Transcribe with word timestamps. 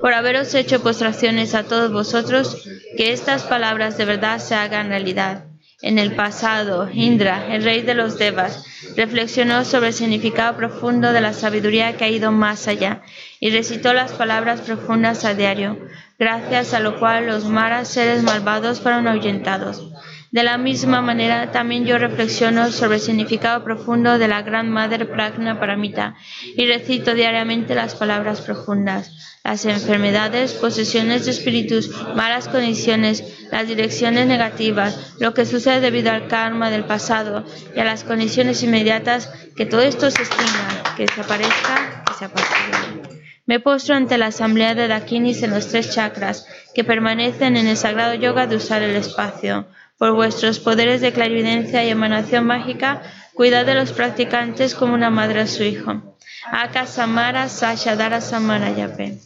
por 0.00 0.14
haberos 0.14 0.54
hecho 0.54 0.82
postraciones 0.82 1.54
a 1.54 1.64
todos 1.64 1.92
vosotros, 1.92 2.62
que 2.96 3.12
estas 3.12 3.44
palabras 3.44 3.96
de 3.96 4.04
verdad 4.04 4.38
se 4.38 4.54
hagan 4.54 4.88
realidad. 4.88 5.44
En 5.82 5.98
el 5.98 6.14
pasado, 6.16 6.88
Indra, 6.90 7.54
el 7.54 7.62
rey 7.62 7.82
de 7.82 7.94
los 7.94 8.16
Devas, 8.18 8.64
reflexionó 8.96 9.64
sobre 9.64 9.88
el 9.88 9.92
significado 9.92 10.56
profundo 10.56 11.12
de 11.12 11.20
la 11.20 11.34
sabiduría 11.34 11.96
que 11.96 12.04
ha 12.04 12.08
ido 12.08 12.32
más 12.32 12.66
allá 12.66 13.02
y 13.40 13.50
recitó 13.50 13.92
las 13.92 14.12
palabras 14.12 14.62
profundas 14.62 15.26
a 15.26 15.34
diario, 15.34 15.78
gracias 16.18 16.72
a 16.72 16.80
lo 16.80 16.98
cual 16.98 17.26
los 17.26 17.44
maras 17.44 17.88
seres 17.88 18.22
malvados 18.22 18.80
fueron 18.80 19.06
ahuyentados. 19.06 19.92
De 20.32 20.42
la 20.42 20.58
misma 20.58 21.02
manera, 21.02 21.52
también 21.52 21.86
yo 21.86 21.98
reflexiono 21.98 22.72
sobre 22.72 22.96
el 22.96 23.00
significado 23.00 23.62
profundo 23.62 24.18
de 24.18 24.28
la 24.28 24.42
Gran 24.42 24.68
Madre 24.70 25.06
Pragna 25.06 25.60
Paramita 25.60 26.16
y 26.56 26.66
recito 26.66 27.14
diariamente 27.14 27.74
las 27.74 27.94
palabras 27.94 28.40
profundas. 28.40 29.12
Las 29.44 29.64
enfermedades, 29.64 30.54
posesiones 30.54 31.24
de 31.24 31.30
espíritus, 31.30 31.90
malas 32.16 32.48
condiciones, 32.48 33.22
las 33.52 33.68
direcciones 33.68 34.26
negativas, 34.26 35.14
lo 35.20 35.34
que 35.34 35.46
sucede 35.46 35.80
debido 35.80 36.10
al 36.10 36.26
karma 36.26 36.70
del 36.70 36.84
pasado 36.84 37.44
y 37.74 37.78
a 37.78 37.84
las 37.84 38.02
condiciones 38.02 38.62
inmediatas, 38.64 39.30
que 39.56 39.64
todo 39.64 39.82
esto 39.82 40.10
se 40.10 40.22
extinga, 40.22 40.94
que 40.96 41.06
desaparezca, 41.06 42.02
que 42.06 42.14
se 42.14 42.24
apacigüe. 42.24 43.16
Me 43.46 43.60
postro 43.60 43.94
ante 43.94 44.18
la 44.18 44.26
asamblea 44.26 44.74
de 44.74 44.88
Dakinis 44.88 45.44
en 45.44 45.50
los 45.50 45.68
tres 45.68 45.94
chakras 45.94 46.48
que 46.74 46.82
permanecen 46.82 47.56
en 47.56 47.68
el 47.68 47.76
sagrado 47.76 48.14
yoga 48.14 48.48
de 48.48 48.56
usar 48.56 48.82
el 48.82 48.96
espacio. 48.96 49.68
Por 49.98 50.14
vuestros 50.14 50.58
poderes 50.58 51.00
de 51.00 51.12
clarividencia 51.12 51.84
y 51.84 51.88
emanación 51.88 52.44
mágica, 52.44 53.02
cuidad 53.34 53.64
de 53.64 53.74
los 53.74 53.92
practicantes 53.92 54.74
como 54.74 54.94
una 54.94 55.10
madre 55.10 55.40
a 55.40 55.46
su 55.46 55.62
hijo. 55.62 56.16
Aka 56.50 56.86
Samara 56.86 57.48
Sashadara 57.48 58.20
Samara 58.20 58.70
Yape. 58.70 59.18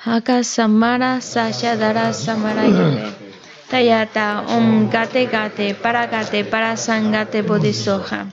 Haka 0.00 0.44
Samara 0.44 1.20
Sasha 1.20 1.74
Dara 1.74 2.12
Samara 2.12 2.62
Tayata 3.68 4.44
Om 4.46 4.88
Gate 4.88 5.26
Gate 5.26 5.74
Para 5.74 6.06
Gate 6.06 6.44
Para 6.44 6.76
Sangate 6.76 7.42
Bodhisoja. 7.42 8.28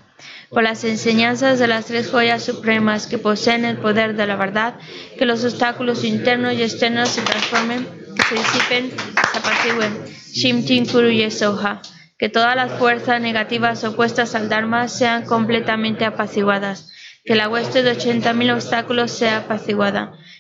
Por 0.52 0.62
las 0.62 0.84
enseñanzas 0.84 1.58
de 1.58 1.66
las 1.68 1.86
tres 1.88 2.12
joyas 2.12 2.44
supremas 2.44 3.08
que 3.08 3.18
poseen 3.18 3.66
el 3.66 3.78
poder 3.78 4.16
de 4.16 4.28
la 4.28 4.36
verdad, 4.36 4.76
que 5.18 5.26
los 5.26 5.44
obstáculos 5.44 6.04
internos 6.04 6.54
y 6.54 6.62
externos 6.62 7.10
se 7.10 7.24
transformen, 7.24 7.88
se 8.30 8.36
disipen, 8.36 8.92
se 9.32 9.38
apacigüen. 9.40 10.06
Shimtin 10.34 10.86
Kuru 10.86 11.10
Yesoha. 11.10 11.82
Que 12.20 12.30
todas 12.30 12.56
las 12.56 12.74
fuerzas 12.74 13.20
negativas 13.20 13.84
opuestas 13.84 14.36
al 14.36 14.50
Dharma 14.50 14.88
sean 14.88 15.26
completamente 15.26 16.06
apaciguadas. 16.06 16.92
Que 17.26 17.36
la 17.36 17.50
hueste 17.50 17.82
de 17.82 17.98
80.000 17.98 18.54
obstáculos 18.54 19.10
sea 19.10 19.38
apaciguada 19.38 20.14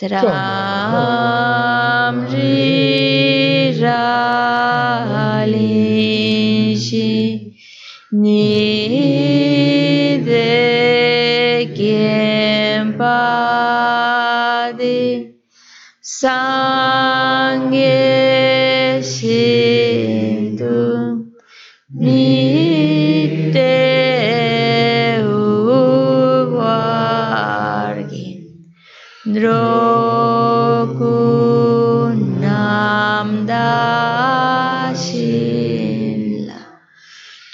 Trám 0.00 0.96
řížám. 2.28 4.37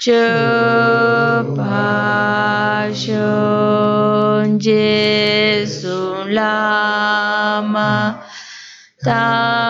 Chupashon 0.05 0.21
Jesu 4.61 6.29
Lama 6.29 8.21
Tampakenam 9.03 9.64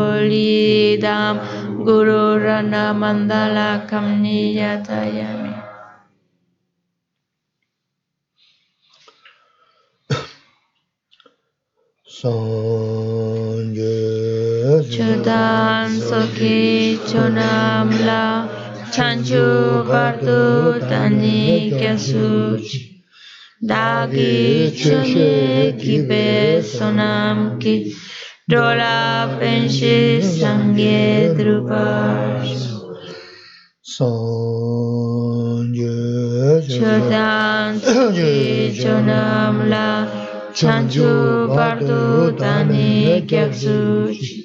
solidam 0.00 1.36
guru 1.84 2.40
rana 2.40 2.84
mandala 2.96 3.84
kamniyatayami 3.90 5.52
Chodan 14.90 15.88
soki 16.08 16.98
chonam 17.08 17.88
la 18.08 18.24
chanchu 18.90 19.86
bardu 19.90 20.80
tani 20.90 21.70
kyasuchi 21.78 22.80
dagi 23.70 24.74
chone 24.80 25.78
kibe 25.80 26.60
sonam 26.74 27.60
ki 27.60 27.94
dola 28.50 29.38
penshi 29.38 30.18
sangye 30.20 31.34
drupash 31.38 32.66
Chodan 36.74 37.78
soki 37.78 38.74
chonam 38.82 39.70
la 39.70 39.88
chanchu 40.58 41.10
bardu 41.56 42.36
tani 42.36 43.22
kyaksuchi 43.30 44.39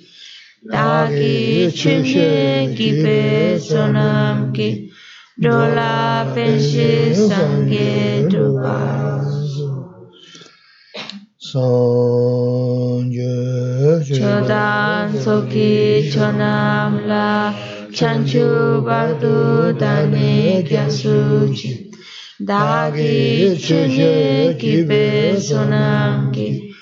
dagi 0.72 1.70
chunje 1.70 2.74
ki 2.76 2.90
pe 3.04 3.60
sonam 3.60 4.52
ki 4.56 4.90
dola 5.38 6.26
penshi 6.34 7.14
sangye 7.14 8.26
duba 8.32 8.80
sanje 11.38 11.78
chodan 14.18 15.14
soki 15.24 16.10
chonam 16.12 17.06
la 17.08 17.54
chanchu 17.94 18.82
bardu 18.88 19.78
dani 19.78 20.66
kyasuchi 20.68 21.72
dagi 22.42 23.54
chunje 23.66 24.58
ki 24.60 24.74
pe 24.90 25.04
sonam 25.38 26.34
ki 26.34 26.75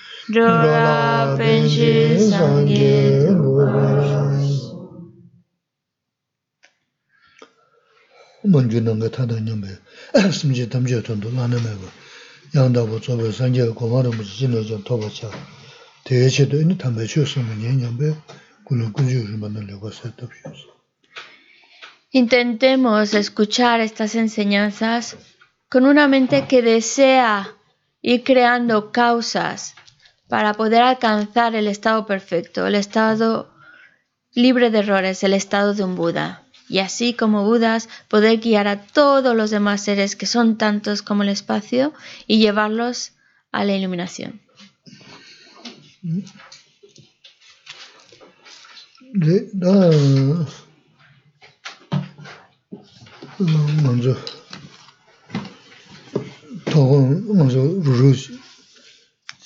Intentemos 22.12 23.14
escuchar 23.14 23.82
estas 23.82 24.16
enseñanzas 24.16 25.18
con 25.70 25.86
una 25.86 26.08
mente 26.08 26.48
que 26.48 26.62
desea 26.62 27.56
ir 28.02 28.24
creando 28.24 28.92
causas 28.92 29.76
para 30.34 30.56
poder 30.56 30.82
alcanzar 30.82 31.54
el 31.54 31.68
estado 31.68 32.08
perfecto, 32.08 32.66
el 32.66 32.74
estado 32.74 33.54
libre 34.34 34.72
de 34.72 34.80
errores, 34.80 35.24
el 35.24 35.32
estado 35.32 35.76
de 35.76 35.84
un 35.84 35.94
Buda. 35.96 36.42
Y 36.68 36.80
así 36.80 37.14
como 37.14 37.46
Budas, 37.46 37.88
poder 38.08 38.40
guiar 38.40 38.68
a 38.68 38.82
todos 38.82 39.36
los 39.36 39.52
demás 39.52 39.84
seres 39.84 40.16
que 40.16 40.26
son 40.26 40.58
tantos 40.58 41.04
como 41.04 41.22
el 41.22 41.30
espacio 41.30 41.94
y 42.26 42.40
llevarlos 42.40 43.12
a 43.52 43.64
la 43.64 43.76
iluminación. 43.76 44.42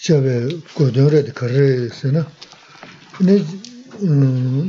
chewe 0.08 0.48
kodyon 0.74 1.10
re 1.10 1.22
de 1.22 1.32
kare 1.34 1.90
se 1.90 2.08
na 2.12 2.24
ne 3.20 3.36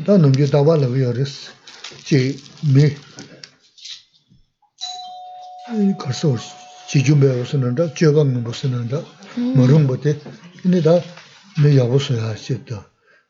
da 0.05 0.19
namgyu 0.19 0.47
dawa 0.51 0.77
lagu 0.77 0.97
yo 0.97 1.13
res 1.13 1.51
che 2.07 2.35
me 2.75 2.99
karso 5.97 6.35
chi 6.89 7.03
jumbe 7.03 7.27
yo 7.27 7.45
se 7.45 7.57
nanda 7.57 7.89
che 7.93 8.11
gang 8.11 8.31
ngumbo 8.33 8.53
se 8.53 8.67
nanda 8.69 8.99
marungbo 9.55 9.97
te 9.97 10.19
ne 10.63 10.81
da 10.81 11.01
me 11.59 11.69
yago 11.71 11.99
so 12.01 12.15
ya 12.15 12.35
che 12.35 12.61
da 12.65 12.85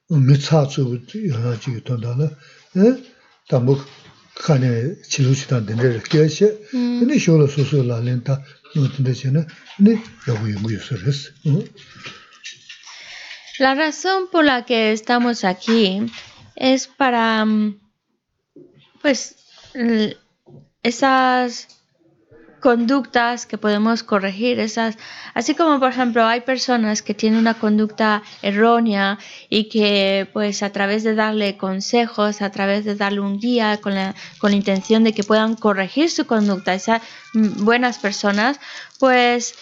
me 0.07 0.35
tsa 0.39 0.65
tsu 0.65 0.99
yo 1.13 1.37
na 1.37 1.59
chi 1.59 1.73
yo 1.73 1.83
tanda 1.83 2.15
na 2.15 2.97
tambo 3.49 3.85
kane 4.45 4.97
chilu 5.11 5.35
chi 5.35 5.47
tan 5.47 5.67
dende 5.67 5.89
re 5.95 6.01
kya 6.11 6.29
xe, 6.37 6.49
ne 7.09 7.19
shio 7.19 7.39
la 7.39 7.47
su 7.49 7.65
su 7.65 7.83
la 7.83 7.99
len 8.01 8.23
ta, 8.23 8.35
no 8.75 8.89
tende 8.89 9.13
che 9.13 9.31
na, 9.31 9.43
ne 9.79 9.93
yabu 10.27 10.47
yungu 10.53 10.71
yu 10.71 10.81
su 10.81 10.97
res. 10.97 11.33
La 13.59 13.75
razón 13.75 14.29
por 14.31 14.45
la 14.45 14.65
que 14.65 14.93
estamos 14.93 15.45
aquí 15.45 16.07
es 16.55 16.87
para, 16.87 17.45
mm, 17.45 17.81
pues, 19.03 19.35
esas 20.83 21.78
conductas 22.61 23.47
que 23.47 23.59
podemos 23.59 24.03
corregir, 24.03 24.61
esas, 24.61 24.97
así 25.35 25.55
como 25.55 25.79
por 25.79 25.91
ejemplo 25.91 26.25
hay 26.25 26.43
personas 26.43 27.03
que 27.03 27.15
tienen 27.15 27.39
una 27.39 27.55
conducta 27.55 28.23
errónea 28.43 29.19
y 29.49 29.69
que 29.69 30.29
pues 30.33 30.63
a 30.63 30.71
través 30.71 31.05
de 31.05 31.15
darle 31.15 31.57
consejos, 31.57 32.43
a 32.43 32.51
través 32.51 32.85
de 32.85 32.95
darle 32.95 33.21
un 33.21 33.39
guía 33.39 33.79
con 33.81 33.95
la, 33.95 34.15
con 34.39 34.51
la 34.51 34.57
intención 34.57 35.05
de 35.05 35.13
que 35.13 35.25
puedan 35.25 35.55
corregir 35.55 36.11
su 36.11 36.27
conducta, 36.27 36.75
esas 36.75 37.03
buenas 37.35 37.99
personas, 37.99 38.59
pues 38.99 39.55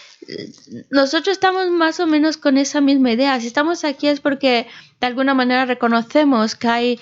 nosotros 0.89 1.33
estamos 1.33 1.69
más 1.69 1.99
o 1.99 2.07
menos 2.07 2.37
con 2.37 2.57
esa 2.57 2.81
misma 2.81 3.11
idea. 3.11 3.39
Si 3.39 3.47
estamos 3.47 3.83
aquí 3.83 4.07
es 4.07 4.19
porque 4.19 4.67
de 4.99 5.07
alguna 5.07 5.33
manera 5.33 5.65
reconocemos 5.65 6.55
que 6.55 6.67
hay 6.67 6.99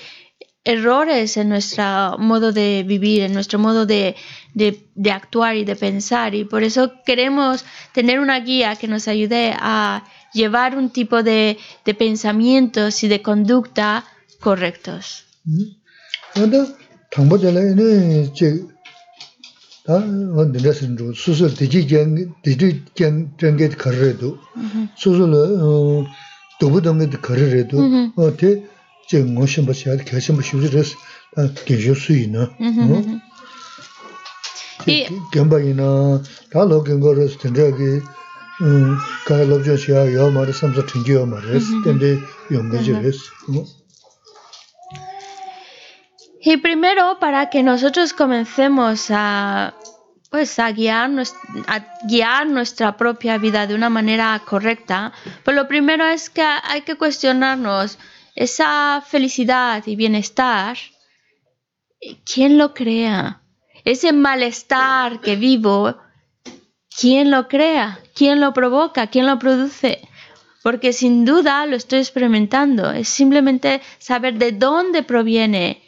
errores 0.65 1.37
en 1.37 1.49
nuestro 1.49 2.17
modo 2.17 2.51
de 2.51 2.83
vivir, 2.85 3.21
en 3.23 3.33
nuestro 3.33 3.59
modo 3.59 3.85
de, 3.85 4.15
de- 4.53 4.87
de 4.95 5.11
actuar 5.11 5.55
y 5.55 5.63
de 5.63 5.75
pensar. 5.75 6.33
Y 6.35 6.43
por 6.43 6.63
eso 6.63 6.91
queremos 7.05 7.63
tener 7.93 8.19
una 8.19 8.39
guía 8.39 8.75
que 8.75 8.87
nos 8.87 9.07
ayude 9.07 9.53
a 9.57 10.03
llevar 10.33 10.75
un 10.77 10.89
tipo 10.89 11.23
de, 11.23 11.57
de 11.85 11.93
pensamientos 11.93 13.03
y 13.03 13.07
de 13.07 13.21
conducta 13.21 14.03
correctos. 14.39 15.25
Anda, 16.33 16.65
tangpo 28.31 28.57
diji 29.09 29.23
jang, 29.23 29.35
diji 29.35 29.55
jang, 29.55 29.65
jange 29.65 29.65
di 29.65 29.65
karre 29.65 29.65
do, 29.65 29.73
susu 29.73 29.85
la, 29.85 29.97
dubu 29.97 30.05
dange 30.05 30.05
di 30.05 30.05
karre 30.05 30.05
re 30.05 30.05
do, 30.05 30.05
Mhm. 30.05 30.05
o 30.05 30.05
te, 30.05 30.05
che 30.05 30.05
ngo 30.05 30.05
shimba 30.05 30.05
chiya, 30.05 30.05
kya 30.05 30.19
shimba 30.21 30.41
shivri 30.43 30.69
res, 30.73 30.95
ta, 31.35 31.41
gensho 31.65 31.95
sui 31.95 32.27
na, 32.27 32.49
Ujú. 32.59 33.21
Y- 34.87 35.07
genpa 35.31 35.59
ina, 35.59 36.21
ta 36.51 36.63
lo 36.63 36.81
gengo 36.83 37.13
res, 37.13 37.37
tenda 37.37 37.71
ki, 37.71 38.01
kaya 39.25 39.45
lobjan 39.45 39.77
chiya, 39.77 40.05
yao 40.13 40.29
ma 40.31 40.43
res, 40.45 40.57
samsa 40.59 40.81
tingyo 40.83 41.13
yao 41.19 41.25
ma 41.25 41.39
res, 41.39 41.63
tende 41.83 42.19
yonga 42.49 42.77
ji 42.81 42.93
res, 42.93 43.17
Y 46.47 46.57
primero, 46.57 47.17
para 47.19 47.49
que 47.49 47.63
nosotros 47.63 48.13
comencemos 48.13 49.07
a, 49.09 49.73
pues, 50.29 50.59
a, 50.59 50.71
guiar, 50.71 51.09
a 51.67 51.79
guiar 52.07 52.45
nuestra 52.47 52.97
propia 52.97 53.39
vida 53.39 53.65
de 53.65 53.73
una 53.73 53.89
manera 53.89 54.39
correcta, 54.45 55.11
pues 55.43 55.55
lo 55.57 55.67
primero 55.67 56.05
es 56.05 56.29
que 56.29 56.43
hay 56.43 56.81
que 56.81 56.97
cuestionarnos 56.97 57.97
esa 58.35 59.01
felicidad 59.07 59.83
y 59.87 59.95
bienestar, 59.95 60.77
¿quién 62.25 62.57
lo 62.57 62.73
crea? 62.73 63.41
Ese 63.85 64.11
malestar 64.11 65.21
que 65.21 65.37
vivo, 65.37 65.95
¿quién 66.99 67.31
lo 67.31 67.47
crea? 67.47 67.99
¿Quién 68.13 68.41
lo 68.41 68.53
provoca? 68.53 69.07
¿Quién 69.07 69.25
lo 69.25 69.39
produce? 69.39 70.01
Porque 70.61 70.91
sin 70.91 71.23
duda 71.23 71.65
lo 71.65 71.75
estoy 71.75 71.99
experimentando. 71.99 72.91
Es 72.91 73.07
simplemente 73.07 73.81
saber 73.99 74.35
de 74.35 74.51
dónde 74.51 75.03
proviene 75.03 75.81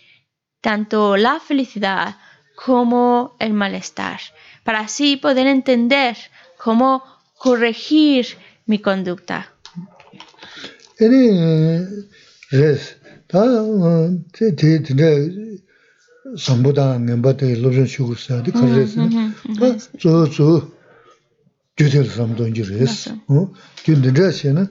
tanto 0.61 1.17
la 1.17 1.39
felicidad 1.39 2.17
como 2.55 3.35
el 3.39 3.53
malestar, 3.53 4.19
para 4.63 4.79
así 4.81 5.17
poder 5.17 5.47
entender 5.47 6.17
cómo 6.57 7.03
corregir 7.37 8.25
mi 8.65 8.79
conducta. 8.79 9.53
res 12.51 12.95
ta 13.27 13.43
te 14.33 14.55
te 14.55 14.79
de 14.79 15.11
sambo 16.37 16.71
da 16.71 16.97
memba 16.97 17.33
de 17.33 17.55
lobjen 17.55 17.87
shugu 17.87 18.15
sa 18.15 18.41
de 18.41 18.51
kores 18.51 18.95
ta 19.59 19.75
zo 19.99 20.25
zo 20.25 20.71
gyudel 21.77 22.07
samdo 22.09 22.47
ngi 22.47 22.63
res 22.63 23.07
o 23.27 23.51
gyudel 23.83 24.13
de 24.13 24.31
she 24.31 24.51
na 24.53 24.63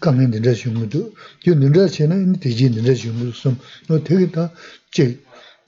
kangen 0.00 0.30
de 0.30 0.54
she 0.54 0.70
mu 0.70 0.86
do 0.86 1.12
gyudel 1.42 1.72
de 1.72 1.88
she 1.88 2.06
na 2.06 2.14
ni 2.14 2.38
de 2.38 2.50
jin 2.50 2.74
de 2.86 2.94
she 2.94 3.10
mu 3.10 3.32
sum 3.32 3.56
no 3.88 3.98
te 4.02 4.30
ta 4.30 4.52
che 4.90 5.18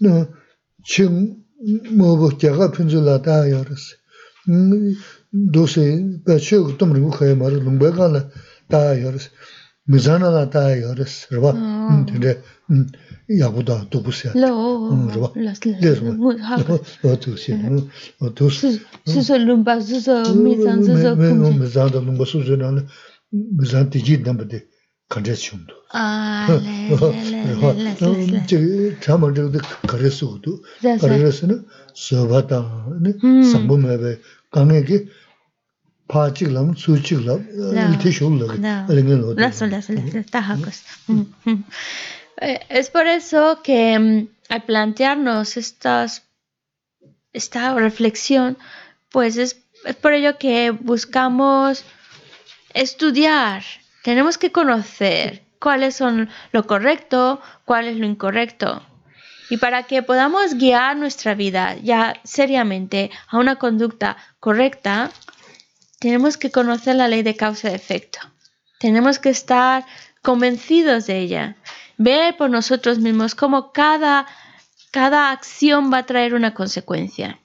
no 0.00 0.28
chim 0.84 1.44
mo 1.98 2.16
bo 2.16 2.28
kya 2.40 2.56
ga 2.56 2.68
pinzu 2.70 3.00
la 3.00 3.18
da 3.18 3.44
ya 3.46 3.62
res 3.62 3.96
do 5.54 5.66
se 5.66 5.84
ba 6.24 6.38
che 6.38 6.56
gu 6.56 6.76
tum 6.76 6.92
ru 6.92 7.10
khay 7.10 7.34
mar 7.34 7.52
lung 7.52 7.78
ba 7.78 7.90
ga 7.90 8.06
la 8.08 8.22
da 8.68 8.92
ya 8.94 9.10
res 9.10 9.30
mizana 9.90 10.28
la 10.36 10.44
taa 10.54 10.70
yaris, 10.82 11.14
rwa, 11.36 11.50
oh. 11.50 11.56
hmm, 11.88 12.04
dinde, 12.06 12.32
hmm, 12.68 12.86
yaguda 13.40 13.74
dukusya. 13.90 14.30
La 14.42 14.48
o, 14.54 14.90
hmm, 14.90 15.08
rwa, 15.14 15.28
le 15.34 15.90
rwa, 15.98 16.12
rwa 17.02 17.16
dukusya, 17.22 17.54
rwa 18.20 18.28
dukus. 18.36 18.58
Suso 19.10 19.34
lumba, 19.46 19.80
suso 19.88 20.14
mizan, 20.44 20.78
suso 20.86 21.10
kumji. 21.16 21.58
Mizan 21.62 21.88
da 21.92 21.98
lumba, 22.06 22.24
suso 22.32 22.54
nana, 22.56 22.82
mizan 23.58 23.84
diji 23.90 24.14
nambade 24.26 24.58
kanja 25.10 25.34
chundu. 25.44 25.74
Ah, 25.92 26.46
le, 26.48 26.56
le, 26.90 27.50
le, 27.74 27.92
le, 28.00 28.26
le. 28.32 28.38
Chigi, 28.46 28.94
chama 29.02 29.26
chigde 29.34 29.58
kare 29.90 30.10
sugudu, 30.18 30.52
kare 31.00 31.16
rasana, 31.24 31.56
soba 31.94 32.42
taa, 32.42 32.86
sangbu 33.50 33.74
mebe, 33.76 34.20
kange 34.54 34.78
ki, 34.86 34.96
su. 39.82 41.26
Eh, 42.42 42.58
es 42.70 42.88
por 42.88 43.06
eso 43.06 43.60
que 43.62 43.98
mm, 43.98 44.28
al 44.48 44.62
plantearnos 44.62 45.58
estas, 45.58 46.22
esta 47.34 47.74
reflexión, 47.74 48.56
pues 49.10 49.36
es, 49.36 49.62
es 49.84 49.96
por 49.96 50.14
ello 50.14 50.38
que 50.38 50.70
buscamos 50.70 51.84
estudiar, 52.72 53.62
tenemos 54.02 54.38
que 54.38 54.52
conocer 54.52 55.42
cuáles 55.58 55.96
son 55.96 56.28
lo 56.52 56.66
correcto, 56.66 57.40
cuál 57.64 57.86
es 57.86 57.96
lo 57.96 58.06
incorrecto. 58.06 58.82
Y 59.50 59.56
para 59.56 59.82
que 59.82 60.02
podamos 60.02 60.54
guiar 60.54 60.96
nuestra 60.96 61.34
vida 61.34 61.76
ya 61.82 62.14
seriamente 62.24 63.10
a 63.28 63.38
una 63.38 63.56
conducta 63.56 64.16
correcta, 64.38 65.10
tenemos 66.00 66.38
que 66.38 66.50
conocer 66.50 66.96
la 66.96 67.08
ley 67.08 67.22
de 67.22 67.36
causa 67.36 67.70
y 67.70 67.74
efecto. 67.74 68.18
Tenemos 68.80 69.18
que 69.18 69.28
estar 69.28 69.84
convencidos 70.22 71.06
de 71.06 71.18
ella. 71.18 71.56
Ver 71.98 72.36
por 72.36 72.50
nosotros 72.50 72.98
mismos 72.98 73.34
cómo 73.34 73.72
cada, 73.72 74.26
cada 74.90 75.30
acción 75.30 75.92
va 75.92 75.98
a 75.98 76.06
traer 76.06 76.34
una 76.34 76.54
consecuencia. 76.54 77.38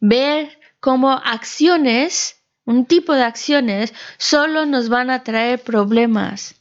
Ver 0.00 0.60
cómo 0.80 1.12
acciones, 1.12 2.42
un 2.66 2.84
tipo 2.84 3.14
de 3.14 3.22
acciones, 3.22 3.94
solo 4.18 4.66
nos 4.66 4.90
van 4.90 5.08
a 5.08 5.24
traer 5.24 5.62
problemas. 5.62 6.56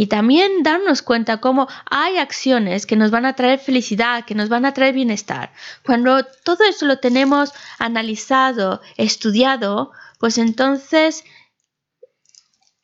Y 0.00 0.06
también 0.06 0.62
darnos 0.62 1.02
cuenta 1.02 1.40
cómo 1.40 1.66
hay 1.90 2.18
acciones 2.18 2.86
que 2.86 2.94
nos 2.94 3.10
van 3.10 3.26
a 3.26 3.32
traer 3.32 3.58
felicidad, 3.58 4.24
que 4.24 4.36
nos 4.36 4.48
van 4.48 4.64
a 4.64 4.72
traer 4.72 4.94
bienestar. 4.94 5.52
Cuando 5.84 6.22
todo 6.44 6.62
eso 6.62 6.86
lo 6.86 7.00
tenemos 7.00 7.52
analizado, 7.80 8.80
estudiado, 8.96 9.90
pues 10.20 10.38
entonces 10.38 11.24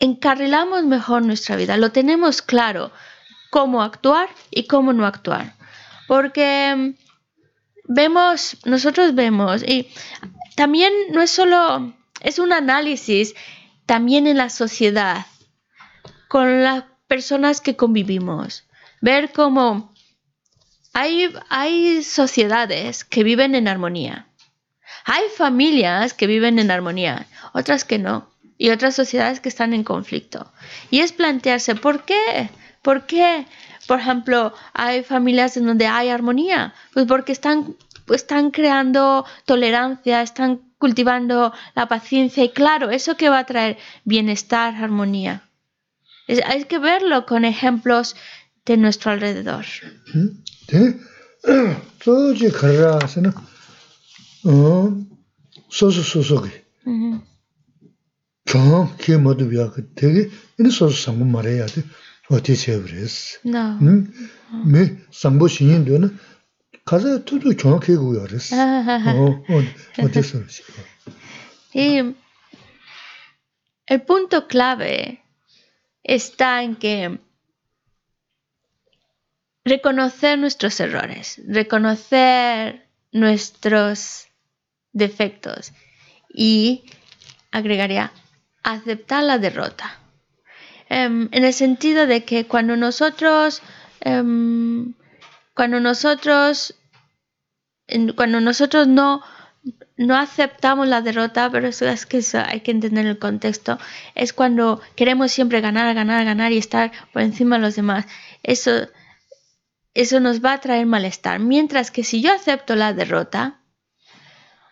encarrilamos 0.01 0.83
mejor 0.83 1.23
nuestra 1.25 1.55
vida, 1.55 1.77
lo 1.77 1.93
tenemos 1.93 2.43
claro 2.43 2.91
cómo 3.53 3.85
actuar 3.85 4.29
y 4.51 4.67
cómo 4.67 4.93
no 4.93 5.07
actuar. 5.07 5.55
Porque 6.09 6.97
vemos, 7.85 8.57
nosotros 8.65 9.15
vemos, 9.15 9.63
y 9.63 9.89
también 10.57 10.93
no 11.13 11.23
es 11.23 11.31
solo, 11.31 11.95
es 12.21 12.41
un 12.41 12.53
análisis 12.53 13.37
también 13.87 14.27
en 14.27 14.37
la 14.37 14.51
sociedad, 14.51 15.27
con 16.27 16.65
las 16.65 16.83
personas 17.07 17.61
que 17.61 17.77
convivimos, 17.77 18.65
ver 19.01 19.33
cómo 19.33 19.93
hay, 20.93 21.33
hay 21.49 22.03
sociedades 22.03 23.05
que 23.05 23.25
viven 23.25 23.55
en 23.55 23.69
armonía, 23.69 24.27
hay 25.05 25.25
familias 25.37 26.15
que 26.15 26.27
viven 26.27 26.59
en 26.59 26.71
armonía, 26.71 27.27
otras 27.53 27.85
que 27.85 27.99
no 27.99 28.31
y 28.57 28.71
otras 28.71 28.95
sociedades 28.95 29.41
que 29.41 29.49
están 29.49 29.75
en 29.75 29.85
conflicto. 29.85 30.51
Y 30.91 31.01
es 31.01 31.13
plantearse, 31.13 31.75
¿por 31.75 32.05
qué? 32.05 32.51
¿Por 32.83 33.07
qué? 33.07 33.47
Por 33.87 34.01
ejemplo, 34.01 34.55
hay 34.73 35.03
familias 35.03 35.57
en 35.57 35.67
donde 35.67 35.87
hay 35.87 36.09
armonía, 36.09 36.75
pues 36.93 37.07
porque 37.07 37.33
están, 37.33 37.77
pues 38.07 38.23
están 38.23 38.51
creando 38.51 39.27
tolerancia, 39.45 40.23
están 40.23 40.61
cultivando 40.79 41.53
la 41.75 41.87
paciencia 41.87 42.45
y 42.45 42.51
claro, 42.51 42.91
eso 42.91 43.17
que 43.17 43.29
va 43.29 43.41
a 43.41 43.47
traer 43.47 43.79
bienestar, 44.05 44.75
armonía. 44.75 45.43
Hay 46.29 46.65
que 46.65 46.79
verlo 46.79 47.27
con 47.27 47.45
ejemplos 47.45 48.17
de 48.65 48.77
nuestro 48.77 49.13
alrededor. 49.13 49.65
sō 55.75 55.91
rēs. 62.89 63.41
El 73.87 74.01
punto 74.01 74.47
clave 74.47 75.24
está 76.05 76.63
en 76.63 76.77
que 76.77 77.19
reconocer 79.65 80.39
nuestros 80.39 80.79
errores, 80.79 81.41
reconocer 81.49 82.87
nuestros 83.13 84.29
defectos 84.93 85.73
y 86.29 86.85
agregaría 87.51 88.13
aceptar 88.63 89.25
la 89.25 89.39
derrota. 89.39 89.99
Em, 90.89 91.29
en 91.33 91.45
el 91.45 91.53
sentido 91.55 92.07
de 92.07 92.25
que 92.25 92.47
cuando 92.47 92.77
nosotros, 92.77 93.63
em, 94.01 94.95
cuando 95.55 95.81
nosotros, 95.81 96.75
cuando 98.17 98.41
nosotros 98.41 98.87
no, 98.87 99.23
no 99.97 100.17
aceptamos 100.17 100.89
la 100.89 101.01
derrota, 101.01 101.51
pero 101.51 101.69
eso 101.69 101.87
es 101.87 102.07
que 102.07 102.23
hay 102.35 102.61
que 102.61 102.71
entender 102.71 103.07
el 103.07 103.19
contexto, 103.19 103.79
es 104.15 104.33
cuando 104.33 104.81
queremos 104.97 105.33
siempre 105.33 105.61
ganar, 105.61 105.95
ganar, 105.95 106.25
ganar 106.25 106.53
y 106.53 106.59
estar 106.59 106.93
por 107.13 107.23
encima 107.23 107.57
de 107.57 107.63
los 107.63 107.77
demás. 107.77 108.07
Eso, 108.43 108.89
eso 109.95 110.21
nos 110.21 110.45
va 110.45 110.55
a 110.55 110.61
traer 110.61 110.87
malestar. 110.87 111.39
Mientras 111.39 111.91
que 111.91 112.05
si 112.05 112.21
yo 112.21 112.33
acepto 112.33 112.75
la 112.75 112.93
derrota, 112.93 113.61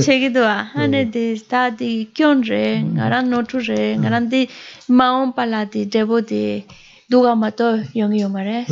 che 0.00 0.18
gi 0.18 0.30
tuwa 0.30 0.70
ane 0.74 1.10
di 1.10 1.36
sta 1.36 1.70
di 1.70 2.08
kyon 2.12 2.42
re 2.42 2.82
ngaran 2.82 3.28
no 3.28 3.42
tru 3.42 3.60
re 3.60 3.96
ngaran 3.96 4.28
di 4.28 4.48
maon 4.88 5.32
pala 5.32 5.64
di 5.64 5.86
debo 5.86 6.20
di 6.20 6.64
duga 7.08 7.34
mato 7.34 7.78
yong 7.94 8.14
yomare 8.14 8.66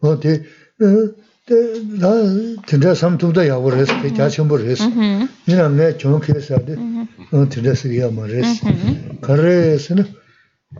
어, 0.00 0.18
대, 0.18 0.42
나 2.00 2.08
진짜 2.66 2.94
삼투다 2.94 3.46
야고 3.46 3.64
그랬어. 3.64 4.14
자 4.14 4.28
전부 4.28 4.58
그랬어. 4.58 4.88
니나 5.46 5.68
내 5.68 5.96
좋게 5.96 6.32
했어야 6.34 6.58
돼. 6.64 6.74
어, 7.30 7.48
진짜 7.48 7.74
쓰기야 7.74 8.10
말했어. 8.10 8.66
그래서는 9.20 10.04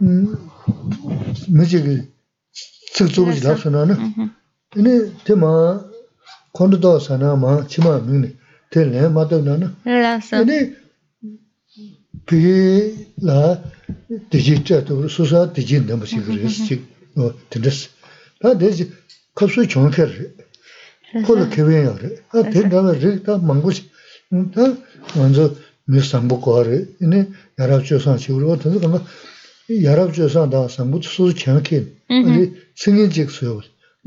음, 0.02 0.34
뭐지 1.54 1.82
즉 1.82 2.12
tsik 2.94 3.08
tsubu 3.12 3.32
chi 3.32 3.41
lapsu 3.48 3.70
na. 3.70 3.86
Na 3.86 3.96
ini 4.79 4.94
te 5.25 5.34
ma 5.36 5.51
kondu 6.53 6.77
do 6.77 7.00
sa 7.00 7.17
na 7.17 7.36
ma 7.36 7.51
chi 7.70 7.79
ma 7.86 8.00
mingne 8.00 8.29
te 8.72 8.79
len 8.86 9.12
ma 9.13 9.24
to 9.25 9.41
na 9.41 9.53
na. 9.62 9.67
Ini 10.44 10.58
pi 12.27 12.39
la 13.27 13.60
diji 14.32 14.63
cha 14.67 14.82
to 14.82 15.08
susa 15.08 15.39
diji 15.56 15.79
nama 15.79 16.06
si 16.06 16.17
kiri 16.25 16.50
si 16.50 16.75
tindis 17.50 17.89
ta 18.41 18.53
diji 18.53 18.91
kapsu 19.38 19.67
chon 19.72 19.91
kher 19.91 20.12
kolo 21.25 21.46
kewen 21.53 21.84
ya 21.88 21.94
re. 22.01 22.10
Ta 22.32 22.44
ten 22.51 22.70
dama 22.70 22.91
re 22.94 23.22
ta 23.25 23.38
mangu 23.38 23.72
si. 23.72 23.84
Mm, 24.32 24.51
ta 24.53 24.63
wanzo 25.15 25.56
mi 25.88 26.01
sambu 26.01 26.36
kwa 26.44 26.63
re. 26.67 26.77
Ini 27.03 27.20
yarab 27.58 27.82
chosan 27.88 28.17
si 28.20 28.27
kiri 28.34 28.46
o 28.46 28.56
tanzu 28.58 28.79
kama 28.79 29.00
다 29.68 29.96
망고시 29.96 30.34
다 30.34 30.46
먼저 30.46 30.46
미상보 30.46 30.46
거래 30.46 30.49
이네 30.49 30.49
야랍조선 30.49 30.49
식으로 30.49 30.49
어떤 30.49 30.49
거 30.49 30.49
야랍조선 30.49 30.50
다 30.50 30.68
상부 30.68 31.02
수 31.02 31.34
정케 31.34 31.87
아니 32.08 32.52
승인직 32.76 33.30
수요 33.30 33.61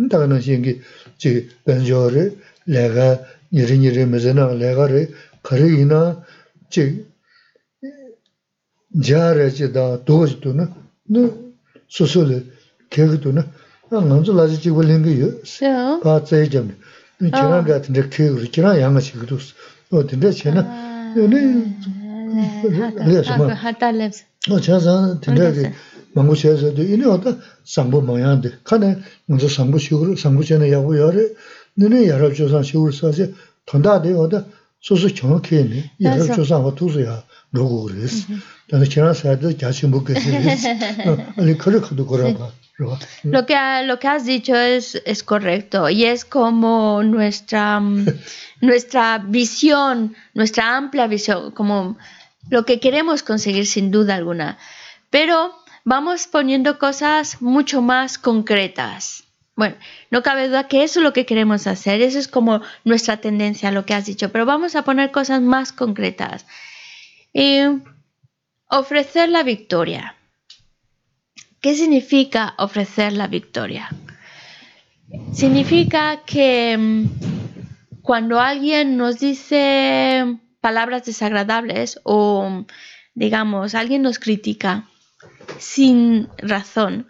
다가는 0.09 0.41
신기 0.41 0.81
지 1.17 1.49
변조를 1.65 2.37
내가 2.65 3.19
니리니리 3.53 4.05
메제나 4.05 4.53
내가를 4.53 5.13
거리나 5.43 6.23
지 6.69 7.05
자르지다 9.03 10.05
도지도는 10.05 10.73
너 11.07 11.45
소소를 11.87 12.51
계획도는 12.89 13.43
ngānsu 13.91 14.33
lāsi 14.33 14.57
chīkwa 14.57 14.83
līngi 14.83 15.13
yu, 15.21 15.29
pā 24.47 24.59
tsāi 24.59 24.79
jamni. 24.79 24.79
Chirā 24.79 24.79
gā 24.81 24.95
tindā 25.25 25.51
kī 25.51 25.61
yu, 25.61 25.69
chirā 25.69 25.71
yāngā 25.71 25.71
chī 25.71 25.71
kidus. 25.71 25.75
O 25.75 25.75
tindā 25.75 25.75
chēnā, 25.75 25.75
yu 25.75 25.75
nī, 25.75 25.75
rīyā 25.75 25.75
sumā. 25.75 25.85
O 25.85 25.85
chā 25.85 25.95
sā, 25.95 25.99
tindā 26.05 26.05
kī 26.05 26.15
māngu 26.15 26.35
chē 26.39 26.51
sā 26.61 26.75
tu, 26.75 26.81
yu 26.83 26.97
nī 26.97 27.07
oda 27.11 27.35
sāngbō 27.75 27.99
māyāndi. 28.09 28.53
Kāne, 28.63 28.91
ngānsu 29.29 29.49
sāngbō 29.51 29.81
shīguru, 29.85 30.17
sāngbō 30.19 30.47
chēnā 30.51 30.69
yāgu 30.71 30.95
yāri, 30.99 31.25
nī 31.79 31.91
nī 31.91 32.05
yārab 32.09 32.35
chō 32.37 32.51
sā 32.51 32.63
shīguru 32.63 32.95
sā 32.95 33.11
chē, 33.15 33.31
tondā 33.67 33.99
dī 34.03 34.13
oda 34.15 34.45
소소 34.85 35.09
정확히네 35.09 35.93
이거 35.97 36.35
조사하고 36.35 36.75
두세요 36.75 37.23
로고 37.51 37.85
그랬어 37.85 38.27
근데 38.69 38.85
지난 38.87 39.15
사이드 39.15 39.57
같이 39.57 39.87
먹게 39.87 40.13
아니 41.37 41.57
그렇게도 41.57 42.05
그러고 42.05 42.47
Lo 43.23 43.45
que, 43.45 43.55
lo 43.87 43.99
que 43.99 44.07
has 44.09 44.25
dicho 44.25 44.53
es, 44.53 45.01
es 45.05 45.23
correcto 45.23 45.89
y 45.89 46.03
es 46.03 46.25
como 46.25 47.01
nuestra, 47.03 47.79
nuestra 48.59 49.19
visión, 49.19 50.13
nuestra 50.33 50.75
amplia 50.75 51.07
visión, 51.07 51.51
como 51.51 51.95
lo 52.48 52.64
que 52.64 52.80
queremos 52.80 53.22
conseguir 53.22 53.66
sin 53.66 53.90
duda 53.90 54.14
alguna. 54.14 54.58
Pero 55.10 55.54
vamos 55.84 56.26
poniendo 56.26 56.78
cosas 56.78 57.42
mucho 57.42 57.82
más 57.82 58.18
concretas. 58.18 59.24
Bueno, 59.56 59.76
no 60.10 60.22
cabe 60.22 60.48
duda 60.48 60.68
que 60.68 60.84
eso 60.84 61.00
es 61.00 61.04
lo 61.04 61.12
que 61.12 61.26
queremos 61.26 61.66
hacer, 61.66 62.00
eso 62.00 62.18
es 62.18 62.28
como 62.28 62.62
nuestra 62.84 63.18
tendencia, 63.18 63.70
lo 63.70 63.84
que 63.84 63.94
has 63.94 64.06
dicho, 64.06 64.32
pero 64.32 64.46
vamos 64.46 64.74
a 64.74 64.84
poner 64.84 65.10
cosas 65.10 65.42
más 65.42 65.72
concretas. 65.72 66.46
Y 67.32 67.60
ofrecer 68.68 69.28
la 69.28 69.42
victoria. 69.42 70.16
¿Qué 71.60 71.74
significa 71.74 72.54
ofrecer 72.56 73.12
la 73.12 73.26
victoria? 73.26 73.90
Significa 75.34 76.22
que 76.24 76.76
mm, 76.78 78.00
cuando 78.00 78.40
alguien 78.40 78.96
nos 78.96 79.18
dice 79.18 80.38
palabras 80.60 81.04
desagradables 81.04 82.00
o, 82.04 82.64
digamos, 83.14 83.74
alguien 83.74 84.02
nos 84.02 84.18
critica 84.18 84.88
sin 85.58 86.28
razón, 86.38 87.08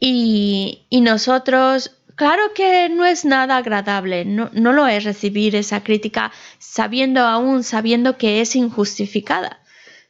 y, 0.00 0.86
nosotros, 0.90 1.92
claro 2.16 2.54
que 2.54 2.88
no 2.88 3.04
es 3.04 3.26
nada 3.26 3.58
agradable, 3.58 4.24
no, 4.24 4.50
no 4.54 4.72
lo 4.72 4.88
es 4.88 5.04
recibir 5.04 5.54
esa 5.54 5.84
crítica 5.84 6.32
sabiendo 6.58 7.20
aún, 7.20 7.62
sabiendo 7.62 8.16
que 8.16 8.40
es 8.40 8.56
injustificada. 8.56 9.60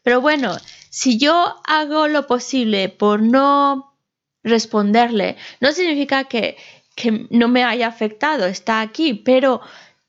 Pero 0.04 0.20
bueno, 0.20 0.56
si 0.90 1.18
yo 1.18 1.56
hago 1.66 2.06
lo 2.06 2.28
posible 2.28 2.88
por 2.88 3.20
no 3.20 3.96
responderle, 4.44 5.36
no 5.60 5.72
significa 5.72 6.24
que, 6.24 6.56
que 6.94 7.26
no 7.30 7.48
me 7.48 7.64
haya 7.64 7.88
afectado, 7.88 8.46
está 8.46 8.80
aquí, 8.80 9.14
pero 9.14 9.60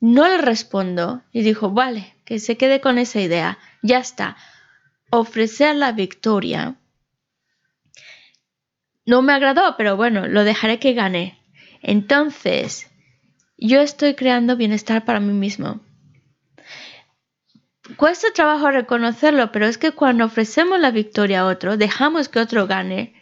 no 0.01 0.27
le 0.27 0.39
respondo 0.39 1.23
y 1.31 1.43
dijo, 1.43 1.71
vale, 1.71 2.13
que 2.25 2.39
se 2.39 2.57
quede 2.57 2.81
con 2.81 2.97
esa 2.97 3.21
idea, 3.21 3.57
ya 3.81 3.99
está. 3.99 4.35
Ofrecer 5.11 5.75
la 5.75 5.93
victoria 5.93 6.75
no 9.05 9.21
me 9.21 9.33
agradó, 9.33 9.75
pero 9.77 9.95
bueno, 9.95 10.27
lo 10.27 10.43
dejaré 10.43 10.79
que 10.79 10.93
gane. 10.93 11.39
Entonces, 11.81 12.89
yo 13.57 13.81
estoy 13.81 14.15
creando 14.15 14.55
bienestar 14.55 15.05
para 15.05 15.19
mí 15.19 15.33
mismo. 15.33 15.81
Cuesta 17.97 18.27
trabajo 18.33 18.71
reconocerlo, 18.71 19.51
pero 19.51 19.65
es 19.65 19.77
que 19.77 19.91
cuando 19.91 20.25
ofrecemos 20.25 20.79
la 20.79 20.91
victoria 20.91 21.41
a 21.41 21.45
otro, 21.45 21.77
dejamos 21.77 22.29
que 22.29 22.39
otro 22.39 22.67
gane 22.67 23.20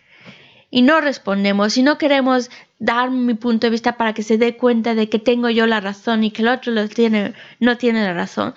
y 0.72 0.82
no 0.82 1.02
respondemos 1.02 1.78
y 1.78 1.84
no 1.84 1.98
queremos 1.98 2.50
dar 2.78 3.12
mi 3.12 3.34
punto 3.34 3.68
de 3.68 3.72
vista 3.72 3.98
para 3.98 4.14
que 4.14 4.24
se 4.24 4.38
dé 4.38 4.56
cuenta 4.58 4.96
de 4.96 5.10
que 5.10 5.20
tengo 5.20 5.50
yo 5.50 5.68
la 5.68 5.82
razón 5.82 6.24
y 6.24 6.32
que 6.32 6.42
el 6.42 6.48
otro 6.50 6.74
no 6.74 7.78
tiene 7.78 8.04
la 8.04 8.14
razón. 8.14 8.54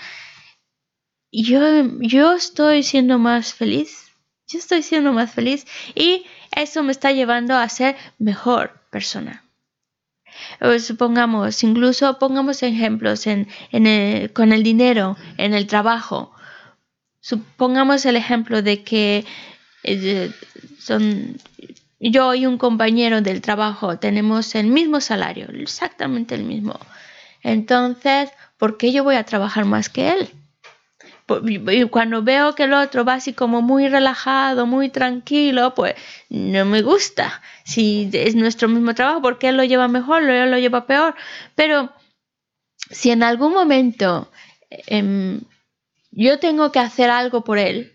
Yo, 1.33 1.61
yo 2.01 2.35
estoy 2.35 2.83
siendo 2.83 3.19
más 3.19 3.55
feliz. 3.55 4.11
Yo 4.47 4.59
estoy 4.59 4.83
siendo 4.83 5.13
más 5.13 5.33
feliz 5.33 5.67
y 5.95 6.27
eso 6.55 6.83
me 6.83 6.93
está 6.93 7.13
llevando 7.13 7.57
a 7.57 7.69
ser 7.69 7.97
mejor 8.19 8.79
persona. 8.91 9.45
supongamos, 10.79 11.63
incluso 11.63 12.19
pongamos 12.19 12.63
ejemplos 12.63 13.27
en, 13.27 13.49
con 14.35 14.53
el 14.53 14.63
dinero, 14.63 15.17
en 15.39 15.55
el 15.55 15.67
trabajo. 15.67 16.33
Supongamos 17.21 18.05
el 18.05 18.17
ejemplo 18.17 18.61
de 18.61 18.83
que 18.83 19.25
eh, 19.85 20.31
son, 20.79 21.39
yo 22.11 22.35
y 22.35 22.47
un 22.47 22.59
compañero 22.59 23.21
del 23.21 23.41
trabajo 23.41 23.99
tenemos 23.99 24.55
el 24.55 24.67
mismo 24.67 25.01
salario, 25.01 25.49
exactamente 25.55 26.35
el 26.35 26.45
mismo. 26.45 26.79
Entonces, 27.43 28.31
¿por 28.59 28.77
qué 28.77 28.93
yo 28.93 29.05
voy 29.05 29.17
a 29.17 29.25
trabajar 29.25 29.65
más 29.65 29.89
que 29.89 30.11
él? 30.11 30.31
cuando 31.91 32.23
veo 32.23 32.55
que 32.55 32.65
el 32.65 32.75
otro 32.75 33.05
va 33.05 33.15
así 33.15 33.33
como 33.33 33.63
muy 33.63 33.89
relajado, 33.89 34.67
muy 34.67 34.91
tranquilo, 34.91 35.75
pues 35.75 35.95
no 36.29 36.65
me 36.65 36.83
gusta. 36.83 37.41
Si 37.65 38.11
es 38.13 38.35
nuestro 38.35 38.69
mismo 38.69 38.95
trabajo, 38.95 39.23
porque 39.23 39.49
él 39.49 39.57
lo 39.57 39.65
lleva 39.65 39.89
mejor, 39.89 40.23
él 40.25 40.51
lo 40.51 40.59
lleva 40.59 40.87
peor. 40.87 41.15
Pero 41.55 41.91
si 42.91 43.11
en 43.11 43.23
algún 43.23 43.53
momento 43.53 44.31
em, 44.87 45.41
yo 46.11 46.39
tengo 46.39 46.73
que 46.73 46.81
hacer 46.81 47.11
algo 47.11 47.45
por 47.45 47.59
él, 47.59 47.93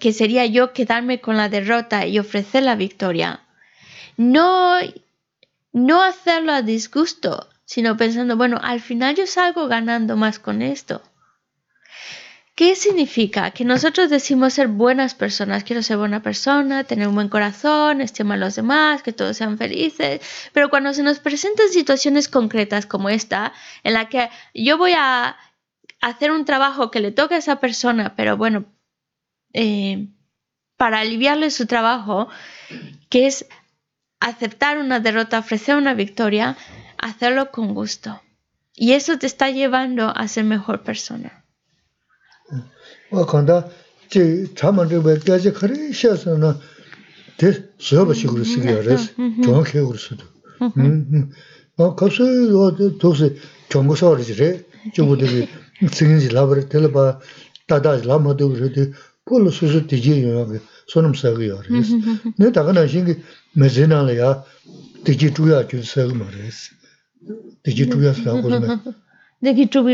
que 0.00 0.12
sería 0.12 0.46
yo 0.46 0.72
quedarme 0.72 1.20
con 1.20 1.36
la 1.36 1.48
derrota 1.48 2.06
y 2.06 2.18
ofrecer 2.18 2.62
la 2.62 2.76
victoria, 2.76 3.40
no, 4.16 4.76
no 5.72 6.02
hacerlo 6.02 6.52
a 6.52 6.62
disgusto, 6.62 7.48
sino 7.64 7.96
pensando, 7.96 8.36
bueno, 8.36 8.58
al 8.62 8.80
final 8.80 9.14
yo 9.14 9.26
salgo 9.26 9.68
ganando 9.68 10.16
más 10.16 10.38
con 10.38 10.62
esto. 10.62 11.02
¿Qué 12.56 12.74
significa? 12.74 13.50
Que 13.50 13.66
nosotros 13.66 14.08
decimos 14.08 14.54
ser 14.54 14.68
buenas 14.68 15.14
personas. 15.14 15.62
Quiero 15.62 15.82
ser 15.82 15.98
buena 15.98 16.22
persona, 16.22 16.84
tener 16.84 17.06
un 17.06 17.14
buen 17.14 17.28
corazón, 17.28 18.00
estimar 18.00 18.38
a 18.38 18.46
los 18.46 18.56
demás, 18.56 19.02
que 19.02 19.12
todos 19.12 19.36
sean 19.36 19.58
felices. 19.58 20.22
Pero 20.54 20.70
cuando 20.70 20.94
se 20.94 21.02
nos 21.02 21.18
presentan 21.18 21.68
situaciones 21.68 22.28
concretas 22.28 22.86
como 22.86 23.10
esta, 23.10 23.52
en 23.84 23.92
la 23.92 24.08
que 24.08 24.30
yo 24.54 24.78
voy 24.78 24.94
a 24.96 25.36
hacer 26.00 26.30
un 26.30 26.46
trabajo 26.46 26.90
que 26.90 27.00
le 27.00 27.12
toca 27.12 27.34
a 27.34 27.38
esa 27.38 27.60
persona, 27.60 28.14
pero 28.16 28.38
bueno, 28.38 28.64
eh, 29.56 30.08
para 30.76 31.00
aliviarle 31.00 31.50
su 31.50 31.66
trabajo, 31.66 32.28
que 33.08 33.26
es 33.26 33.46
aceptar 34.20 34.78
una 34.78 35.00
derrota, 35.00 35.38
ofrecer 35.38 35.76
una 35.76 35.94
victoria, 35.94 36.56
hacerlo 36.98 37.50
con 37.50 37.74
gusto. 37.74 38.20
Y 38.74 38.92
eso 38.92 39.18
te 39.18 39.26
está 39.26 39.50
llevando 39.50 40.12
a 40.14 40.28
ser 40.28 40.44
mejor 40.44 40.82
persona. 40.82 41.44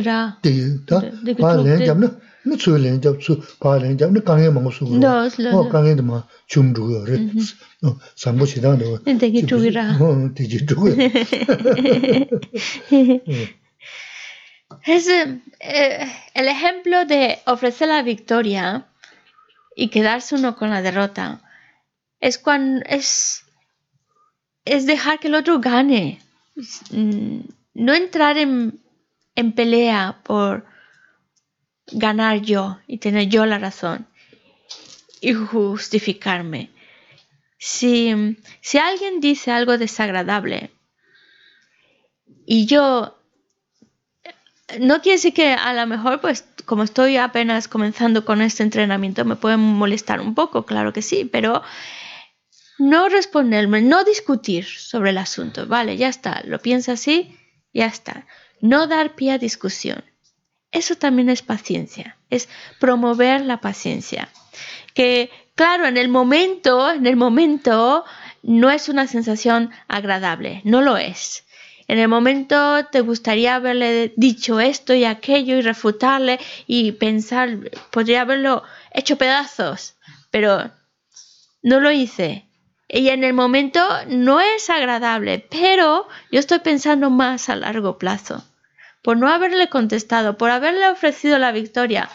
rā. 0.04 0.18
Tēki 9.16 9.44
chūgī 9.48 9.72
rā. 9.72 9.86
Es 14.86 15.06
el 15.08 16.48
ejemplo 16.48 17.04
de 17.06 17.38
ofrecer 17.46 17.86
la 17.88 18.02
victoria 18.02 18.91
y 19.76 19.88
quedarse 19.88 20.34
uno 20.34 20.56
con 20.56 20.70
la 20.70 20.82
derrota. 20.82 21.40
Es 22.20 22.38
cuando 22.38 22.84
es, 22.86 23.44
es 24.64 24.86
dejar 24.86 25.18
que 25.18 25.28
el 25.28 25.34
otro 25.34 25.60
gane. 25.60 26.20
No 26.90 27.94
entrar 27.94 28.36
en, 28.38 28.80
en 29.34 29.52
pelea 29.52 30.20
por 30.22 30.66
ganar 31.86 32.40
yo 32.40 32.78
y 32.86 32.98
tener 32.98 33.28
yo 33.28 33.46
la 33.46 33.58
razón 33.58 34.06
y 35.20 35.32
justificarme. 35.32 36.70
Si, 37.58 38.12
si 38.60 38.78
alguien 38.78 39.20
dice 39.20 39.52
algo 39.52 39.78
desagradable 39.78 40.70
y 42.44 42.66
yo 42.66 43.21
no 44.80 45.00
quiere 45.00 45.16
decir 45.16 45.34
que 45.34 45.52
a 45.52 45.72
lo 45.72 45.86
mejor, 45.86 46.20
pues, 46.20 46.44
como 46.64 46.82
estoy 46.82 47.16
apenas 47.16 47.68
comenzando 47.68 48.24
con 48.24 48.40
este 48.42 48.62
entrenamiento, 48.62 49.24
me 49.24 49.36
puede 49.36 49.56
molestar 49.56 50.20
un 50.20 50.34
poco, 50.34 50.64
claro 50.64 50.92
que 50.92 51.02
sí, 51.02 51.24
pero 51.24 51.62
no 52.78 53.08
responderme, 53.08 53.82
no 53.82 54.04
discutir 54.04 54.64
sobre 54.64 55.10
el 55.10 55.18
asunto, 55.18 55.66
vale, 55.66 55.96
ya 55.96 56.08
está, 56.08 56.42
lo 56.44 56.58
piensa 56.58 56.92
así, 56.92 57.36
ya 57.72 57.86
está. 57.86 58.26
No 58.60 58.86
dar 58.86 59.14
pie 59.14 59.32
a 59.32 59.38
discusión. 59.38 60.04
Eso 60.70 60.96
también 60.96 61.28
es 61.28 61.42
paciencia, 61.42 62.16
es 62.30 62.48
promover 62.80 63.42
la 63.42 63.60
paciencia. 63.60 64.28
Que 64.94 65.30
claro, 65.54 65.86
en 65.86 65.96
el 65.96 66.08
momento, 66.08 66.90
en 66.90 67.06
el 67.06 67.16
momento 67.16 68.04
no 68.42 68.70
es 68.70 68.88
una 68.88 69.06
sensación 69.06 69.70
agradable, 69.88 70.62
no 70.64 70.80
lo 70.80 70.96
es. 70.96 71.44
En 71.88 71.98
el 71.98 72.08
momento 72.08 72.86
te 72.86 73.00
gustaría 73.00 73.56
haberle 73.56 74.12
dicho 74.16 74.60
esto 74.60 74.94
y 74.94 75.04
aquello 75.04 75.56
y 75.56 75.62
refutarle 75.62 76.38
y 76.66 76.92
pensar, 76.92 77.70
podría 77.90 78.22
haberlo 78.22 78.62
hecho 78.92 79.16
pedazos, 79.16 79.96
pero 80.30 80.70
no 81.62 81.80
lo 81.80 81.90
hice. 81.90 82.46
Y 82.88 83.08
en 83.08 83.24
el 83.24 83.32
momento 83.32 83.86
no 84.06 84.40
es 84.40 84.70
agradable, 84.70 85.46
pero 85.50 86.06
yo 86.30 86.38
estoy 86.38 86.60
pensando 86.60 87.10
más 87.10 87.48
a 87.48 87.56
largo 87.56 87.98
plazo. 87.98 88.44
Por 89.02 89.16
no 89.16 89.28
haberle 89.28 89.68
contestado, 89.68 90.36
por 90.36 90.50
haberle 90.50 90.88
ofrecido 90.88 91.38
la 91.38 91.52
victoria, 91.52 92.08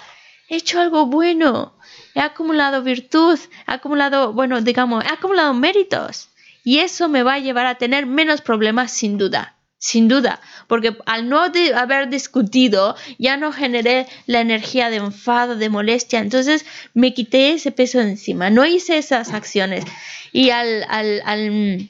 he 0.47 0.57
hecho 0.57 0.79
algo 0.79 1.07
bueno, 1.07 1.77
he 2.15 2.21
acumulado 2.21 2.83
virtud, 2.83 3.37
he 3.67 3.71
acumulado, 3.71 4.31
bueno, 4.33 4.61
digamos, 4.61 5.03
he 5.03 5.09
acumulado 5.09 5.53
méritos. 5.53 6.29
Y 6.63 6.79
eso 6.79 7.09
me 7.09 7.23
va 7.23 7.35
a 7.35 7.39
llevar 7.39 7.65
a 7.65 7.75
tener 7.75 8.05
menos 8.05 8.41
problemas 8.41 8.91
sin 8.91 9.17
duda 9.17 9.56
sin 9.79 10.07
duda, 10.07 10.41
porque 10.67 10.97
al 11.05 11.29
no 11.29 11.39
haber 11.39 12.09
discutido 12.09 12.95
ya 13.19 13.37
no 13.37 13.51
generé 13.51 14.07
la 14.25 14.41
energía 14.41 14.89
de 14.89 14.97
enfado, 14.97 15.55
de 15.55 15.69
molestia, 15.69 16.19
entonces 16.19 16.65
me 16.93 17.13
quité 17.13 17.51
ese 17.51 17.71
peso 17.71 17.99
encima, 18.01 18.49
no 18.49 18.65
hice 18.65 18.97
esas 18.97 19.33
acciones. 19.33 19.85
Y 20.31 20.49
al, 20.49 20.83
al, 20.89 21.21
al, 21.25 21.89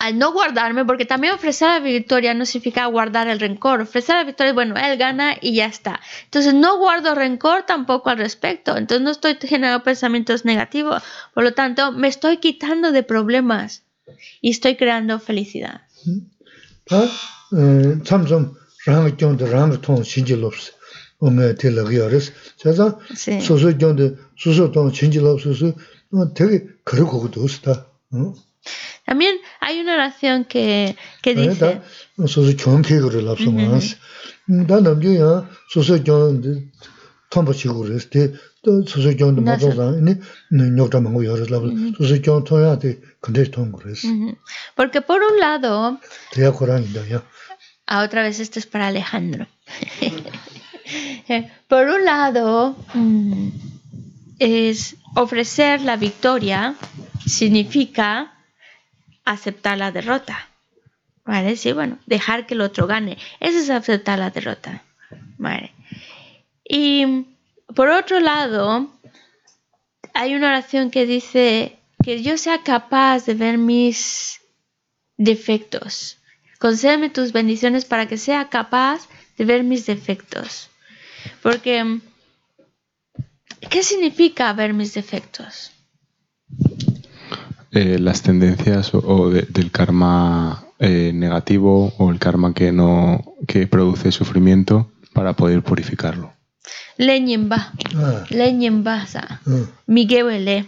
al, 0.00 0.18
no 0.18 0.32
guardarme, 0.32 0.84
porque 0.84 1.04
también 1.04 1.34
ofrecer 1.34 1.68
la 1.68 1.78
victoria 1.78 2.34
no 2.34 2.44
significa 2.44 2.86
guardar 2.86 3.28
el 3.28 3.38
rencor, 3.38 3.80
ofrecer 3.80 4.16
la 4.16 4.24
victoria, 4.24 4.52
bueno, 4.52 4.74
él 4.76 4.98
gana 4.98 5.36
y 5.40 5.54
ya 5.54 5.66
está, 5.66 6.00
entonces 6.24 6.52
no 6.52 6.78
guardo 6.78 7.14
rencor 7.14 7.64
tampoco 7.64 8.10
al 8.10 8.18
respecto, 8.18 8.76
entonces 8.76 9.04
no 9.04 9.12
estoy 9.12 9.38
generando 9.40 9.84
pensamientos 9.84 10.44
negativos, 10.44 11.02
por 11.32 11.44
lo 11.44 11.54
tanto 11.54 11.92
me 11.92 12.08
estoy 12.08 12.38
quitando 12.38 12.90
de 12.90 13.04
problemas 13.04 13.84
y 14.40 14.50
estoy 14.50 14.76
creando 14.76 15.20
felicidad. 15.20 15.82
파 16.88 17.06
참좀 18.04 18.54
랑 18.86 19.16
경도 19.16 19.46
랑 19.46 19.80
통, 19.80 20.02
신질 20.02 20.44
없어. 20.44 20.72
오메 21.20 21.56
텔러기 21.56 21.98
어렸어. 21.98 22.32
그래서 22.62 23.00
소소 23.42 23.76
경도 23.76 24.16
소소 24.36 24.70
통 24.72 24.92
신질 24.92 25.26
없어서 25.26 25.74
되게 26.34 26.64
그러고 26.84 27.20
그것도 27.20 27.42
없다. 27.42 27.86
응? 28.14 28.34
También 29.06 29.38
hay 29.60 29.80
una 29.80 29.94
oración 29.94 30.44
que, 30.44 30.94
que 31.22 31.34
dice... 31.34 31.80
Soso 32.26 32.52
kyon 32.56 32.82
ke 32.82 33.00
kore 33.00 33.22
lapso 33.22 33.50
maas. 33.50 33.96
Da 34.46 34.80
namgyo 34.80 35.12
ya 35.12 35.48
soso 35.72 35.96
kyon 36.02 36.42
tamba 37.30 37.52
chi 37.52 37.68
kore 37.68 37.96
es. 37.96 38.08
Soso 38.86 39.10
kyon 39.16 39.34
de 39.34 39.40
mato 39.40 39.72
zang, 39.72 40.04
nyokta 40.50 41.00
mango 41.00 41.22
yore 41.22 41.48
lapso. 41.48 41.72
Soso 41.96 42.20
kyon 42.20 42.44
to 42.44 42.60
ya 42.60 42.76
de 42.76 43.00
Porque 44.74 45.00
por 45.00 45.20
un 45.22 45.38
lado... 45.38 46.00
Ah, 47.86 48.02
otra 48.02 48.22
vez 48.22 48.38
esto 48.38 48.58
es 48.58 48.66
para 48.66 48.88
Alejandro. 48.88 49.46
por 51.68 51.88
un 51.88 52.04
lado, 52.04 52.76
mm, 52.94 53.48
es 54.38 54.96
ofrecer 55.14 55.80
la 55.80 55.96
victoria 55.96 56.74
significa 57.26 58.34
aceptar 59.24 59.78
la 59.78 59.92
derrota. 59.92 60.48
¿Vale? 61.24 61.56
Sí, 61.56 61.72
bueno, 61.72 61.98
dejar 62.06 62.46
que 62.46 62.54
el 62.54 62.62
otro 62.62 62.86
gane. 62.86 63.18
Eso 63.40 63.58
es 63.58 63.68
aceptar 63.68 64.18
la 64.18 64.30
derrota. 64.30 64.82
¿Vale? 65.36 65.72
Y 66.64 67.26
por 67.74 67.90
otro 67.90 68.20
lado, 68.20 68.90
hay 70.14 70.34
una 70.34 70.48
oración 70.48 70.90
que 70.90 71.06
dice, 71.06 71.77
que 72.02 72.22
yo 72.22 72.38
sea 72.38 72.62
capaz 72.62 73.26
de 73.26 73.34
ver 73.34 73.58
mis 73.58 74.40
defectos. 75.16 76.18
Concédeme 76.58 77.10
tus 77.10 77.32
bendiciones 77.32 77.84
para 77.84 78.06
que 78.06 78.16
sea 78.16 78.48
capaz 78.48 79.08
de 79.36 79.44
ver 79.44 79.64
mis 79.64 79.86
defectos. 79.86 80.70
Porque, 81.42 82.00
¿qué 83.70 83.82
significa 83.82 84.52
ver 84.52 84.74
mis 84.74 84.94
defectos? 84.94 85.72
Eh, 87.70 87.98
las 87.98 88.22
tendencias 88.22 88.92
o, 88.94 89.30
del 89.30 89.70
karma 89.70 90.64
eh, 90.78 91.12
negativo 91.14 91.92
o 91.98 92.10
el 92.10 92.18
karma 92.18 92.54
que 92.54 92.72
no 92.72 93.34
que 93.46 93.66
produce 93.66 94.10
sufrimiento 94.10 94.90
para 95.12 95.34
poder 95.34 95.62
purificarlo. 95.62 96.32
Leñemba, 96.96 97.72
ah. 97.94 98.24
leñemba, 98.30 99.06
mm. 99.44 99.62
Miguel 99.86 100.64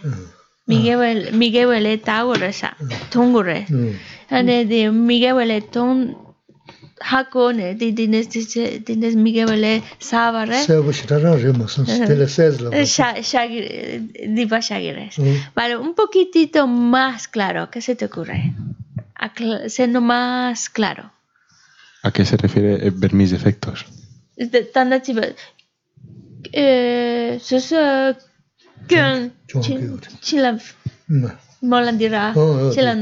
Miguel 0.71 1.31
Miguel 1.41 1.67
wele 1.73 1.93
ta 2.07 2.23
gore 2.23 2.51
sa 2.61 2.69
thong 3.11 3.31
gore 3.35 3.59
ane 4.29 4.57
de 4.71 4.81
Miguel 4.91 5.35
wele 5.39 5.61
ton 5.61 6.15
hako 7.11 7.51
ne 7.59 7.73
di 7.79 7.91
dines 7.99 8.27
dines 8.87 9.15
Miguel 9.25 9.47
wele 9.53 9.73
sabare 9.99 10.59
se 10.67 10.79
bo 10.85 10.91
shitara 10.91 11.35
re 11.43 11.51
masan 11.61 11.85
stele 11.85 12.27
sezla 12.37 12.85
sha 12.95 13.07
shagire 13.21 14.01
di 14.35 14.45
ba 14.45 14.59
shagire 14.61 15.09
vale 15.55 15.73
un 15.87 15.93
poquitito 15.93 16.67
más 16.67 17.27
claro 17.27 17.69
qué 17.71 17.81
se 17.81 17.95
te 17.95 18.05
ocurre 18.05 18.39
siendo 19.67 20.01
más 20.01 20.69
claro. 20.69 21.11
¿A 22.03 22.11
qué 22.11 22.25
se 22.25 22.37
refiere 22.37 22.89
ver 22.89 23.13
mis 23.13 23.31
defectos? 23.31 23.85
Tanda 24.73 25.01
chiba. 25.01 25.23
Eh, 26.51 27.39
Kön 28.87 29.33
chila 30.21 30.59
molandira 31.61 32.33
chila 32.73 32.95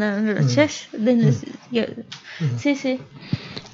sí 2.58 2.76
sí. 2.76 3.00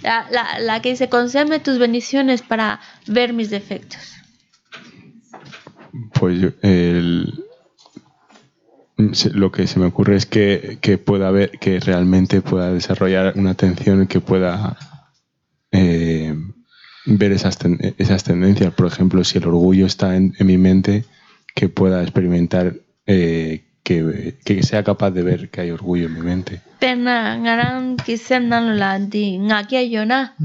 La, 0.04 0.28
la, 0.30 0.60
la 0.60 0.82
que 0.82 0.89
dice 0.89 1.10
conserve 1.10 1.60
tus 1.60 1.80
bendiciones 1.80 2.41
para 2.41 2.80
ver 3.08 3.34
mis 3.34 3.50
defectos 3.50 4.15
pues 6.13 6.54
el, 6.62 7.44
lo 9.34 9.52
que 9.52 9.68
se 9.68 9.80
me 9.80 9.86
ocurre 9.86 10.15
es 10.15 10.26
que, 10.26 10.78
que 10.82 10.98
pueda 10.98 11.32
ver 11.32 11.52
que 11.60 11.80
realmente 11.80 12.41
pueda 12.41 12.72
desarrollar 12.72 13.34
una 13.36 13.52
atención 13.52 14.08
que 14.08 14.20
pueda 14.20 14.78
eh, 15.72 16.36
ver 17.06 17.32
esas, 17.32 17.58
esas 17.98 18.24
tendencias. 18.24 18.74
Por 18.74 18.88
ejemplo 18.88 19.24
si 19.24 19.38
el 19.38 19.46
orgullo 19.48 19.86
está 19.86 20.15
en, 20.15 20.34
en 20.38 20.48
mi 20.48 20.58
mente 20.58 21.06
que 21.56 21.70
pueda 21.70 22.04
experimentar, 22.04 22.76
eh, 23.08 23.63
que, 23.84 24.38
que, 24.44 24.62
sea 24.62 24.84
capaz 24.84 25.12
de 25.12 25.24
ver 25.24 25.50
que 25.50 25.62
hay 25.62 25.72
orgullo 25.72 26.08
en 26.08 26.13
mi 26.13 26.22
mente. 26.22 26.62
Pena, 26.80 27.38
ngarang 27.39 27.96
kisem 27.98 28.50
nan 28.50 28.78
la 28.78 29.00
di 29.00 29.39
ngakia 29.39 29.82
yona, 29.88 30.36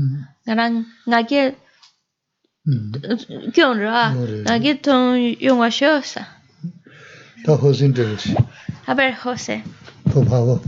ngarang 0.47 0.87
ngakia 1.05 1.59
kion 3.53 3.79
ra, 3.83 4.15
ngakia 4.15 4.75
ton 4.81 5.19
yung 5.19 5.67
ashosa. 5.67 6.41
Ta 7.45 7.57
José 7.57 7.87
interés. 7.87 8.31
A 8.87 8.95
ver, 8.95 9.17
José. 9.17 9.65
Por 10.13 10.29
favor. 10.29 10.61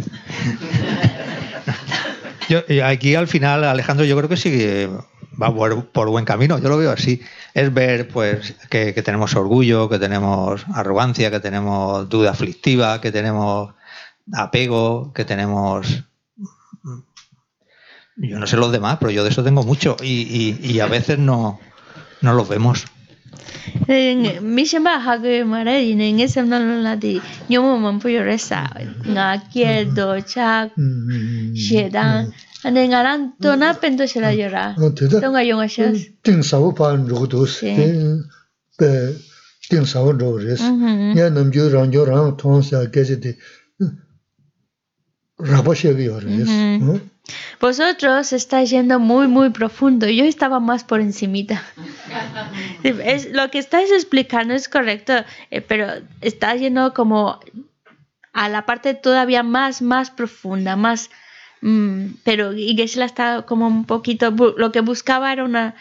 Yo, 2.49 2.61
aquí 2.85 3.15
al 3.15 3.29
final, 3.29 3.65
Alejandro, 3.65 4.05
yo 4.05 4.17
creo 4.17 4.29
que 4.29 4.37
sigue 4.37 4.89
va 5.41 5.55
por, 5.55 6.09
buen 6.09 6.25
camino, 6.25 6.59
yo 6.59 6.69
lo 6.69 6.77
veo 6.77 6.91
así. 6.91 7.21
Es 7.55 7.73
ver 7.73 8.09
pues 8.09 8.55
que, 8.69 8.93
tenemos 9.03 9.35
orgullo, 9.35 9.89
que 9.89 9.99
tenemos 9.99 10.65
arrogancia, 10.75 11.31
que 11.31 11.41
tenemos 11.41 12.09
duda 12.09 12.31
aflictiva, 12.31 13.01
que 13.01 13.13
tenemos 13.13 13.75
apego, 14.33 15.13
que 15.13 15.25
tenemos... 15.25 16.05
Yo 18.17 18.39
no 18.39 18.47
sé 18.47 18.57
los 18.57 18.73
demás, 18.73 18.99
pero 19.01 19.11
yo 19.11 19.25
de 19.25 19.31
eso 19.31 19.43
tengo 19.43 19.63
mucho 19.63 19.97
y, 20.03 20.59
y, 20.61 20.81
a 20.81 20.87
veces 20.87 21.19
no, 21.19 21.59
no 22.21 22.35
los 22.35 22.49
vemos. 22.49 22.85
mi 24.55 24.63
shenpa 24.71 25.01
hakuyo 25.07 25.47
mara 25.47 25.75
ine 25.91 26.07
nge 26.13 26.27
semna 26.29 26.59
lula 26.59 26.97
di 26.97 27.21
nyomo 27.51 27.79
mampu 27.85 28.09
yore 28.17 28.39
sa 28.39 28.61
nga 29.13 29.27
kye 29.53 29.85
do 29.97 30.21
chak 30.33 30.71
she 31.55 31.89
dang 31.89 32.33
ane 32.65 32.83
nga 32.91 33.01
rang 33.07 33.23
to 33.43 33.57
na 33.57 33.73
pento 33.75 34.07
she 34.07 34.21
la 34.21 34.31
yora 34.31 34.65
to 34.97 35.29
nga 35.33 35.43
yonga 35.43 35.69
she 35.75 35.85
ting 36.23 36.43
sawo 36.43 36.73
pa 36.79 36.97
nrugu 36.97 37.27
dos 37.33 37.53
ting 39.71 39.87
sawo 39.93 40.13
nrugu 40.13 40.39
res 40.47 40.63
nga 41.15 41.27
namgyo 41.35 41.65
rangyo 41.75 42.03
rang 42.11 42.37
tong 42.41 42.63
sa 42.63 42.87
gezi 42.95 43.17
di 43.25 43.33
rabo 45.51 45.75
she 45.75 45.91
ki 45.97 46.05
yore 46.11 46.29
res 46.39 46.53
Vosotros 47.61 48.33
estáis 48.33 48.71
yendo 48.71 48.99
muy, 48.99 49.29
muy 49.29 49.51
profundo. 49.51 50.09
Yo 50.09 50.25
estaba 50.25 50.61
más 50.61 50.85
por 50.85 51.01
encimita. 51.01 51.63
Es, 52.83 53.31
lo 53.31 53.49
que 53.51 53.59
estáis 53.59 53.91
explicando 53.93 54.55
es 54.55 54.69
correcto, 54.69 55.13
eh, 55.51 55.61
pero 55.61 55.87
está 56.21 56.55
yendo 56.57 56.93
como 56.95 57.39
a 58.33 58.49
la 58.49 58.67
parte 58.67 58.95
todavía 58.95 59.43
más, 59.43 59.83
más 59.83 60.11
profunda, 60.11 60.75
más, 60.75 61.11
Mm, 61.63 62.17
pero 62.25 62.53
Igesla 62.53 63.05
está 63.05 63.43
como 63.43 63.69
un 63.69 63.87
poquito, 63.87 64.33
lo 64.33 64.73
que 64.73 64.81
buscaba 64.81 65.33
era 65.33 65.45
una, 65.45 65.77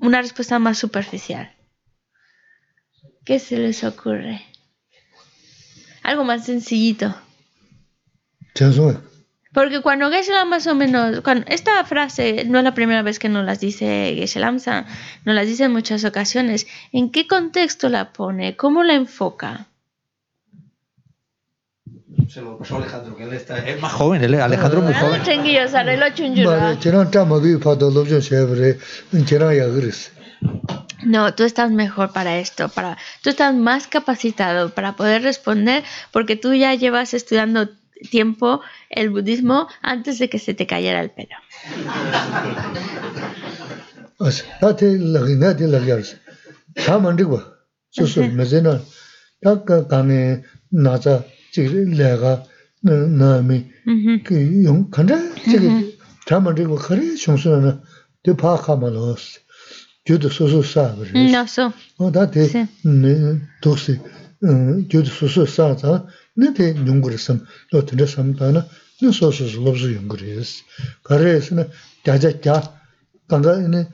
una 0.00 0.20
respuesta 0.20 0.58
más 0.58 0.78
superficial. 0.78 1.50
¿Qué 3.24 3.38
se 3.38 3.56
les 3.56 3.82
ocurre? 3.84 4.42
Algo 6.02 6.24
más 6.24 6.44
sencillito. 6.44 7.14
Porque 9.52 9.80
cuando 9.80 10.10
Geshe-la 10.10 10.44
más 10.44 10.66
o 10.68 10.74
menos, 10.74 11.22
cuando, 11.22 11.44
esta 11.48 11.84
frase 11.84 12.44
no 12.44 12.58
es 12.58 12.64
la 12.64 12.74
primera 12.74 13.02
vez 13.02 13.18
que 13.18 13.28
nos 13.28 13.44
las 13.44 13.58
dice 13.58 14.14
Geshe-Lamsa, 14.16 14.86
nos 15.24 15.34
las 15.34 15.46
dice 15.46 15.64
en 15.64 15.72
muchas 15.72 16.04
ocasiones. 16.04 16.68
¿En 16.92 17.10
qué 17.10 17.26
contexto 17.26 17.88
la 17.88 18.12
pone? 18.12 18.56
¿Cómo 18.56 18.84
la 18.84 18.94
enfoca? 18.94 19.66
Se 22.28 22.42
lo 22.42 22.58
pasó 22.58 22.76
Alejandro, 22.76 23.16
que 23.16 23.24
él 23.24 23.32
está, 23.32 23.58
es 23.58 23.80
más 23.80 23.92
joven, 23.92 24.22
él, 24.22 24.34
Alejandro 24.36 24.80
es 24.80 24.84
muy 24.84 24.94
joven. 24.94 25.22
No, 31.02 31.34
tú 31.34 31.44
estás 31.44 31.72
mejor 31.72 32.12
para 32.12 32.38
esto, 32.38 32.68
para, 32.68 32.98
tú 33.22 33.30
estás 33.30 33.54
más 33.54 33.88
capacitado 33.88 34.70
para 34.74 34.94
poder 34.94 35.22
responder 35.22 35.82
porque 36.12 36.36
tú 36.36 36.54
ya 36.54 36.74
llevas 36.74 37.14
estudiando 37.14 37.68
tiempo 38.10 38.60
el 38.88 39.10
budismo 39.10 39.68
antes 39.82 40.18
de 40.18 40.28
que 40.28 40.38
se 40.38 40.54
te 40.54 40.66
cayera 40.66 41.00
el 41.00 41.10
pelo. 41.10 41.36
No, 61.14 61.48
so. 61.48 61.72
nite 66.36 66.74
nyungur 66.74 67.18
sam, 67.18 67.46
no 67.72 67.82
tinte 67.82 68.06
samdana, 68.06 68.66
ni 69.00 69.12
sosu 69.12 69.44
lobsu 69.64 69.88
yungur 69.90 70.20
yes. 70.20 70.62
Kare 71.02 71.36
esi 71.38 71.54
na 71.54 71.64
gyaja 72.04 72.30
gya, 72.40 72.62
ganga 73.28 73.54
ini, 73.58 73.86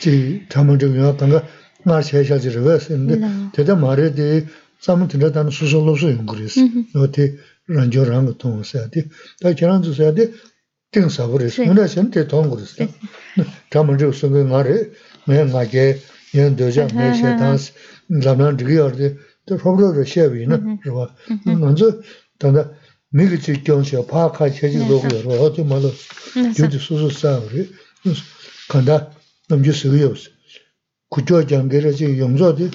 ji 0.00 0.46
tamandiyo 0.48 0.94
yuwa 0.94 1.12
ganga, 1.16 1.44
ngar 1.84 2.02
xaya 2.02 2.24
xa 2.24 2.38
jiri 2.38 2.60
wes, 2.60 2.88
ini, 2.90 3.50
tete 3.52 3.74
mare 3.74 4.10
di, 4.12 4.46
samu 4.80 5.06
tinte 5.06 5.30
dana 5.30 5.50
susu 5.50 5.84
lobsu 5.84 6.08
yungur 6.08 6.40
yes. 6.40 6.56
No 6.94 7.06
ti 7.08 7.38
ranjo 7.68 8.04
ranga 8.04 8.32
tongo 8.32 8.62
saya 8.62 8.88
di, 8.88 9.04
ta 9.40 9.52
kiran 9.52 9.82
zu 9.82 9.92
saya 9.94 10.12
di, 10.12 10.30
ting 10.90 11.08
sabu 11.08 11.40
yes, 11.40 11.58
nuna 11.58 11.86
xin 11.86 12.10
ti 12.10 12.24
tongo 12.26 12.58
yes. 12.58 12.76
Tamandiyo 13.70 14.12
sunga 14.12 14.42
ngare, 14.44 14.90
nga 15.26 15.44
nga 15.44 15.64
ge, 15.64 16.00
yin 16.32 16.56
doja, 16.56 16.86
nga 16.86 17.12
xe 17.14 17.36
tansi, 17.38 17.72
lamlan 18.08 18.56
dhigi 18.56 18.74
yardi, 18.74 19.16
re 19.49 19.55
me 19.55 19.71
nga 19.73 19.93
ge 19.93 19.95
yen 19.95 19.95
doja 19.95 19.95
me 19.95 19.95
she 19.95 19.95
dans 19.95 19.95
lamnan 19.95 19.95
digi 19.95 19.95
arde 19.95 19.95
to 19.95 19.95
robro 19.95 19.95
ro 19.95 20.03
she 20.03 20.21
wi 20.21 20.45
na 20.45 20.57
ro 20.85 21.09
nga 21.57 21.75
zo 21.75 21.87
tanda 22.39 22.61
mi 23.11 23.27
gi 23.29 23.37
chi 23.37 23.61
kyong 23.61 23.83
she 23.85 23.97
pa 24.03 24.29
kha 24.31 24.49
che 24.49 24.69
ji 24.69 24.79
lo 24.89 24.99
go 24.99 25.21
ro 25.23 25.49
to 25.51 25.63
ma 25.63 25.77
lo 25.79 25.91
No, 26.35 26.51
ju 26.51 26.63
so. 26.63 26.67
ji 26.67 26.79
su 26.79 26.97
su 26.97 27.09
sa 27.09 27.39
ri 27.51 27.69
kanda 28.67 29.11
nam 29.49 29.63
ju 29.63 29.71
su 29.73 29.93
yo 29.95 30.13
ku 31.09 31.21
jo 31.21 31.41
jang 31.43 31.69
ge 31.71 31.79
re 31.79 31.91
ji 31.93 32.05
yong 32.21 32.37
zo 32.37 32.51
de 32.51 32.69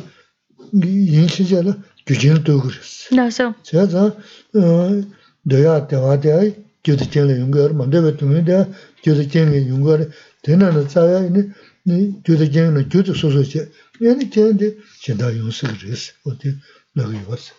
yin 0.72 1.26
chi 1.26 1.44
ja 1.44 1.62
la 1.62 1.72
ju 2.06 2.14
jin 2.14 2.42
do 2.42 2.58
gu 2.60 2.68
ri 2.68 2.78
No, 3.12 3.28
so. 3.28 3.52
자, 3.64 3.86
자, 3.88 4.14
어, 4.54 5.02
너야 5.42 5.86
대화대 5.88 6.54
교도 6.84 7.10
전에 7.10 7.40
연구를 7.40 7.74
만들어 7.74 8.16
두는데 8.16 8.70
교도 9.02 9.26
전에 9.28 9.68
연구를 9.68 10.10
되는 10.42 10.88
자야 10.88 11.26
이제 11.26 11.48
네 11.84 12.12
교도 12.24 12.50
전에 12.52 12.86
교도 12.88 13.12
소소지. 13.14 13.66
얘는 14.02 14.30
전에 14.30 14.76
진짜 15.00 15.26
연습을 15.36 15.90
했어. 15.90 16.12
어디 16.24 16.56
나기 16.94 17.16
왔어. 17.28 17.54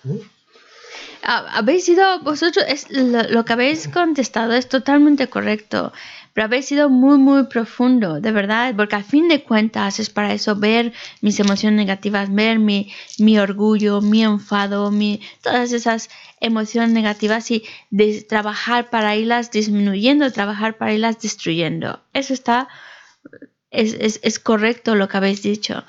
Ha- 1.23 1.57
Habéis 1.59 1.85
sido 1.85 2.19
vosotros, 2.23 2.65
es, 2.67 2.89
lo, 2.89 3.21
lo 3.29 3.45
que 3.45 3.53
habéis 3.53 3.87
contestado 3.87 4.53
es 4.53 4.67
totalmente 4.67 5.27
correcto, 5.27 5.93
pero 6.33 6.45
habéis 6.45 6.65
sido 6.65 6.89
muy, 6.89 7.17
muy 7.19 7.43
profundo, 7.45 8.19
de 8.19 8.31
verdad, 8.31 8.73
porque 8.75 8.95
al 8.95 9.03
fin 9.03 9.27
de 9.27 9.43
cuentas 9.43 9.99
es 9.99 10.09
para 10.09 10.33
eso 10.33 10.55
ver 10.55 10.93
mis 11.21 11.39
emociones 11.39 11.77
negativas, 11.77 12.33
ver 12.33 12.57
mi, 12.57 12.91
mi 13.19 13.37
orgullo, 13.37 14.01
mi 14.01 14.23
enfado, 14.23 14.89
mi, 14.89 15.21
todas 15.43 15.71
esas 15.73 16.09
emociones 16.39 16.89
negativas 16.91 17.51
y 17.51 17.63
de 17.91 18.21
trabajar 18.23 18.89
para 18.89 19.15
irlas 19.15 19.51
disminuyendo, 19.51 20.31
trabajar 20.31 20.77
para 20.77 20.93
irlas 20.93 21.21
destruyendo. 21.21 22.01
Eso 22.13 22.33
está, 22.33 22.67
es, 23.69 23.93
es, 23.93 24.19
es 24.23 24.39
correcto 24.39 24.95
lo 24.95 25.07
que 25.07 25.17
habéis 25.17 25.43
dicho. 25.43 25.83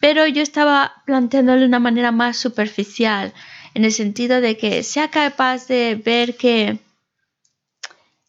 Pero 0.00 0.26
yo 0.26 0.42
estaba 0.42 1.02
planteándole 1.06 1.60
de 1.60 1.66
una 1.66 1.80
manera 1.80 2.12
más 2.12 2.36
superficial, 2.36 3.32
en 3.74 3.84
el 3.84 3.92
sentido 3.92 4.40
de 4.40 4.56
que 4.56 4.82
sea 4.82 5.08
capaz 5.08 5.66
de 5.68 5.94
ver 5.94 6.36
que 6.36 6.78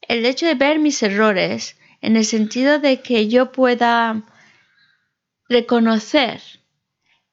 el 0.02 0.26
hecho 0.26 0.46
de 0.46 0.56
ver 0.56 0.80
mis 0.80 1.02
errores, 1.04 1.78
en 2.02 2.16
el 2.16 2.26
sentido 2.26 2.80
de 2.80 3.02
que 3.02 3.28
yo 3.28 3.52
pueda 3.52 4.24
reconocer 5.48 6.42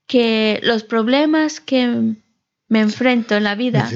que 0.06 0.60
los 0.62 0.84
problemas 0.84 1.60
que 1.60 2.14
me 2.68 2.80
enfrento 2.80 3.36
en 3.36 3.44
la 3.44 3.54
vida, 3.54 3.88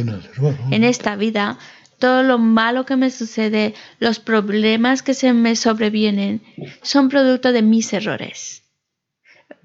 en 0.71 0.85
esta 0.85 1.17
vida, 1.17 1.59
todo 1.99 2.23
lo 2.23 2.39
malo 2.39 2.87
que 2.87 2.97
me 2.97 3.11
sucede, 3.11 3.75
los 3.99 4.19
problemas 4.19 5.03
que 5.03 5.15
se 5.15 5.33
me 5.33 5.57
sobrevienen, 5.57 6.43
son 6.83 7.09
producto 7.09 7.53
de 7.53 7.63
mis 7.63 7.93
errores. 7.93 8.63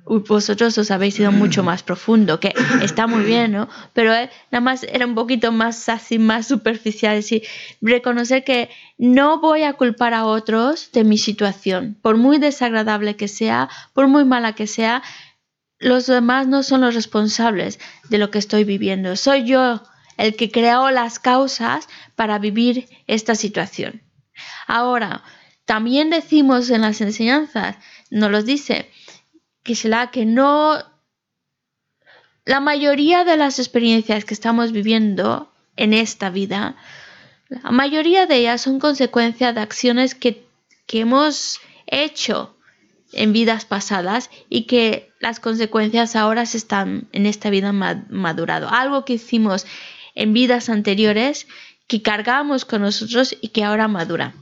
Vosotros 0.05 0.77
os 0.77 0.91
habéis 0.91 1.19
ido 1.19 1.31
mucho 1.31 1.63
más 1.63 1.81
profundo, 1.81 2.39
que 2.39 2.53
está 2.83 3.07
muy 3.07 3.23
bien, 3.23 3.53
¿no? 3.53 3.67
Pero 3.93 4.13
eh, 4.13 4.29
nada 4.51 4.61
más 4.61 4.83
era 4.83 5.07
un 5.07 5.15
poquito 5.15 5.51
más 5.51 5.89
así, 5.89 6.19
más 6.19 6.47
superficial, 6.47 7.17
es 7.17 7.25
decir, 7.25 7.43
reconocer 7.81 8.43
que 8.43 8.69
no 8.99 9.39
voy 9.39 9.63
a 9.63 9.73
culpar 9.73 10.13
a 10.13 10.25
otros 10.25 10.91
de 10.91 11.03
mi 11.03 11.17
situación, 11.17 11.97
por 12.03 12.17
muy 12.17 12.37
desagradable 12.37 13.15
que 13.15 13.27
sea, 13.27 13.67
por 13.93 14.07
muy 14.07 14.25
mala 14.25 14.53
que 14.53 14.67
sea, 14.67 15.01
los 15.79 16.05
demás 16.05 16.47
no 16.47 16.61
son 16.61 16.81
los 16.81 16.93
responsables 16.93 17.79
de 18.09 18.19
lo 18.19 18.29
que 18.29 18.37
estoy 18.37 18.63
viviendo. 18.63 19.15
Soy 19.15 19.43
yo 19.45 19.81
el 20.17 20.35
que 20.35 20.51
creó 20.51 20.91
las 20.91 21.19
causas 21.19 21.89
para 22.15 22.39
vivir 22.39 22.87
esta 23.07 23.35
situación. 23.35 24.01
Ahora, 24.67 25.23
también 25.65 26.09
decimos 26.09 26.69
en 26.69 26.81
las 26.81 27.01
enseñanzas, 27.01 27.77
nos 28.11 28.31
los 28.31 28.45
dice, 28.45 28.89
que 29.65 29.75
será 29.75 30.11
que 30.11 30.25
no 30.25 30.79
la 32.45 32.59
mayoría 32.59 33.23
de 33.25 33.37
las 33.37 33.57
experiencias 33.59 34.23
que 34.23 34.35
estamos 34.35 34.71
viviendo 34.71 35.51
en 35.75 35.93
esta 35.93 36.29
vida, 36.29 36.75
la 37.49 37.71
mayoría 37.71 38.27
de 38.27 38.35
ellas 38.37 38.61
son 38.61 38.79
consecuencia 38.79 39.51
de 39.51 39.61
acciones 39.61 40.13
que, 40.13 40.45
que 40.85 40.99
hemos 41.01 41.59
hecho 41.87 42.55
en 43.11 43.33
vidas 43.33 43.65
pasadas 43.65 44.29
y 44.49 44.65
que 44.67 45.11
las 45.19 45.39
consecuencias 45.39 46.15
ahora 46.15 46.45
se 46.45 46.57
están 46.57 47.07
en 47.11 47.25
esta 47.25 47.49
vida 47.49 47.71
ma- 47.71 48.05
madurado. 48.09 48.69
Algo 48.69 49.05
que 49.05 49.13
hicimos 49.13 49.65
en 50.13 50.33
vidas 50.33 50.69
anteriores 50.69 51.47
que 51.87 52.01
cargamos 52.03 52.65
con 52.65 52.81
nosotros 52.83 53.35
y 53.41 53.49
que 53.49 53.63
ahora 53.63 53.87
madura. 53.87 54.33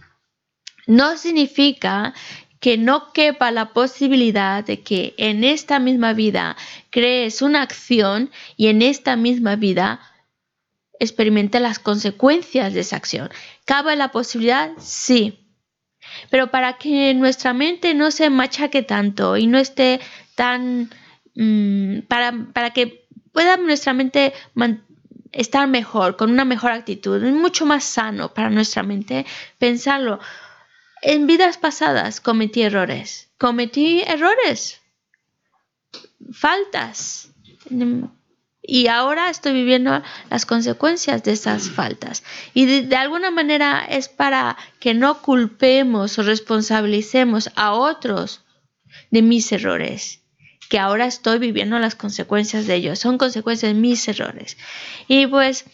No 0.87 1.15
significa 1.17 2.13
que 2.63 2.77
no 2.77 3.11
quepa 3.11 3.51
la 3.51 3.73
posibilidad 3.73 4.63
de 4.63 4.79
que 4.79 5.15
en 5.17 5.43
esta 5.43 5.79
misma 5.79 6.13
vida 6.13 6.55
crees 6.91 7.41
una 7.41 7.61
acción 7.61 8.31
y 8.55 8.67
en 8.67 8.81
esta 8.81 9.17
misma 9.17 9.57
vida 9.57 9.99
experimente 10.97 11.59
las 11.59 11.77
consecuencias 11.77 12.73
de 12.73 12.79
esa 12.79 12.95
acción. 12.95 13.29
¿Cabe 13.65 13.97
la 13.97 14.13
posibilidad? 14.13 14.71
Sí. 14.77 15.45
Pero 16.29 16.51
para 16.51 16.77
que 16.77 17.13
nuestra 17.13 17.53
mente 17.53 17.93
no 17.95 18.11
se 18.11 18.29
machaque 18.29 18.81
tanto 18.81 19.35
y 19.35 19.45
no 19.45 19.57
esté 19.57 19.99
tan... 20.35 20.89
mm, 21.35 22.03
para, 22.07 22.31
para 22.53 22.69
que 22.69 23.07
pueda 23.33 23.57
nuestra 23.57 23.91
mente 23.91 24.31
estar 25.33 25.67
mejor, 25.67 26.15
con 26.15 26.31
una 26.31 26.45
mejor 26.45 26.71
actitud, 26.71 27.21
es 27.21 27.33
mucho 27.33 27.65
más 27.65 27.83
sano 27.83 28.33
para 28.33 28.49
nuestra 28.49 28.83
mente 28.83 29.25
pensarlo. 29.57 30.21
En 31.05 31.27
vidas 31.27 31.57
pasadas 31.57 32.21
cometí 32.21 32.61
errores. 32.61 33.29
Cometí 33.37 34.03
errores. 34.07 34.79
Faltas. 36.31 37.29
Y 38.61 38.87
ahora 38.87 39.29
estoy 39.29 39.51
viviendo 39.51 40.01
las 40.29 40.45
consecuencias 40.45 41.21
de 41.23 41.33
esas 41.33 41.69
faltas. 41.69 42.23
Y 42.53 42.83
de, 42.83 42.95
alguna 42.95 43.31
manera 43.31 43.83
es 43.83 44.07
para 44.07 44.55
que 44.79 44.93
no 44.93 45.21
culpemos 45.21 46.17
o 46.17 46.23
responsabilicemos 46.23 47.51
a 47.55 47.73
otros 47.73 48.45
de 49.11 49.21
mis 49.21 49.51
errores. 49.51 50.21
Que 50.69 50.79
ahora 50.79 51.05
estoy 51.05 51.37
viviendo 51.37 51.77
las 51.79 51.95
consecuencias 51.95 52.65
de 52.65 52.75
ellos. 52.75 52.99
Son 52.99 53.17
consecuencias 53.17 53.73
de 53.73 53.79
mis 53.79 54.07
errores. 54.07 54.55
Y 55.09 55.27
pues 55.27 55.65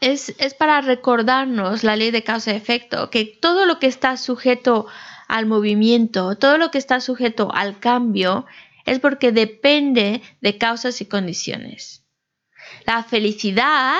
es, 0.00 0.34
para 0.58 0.80
recordarnos 0.80 1.84
la 1.84 1.96
ley 1.96 2.10
de 2.10 2.24
causa 2.24 2.52
y 2.52 2.56
efecto, 2.56 3.10
que 3.10 3.24
todo 3.24 3.66
lo 3.66 3.78
que 3.78 3.86
está 3.86 4.16
sujeto 4.16 4.86
al 5.26 5.46
movimiento, 5.46 6.36
todo 6.36 6.58
lo 6.58 6.70
que 6.70 6.78
está 6.78 7.00
sujeto 7.00 7.50
al 7.52 7.78
cambio, 7.78 8.46
es 8.86 9.00
porque 9.00 9.32
depende 9.32 10.22
de 10.40 10.58
causas 10.58 11.00
y 11.00 11.06
condiciones. 11.06 12.04
La 12.86 13.02
felicidad 13.02 13.98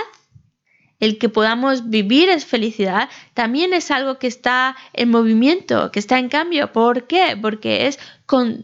el 1.01 1.19
que 1.19 1.29
podamos 1.29 1.91
vivir 1.91 2.29
es 2.29 2.45
felicidad, 2.45 3.09
también 3.35 3.73
es 3.73 3.91
algo 3.91 4.19
que 4.19 4.27
está 4.27 4.77
en 4.93 5.11
movimiento, 5.11 5.93
que 5.93 6.01
está 6.01 6.19
en 6.19 6.29
cambio. 6.29 6.73
¿Por 6.73 7.07
qué? 7.07 7.39
Porque 7.41 7.87
es 7.87 7.99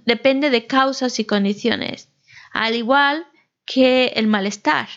depende 0.05 0.51
de 0.51 0.66
causas 0.66 1.18
y 1.20 1.25
condiciones. 1.25 2.09
Al 2.53 2.75
igual 2.75 3.27
que 3.64 4.07
el 4.16 4.27
malestar 4.27 4.88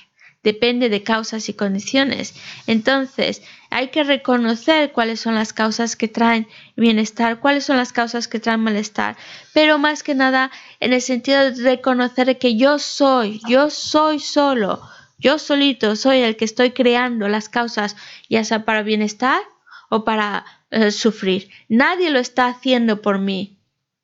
depende 0.47 0.87
de 0.87 1.03
causas 1.03 1.49
y 1.49 1.53
condiciones. 1.53 2.33
Entonces, 2.67 3.41
hay 3.69 3.89
que 3.89 4.05
reconocer 4.05 4.93
cuáles 4.93 5.19
son 5.19 5.35
las 5.35 5.51
causas 5.51 5.97
que 5.97 6.07
traen 6.07 6.47
bienestar, 6.77 7.41
cuáles 7.41 7.65
son 7.65 7.75
las 7.75 7.91
causas 7.91 8.29
que 8.29 8.39
traen 8.39 8.61
malestar, 8.61 9.17
pero 9.53 9.77
más 9.77 10.03
que 10.03 10.15
nada 10.15 10.49
en 10.79 10.93
el 10.93 11.01
sentido 11.01 11.51
de 11.51 11.63
reconocer 11.63 12.37
que 12.37 12.55
yo 12.55 12.79
soy, 12.79 13.41
yo 13.49 13.69
soy 13.69 14.21
solo, 14.21 14.81
yo 15.19 15.37
solito 15.37 15.97
soy 15.97 16.19
el 16.19 16.37
que 16.37 16.45
estoy 16.45 16.71
creando 16.71 17.27
las 17.27 17.49
causas, 17.49 17.97
ya 18.29 18.45
sea 18.45 18.63
para 18.63 18.83
bienestar 18.83 19.41
o 19.89 20.05
para 20.05 20.45
eh, 20.71 20.91
sufrir. 20.91 21.49
Nadie 21.67 22.09
lo 22.09 22.19
está 22.19 22.47
haciendo 22.47 23.01
por 23.01 23.19
mí, 23.19 23.59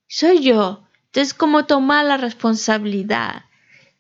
soy 0.10 0.42
yo. 0.42 0.84
Entonces, 1.06 1.34
como 1.34 1.66
tomar 1.68 2.04
la 2.04 2.18
responsabilidad 2.18 3.46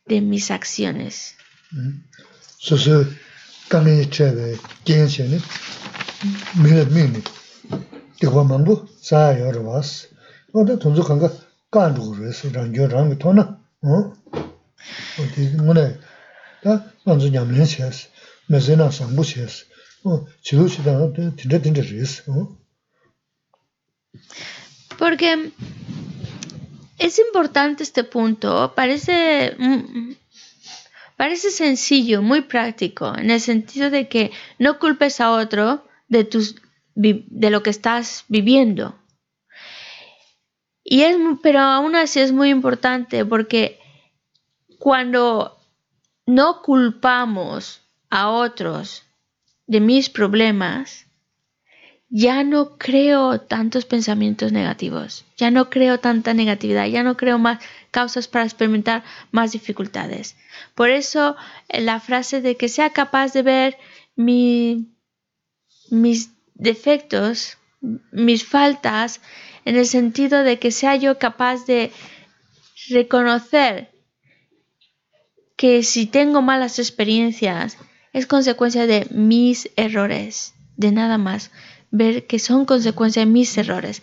de 0.05 0.19
mis 0.19 0.51
acciones. 0.51 1.37
Mm. 1.71 2.12
소소 2.62 3.04
강에 3.68 4.08
쳐베 4.10 4.56
겐셔네 4.84 5.38
미르 6.62 6.84
미니 6.86 7.22
대화 8.20 8.44
망부 8.44 8.86
사여로 9.00 9.68
왔어 9.68 10.08
어디 10.52 10.78
돈도 10.78 11.02
간가 11.04 11.30
간도 11.70 12.10
그래서 12.12 12.50
랑겨 12.50 12.86
랑 12.88 13.18
토나 13.18 13.60
어 13.82 14.12
어디 15.20 15.56
뭐네 15.62 15.98
다 16.62 16.84
먼저 17.04 17.28
냠는 17.30 17.64
셔스 17.64 18.08
메세나 18.48 18.90
상부 18.90 19.22
셔스 19.22 19.66
어 20.04 20.26
지루시다 20.42 21.12
진짜 21.38 21.62
진짜 21.62 21.82
그랬어 21.82 22.32
어 22.32 22.58
Porque 24.98 25.52
es 26.98 27.18
importante 27.20 27.84
este 27.84 28.02
punto, 28.02 28.74
parece 28.74 29.54
Parece 31.17 31.51
sencillo, 31.51 32.21
muy 32.21 32.41
práctico, 32.41 33.15
en 33.17 33.31
el 33.31 33.39
sentido 33.39 33.89
de 33.89 34.07
que 34.07 34.31
no 34.59 34.79
culpes 34.79 35.21
a 35.21 35.31
otro 35.31 35.85
de, 36.07 36.23
tus, 36.23 36.55
de 36.95 37.49
lo 37.49 37.63
que 37.63 37.69
estás 37.69 38.25
viviendo. 38.27 38.95
Y 40.83 41.03
es, 41.03 41.17
pero 41.41 41.59
aún 41.59 41.95
así 41.95 42.19
es 42.19 42.31
muy 42.31 42.49
importante 42.49 43.25
porque 43.25 43.79
cuando 44.79 45.57
no 46.25 46.61
culpamos 46.61 47.81
a 48.09 48.29
otros 48.29 49.03
de 49.65 49.79
mis 49.79 50.09
problemas, 50.09 51.07
ya 52.09 52.43
no 52.43 52.77
creo 52.77 53.39
tantos 53.39 53.85
pensamientos 53.85 54.51
negativos, 54.51 55.25
ya 55.37 55.49
no 55.49 55.69
creo 55.69 55.99
tanta 55.99 56.33
negatividad, 56.33 56.85
ya 56.85 57.01
no 57.01 57.17
creo 57.17 57.39
más 57.39 57.59
causas 57.97 58.27
para 58.27 58.43
experimentar 58.43 59.03
más 59.31 59.53
dificultades. 59.53 60.35
Por 60.75 60.89
eso 60.89 61.37
eh, 61.69 61.79
la 61.79 62.01
frase 62.01 62.41
de 62.41 62.57
que 62.57 62.67
sea 62.67 62.89
capaz 62.89 63.31
de 63.31 63.43
ver 63.43 63.77
mis 64.15 64.81
defectos, 66.55 67.57
mis 68.11 68.43
faltas, 68.43 69.21
en 69.65 69.77
el 69.77 69.85
sentido 69.85 70.43
de 70.43 70.59
que 70.59 70.71
sea 70.71 70.95
yo 70.97 71.17
capaz 71.17 71.65
de 71.65 71.91
reconocer 72.89 73.91
que 75.55 75.83
si 75.83 76.05
tengo 76.05 76.41
malas 76.41 76.79
experiencias 76.79 77.77
es 78.11 78.27
consecuencia 78.27 78.85
de 78.87 79.07
mis 79.11 79.69
errores, 79.75 80.53
de 80.75 80.91
nada 80.91 81.17
más 81.17 81.51
ver 81.91 82.25
que 82.27 82.39
son 82.39 82.65
consecuencia 82.65 83.21
de 83.21 83.31
mis 83.31 83.57
errores. 83.57 84.01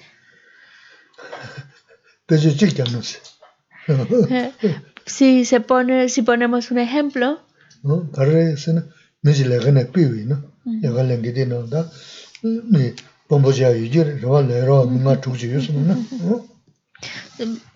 si 5.06 5.44
se 5.44 5.60
pone, 5.60 6.08
si 6.08 6.22
ponemos 6.22 6.70
un 6.70 6.78
ejemplo. 6.78 7.40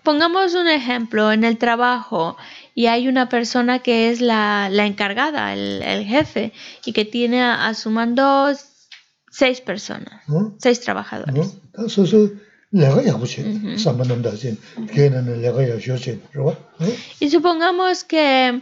Pongamos 0.03 0.53
un 0.53 0.67
ejemplo 0.67 1.31
en 1.31 1.43
el 1.43 1.57
trabajo 1.57 2.37
y 2.75 2.85
hay 2.87 3.07
una 3.07 3.29
persona 3.29 3.79
que 3.79 4.11
es 4.11 4.21
la, 4.21 4.69
la 4.69 4.85
encargada, 4.85 5.53
el, 5.53 5.81
el, 5.81 6.05
jefe, 6.05 6.53
y 6.85 6.93
que 6.93 7.05
tiene 7.05 7.41
a, 7.41 7.67
a 7.67 7.73
su 7.73 7.89
mando 7.89 8.51
seis 9.31 9.61
personas, 9.61 10.21
seis 10.59 10.81
trabajadores. 10.81 11.57
Y 17.21 17.29
supongamos 17.29 18.03
que 18.03 18.61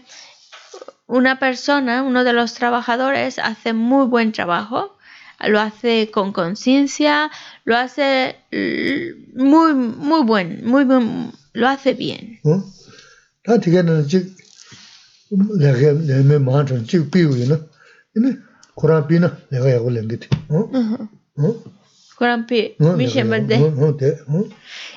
una 1.08 1.39
persona, 1.39 2.04
uno 2.04 2.23
de 2.23 2.34
los 2.34 2.54
trabajadores, 2.54 3.39
hace 3.39 3.73
muy 3.73 4.06
buen 4.06 4.32
trabajo, 4.32 4.97
lo 5.39 5.60
hace 5.60 6.12
con 6.12 6.32
conciencia, 6.32 7.32
lo 7.65 7.76
hace 7.76 8.36
muy, 9.34 9.73
muy 9.73 10.23
buen, 10.23 10.63
muy 10.63 10.84
buen, 10.84 11.32
lo 11.54 11.67
hace 11.67 11.93
bien. 11.93 12.39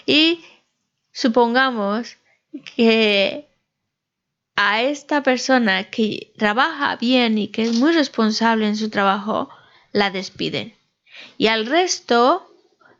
Y 0.07 0.45
supongamos 1.13 2.17
que 2.77 3.47
a 4.57 4.83
esta 4.83 5.23
persona 5.23 5.85
que 5.91 6.33
trabaja 6.39 6.97
bien 6.97 7.39
y 7.39 7.49
que 7.49 7.63
es 7.63 7.75
muy 7.75 7.93
responsable 7.93 8.67
en 8.67 8.77
su 8.77 8.89
trabajo, 8.89 9.51
la 9.93 10.11
despiden. 10.11 10.75
Y 11.39 11.49
al 11.49 11.67
resto, 11.67 12.51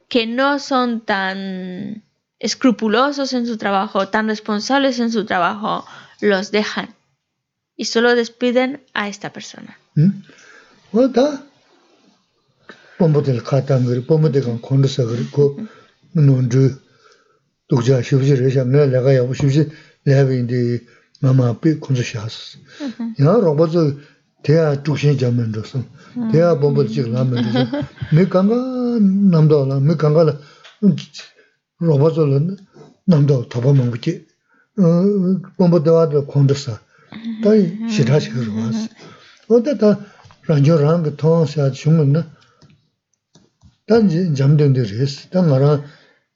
que 0.09 0.27
no 0.27 0.59
son 0.59 1.01
tan 1.01 2.03
escrupulosos 2.39 3.33
en 3.33 3.47
su 3.47 3.57
trabajo, 3.57 4.09
tan 4.09 4.29
responsables 4.29 4.99
en 4.99 5.11
su 5.11 5.25
trabajo, 5.25 5.87
los 6.21 6.51
dejan. 6.51 6.95
Y 7.77 7.87
solo 7.87 8.15
despiden 8.15 8.83
a 8.95 9.09
esta 9.09 9.33
persona. 9.33 9.79
¿Mm? 9.95 10.11
다 12.96 12.96
봄부터 12.98 13.36
카탄거리 13.44 14.06
봄부터 14.06 14.42
간 14.42 14.62
콘도서 14.62 15.08
그리고 15.08 15.60
논주 16.14 16.80
독자 17.68 18.02
쉬우지를 18.02 18.52
잡네 18.52 18.88
내가 18.88 19.16
여보 19.16 19.34
쉬우지 19.34 19.70
내가인데 20.06 20.82
마마 21.22 21.60
비 21.60 21.76
콘도샤스 21.76 22.60
야 23.22 23.34
로버즈 23.34 23.98
대야 24.44 24.84
중심 24.84 25.18
잡는 25.18 25.52
데서 25.52 25.84
대야 26.32 26.56
봄부터 26.56 26.90
지금 26.90 27.16
하면 27.16 27.44
되죠 27.44 27.86
내 28.16 28.26
강가 28.28 28.56
남도나 28.56 29.80
내 29.80 29.96
강가라 29.96 30.38
로버즈는 31.80 32.58
남도 33.06 33.50
더 33.50 33.62
보면 33.62 33.92
그지 33.92 34.26
어 34.78 34.84
봄부터 35.58 35.94
와도 35.94 36.26
콘도서 36.26 36.74
다 36.74 37.50
시다시 37.90 38.30
그러고 38.32 38.60
왔어 38.60 38.88
단 43.87 44.35
잠된데 44.35 44.83
레스 44.83 45.29
단 45.31 45.49
나라 45.49 45.83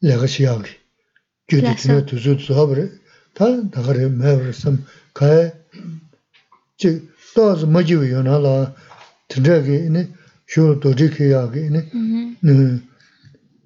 내가 0.00 0.26
시야기 0.26 0.70
교대치네 1.48 2.06
두수 2.06 2.36
주하버에 2.36 2.88
다 3.34 3.70
다가래 3.70 4.08
매버섬 4.08 4.84
가에 5.14 5.52
즉 6.78 7.10
또스 7.34 7.66
머지위 7.66 8.10
요나라 8.10 8.74
드르게 9.28 9.86
이네. 9.86 10.12
쇼로 10.46 10.80
도지케 10.80 11.32
야게 11.32 11.66
이네. 11.66 11.90
네. 12.42 12.80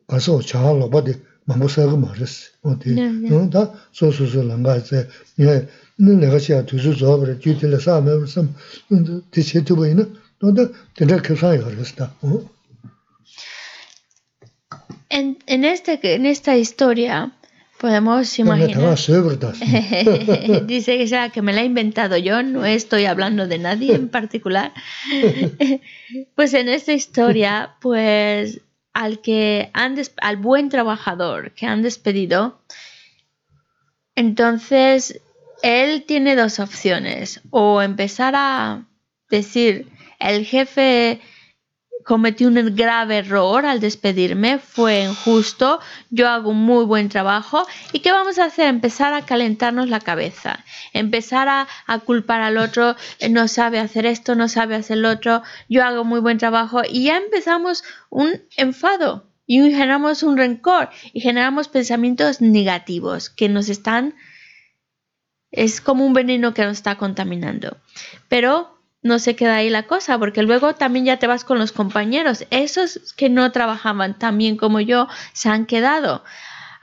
가서 0.07 0.41
자하러 0.41 0.91
봐데 0.91 1.15
마모사가 1.47 1.97
말했어. 1.97 2.51
어디? 2.63 2.95
너다 3.29 3.73
소소소 3.93 4.43
랑가세. 4.45 5.09
예. 5.41 5.69
내가 5.97 6.39
시야 6.39 6.65
두수 6.67 6.97
주하버에 6.97 7.39
교대를 7.39 7.81
사매버섬 7.81 8.55
근데 8.89 9.21
대체 9.31 9.65
두고 9.65 9.87
있는 9.87 10.15
너다 10.41 10.69
드르게 10.95 11.35
사이 11.37 11.59
걸었다. 11.59 12.15
어? 12.23 12.54
En, 15.15 15.39
en, 15.47 15.65
este, 15.65 16.01
en 16.17 16.27
esta 16.27 16.57
historia 16.57 17.31
podemos 17.79 18.37
imaginar. 18.41 18.99
Dice 20.67 20.99
que, 20.99 21.07
sea, 21.07 21.29
que 21.29 21.41
me 21.41 21.53
la 21.53 21.61
he 21.61 21.65
inventado 21.67 22.17
yo, 22.17 22.43
no 22.43 22.65
estoy 22.65 23.05
hablando 23.05 23.47
de 23.47 23.59
nadie 23.59 23.95
en 23.95 24.09
particular. 24.09 24.73
pues 26.35 26.53
en 26.55 26.69
esta 26.69 26.95
historia, 26.95 27.77
pues 27.81 28.61
al 28.93 29.21
que 29.21 29.71
han 29.73 29.97
al 30.17 30.37
buen 30.37 30.69
trabajador 30.69 31.53
que 31.53 31.67
han 31.67 31.83
despedido, 31.83 32.61
entonces 34.17 35.21
él 35.63 36.03
tiene 36.09 36.35
dos 36.35 36.59
opciones, 36.59 37.41
o 37.51 37.83
empezar 37.83 38.35
a 38.37 38.89
decir 39.31 39.87
el 40.19 40.45
jefe 40.45 41.21
cometí 42.05 42.45
un 42.45 42.77
grave 42.77 43.19
error 43.19 43.67
al 43.67 43.81
despedirme, 43.81 44.59
fue 44.59 45.05
injusto, 45.05 45.81
yo 46.11 46.29
hago 46.29 46.51
un 46.51 46.63
muy 46.63 46.85
buen 46.85 47.09
trabajo 47.09 47.67
y 47.93 48.01
¿qué 48.01 48.13
vamos 48.13 48.39
a 48.39 48.45
hacer? 48.45 48.67
Empezar 48.67 49.15
a 49.15 49.25
calentarnos 49.25 49.89
la 49.89 50.01
cabeza, 50.01 50.65
empezar 50.93 51.49
a, 51.49 51.67
culpar 52.05 52.43
al 52.43 52.59
otro, 52.59 52.97
eh, 53.19 53.29
no 53.29 53.49
sabe 53.49 53.79
hacer 53.79 54.05
esto, 54.07 54.35
no 54.35 54.49
sabe 54.49 54.75
hacer 54.75 54.99
lo 54.99 55.11
otro, 55.11 55.43
yo 55.69 55.85
hago 55.85 56.05
muy 56.05 56.21
buen 56.21 56.39
trabajo 56.39 56.83
y 56.89 57.05
ya 57.05 57.17
empezamos 57.17 57.85
un 58.11 58.43
enfado 58.57 59.31
y 59.47 59.61
generamos 59.61 60.23
un 60.23 60.37
rencor 60.37 60.91
y 61.13 61.21
generamos 61.21 61.69
pensamientos 61.69 62.41
negativos 62.41 63.31
que 63.31 63.49
nos 63.49 63.69
están, 63.69 64.15
es 65.51 65.81
como 65.81 66.05
un 66.05 66.13
veneno 66.13 66.53
que 66.53 66.65
nos 66.65 66.73
está 66.73 66.97
contaminando. 66.97 67.77
Pero 68.29 68.74
no 69.05 69.21
se 69.21 69.37
queda 69.37 69.57
ahí 69.57 69.71
la 69.71 69.85
cosa, 69.85 70.19
porque 70.19 70.43
luego 70.43 70.75
también 70.75 71.05
ya 71.05 71.19
te 71.19 71.29
vas 71.29 71.45
con 71.45 71.59
los 71.59 71.71
compañeros. 71.73 72.47
Esos 72.51 73.13
que 73.17 73.29
no 73.29 73.53
trabajaban 73.53 74.19
tan 74.19 74.39
bien 74.39 74.57
como 74.57 74.81
yo 74.81 75.07
se 75.35 75.51
han 75.51 75.67
quedado. 75.67 76.25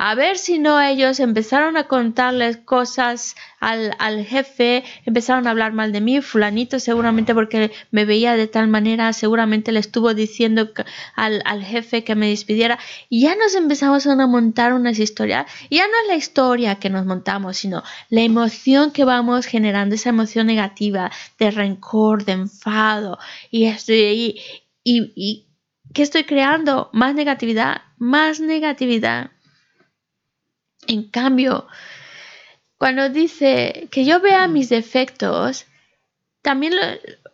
A 0.03 0.15
ver 0.15 0.39
si 0.39 0.57
no 0.57 0.81
ellos 0.81 1.19
empezaron 1.19 1.77
a 1.77 1.83
contarles 1.83 2.57
cosas 2.57 3.35
al, 3.59 3.95
al, 3.99 4.25
jefe, 4.25 4.83
empezaron 5.05 5.45
a 5.45 5.51
hablar 5.51 5.73
mal 5.73 5.91
de 5.91 6.01
mí, 6.01 6.21
fulanito 6.21 6.79
seguramente 6.79 7.35
porque 7.35 7.71
me 7.91 8.05
veía 8.05 8.35
de 8.35 8.47
tal 8.47 8.67
manera, 8.67 9.13
seguramente 9.13 9.71
le 9.71 9.79
estuvo 9.79 10.15
diciendo 10.15 10.71
al, 11.15 11.43
al 11.45 11.63
jefe 11.63 12.03
que 12.03 12.15
me 12.15 12.29
despidiera. 12.29 12.79
Y 13.09 13.21
ya 13.21 13.35
nos 13.35 13.53
empezamos 13.53 14.07
a 14.07 14.15
montar 14.25 14.73
unas 14.73 14.97
historias. 14.97 15.45
Y 15.69 15.75
ya 15.77 15.83
no 15.85 15.93
es 16.01 16.07
la 16.07 16.15
historia 16.15 16.79
que 16.79 16.89
nos 16.89 17.05
montamos, 17.05 17.57
sino 17.57 17.83
la 18.09 18.21
emoción 18.21 18.89
que 18.89 19.05
vamos 19.05 19.45
generando, 19.45 19.93
esa 19.93 20.09
emoción 20.09 20.47
negativa 20.47 21.11
de 21.37 21.51
rencor, 21.51 22.25
de 22.25 22.31
enfado. 22.31 23.19
Y, 23.51 23.67
y, 23.67 24.41
y, 24.83 25.13
y 25.15 25.47
¿qué 25.93 26.01
estoy 26.01 26.23
creando? 26.23 26.89
Más 26.91 27.13
negatividad, 27.13 27.83
más 27.99 28.39
negatividad. 28.39 29.29
En 30.91 31.03
cambio, 31.03 31.67
cuando 32.77 33.07
dice 33.07 33.87
que 33.91 34.03
yo 34.03 34.19
vea 34.19 34.49
mis 34.49 34.67
defectos, 34.67 35.65
también 36.41 36.75
lo, 36.75 36.81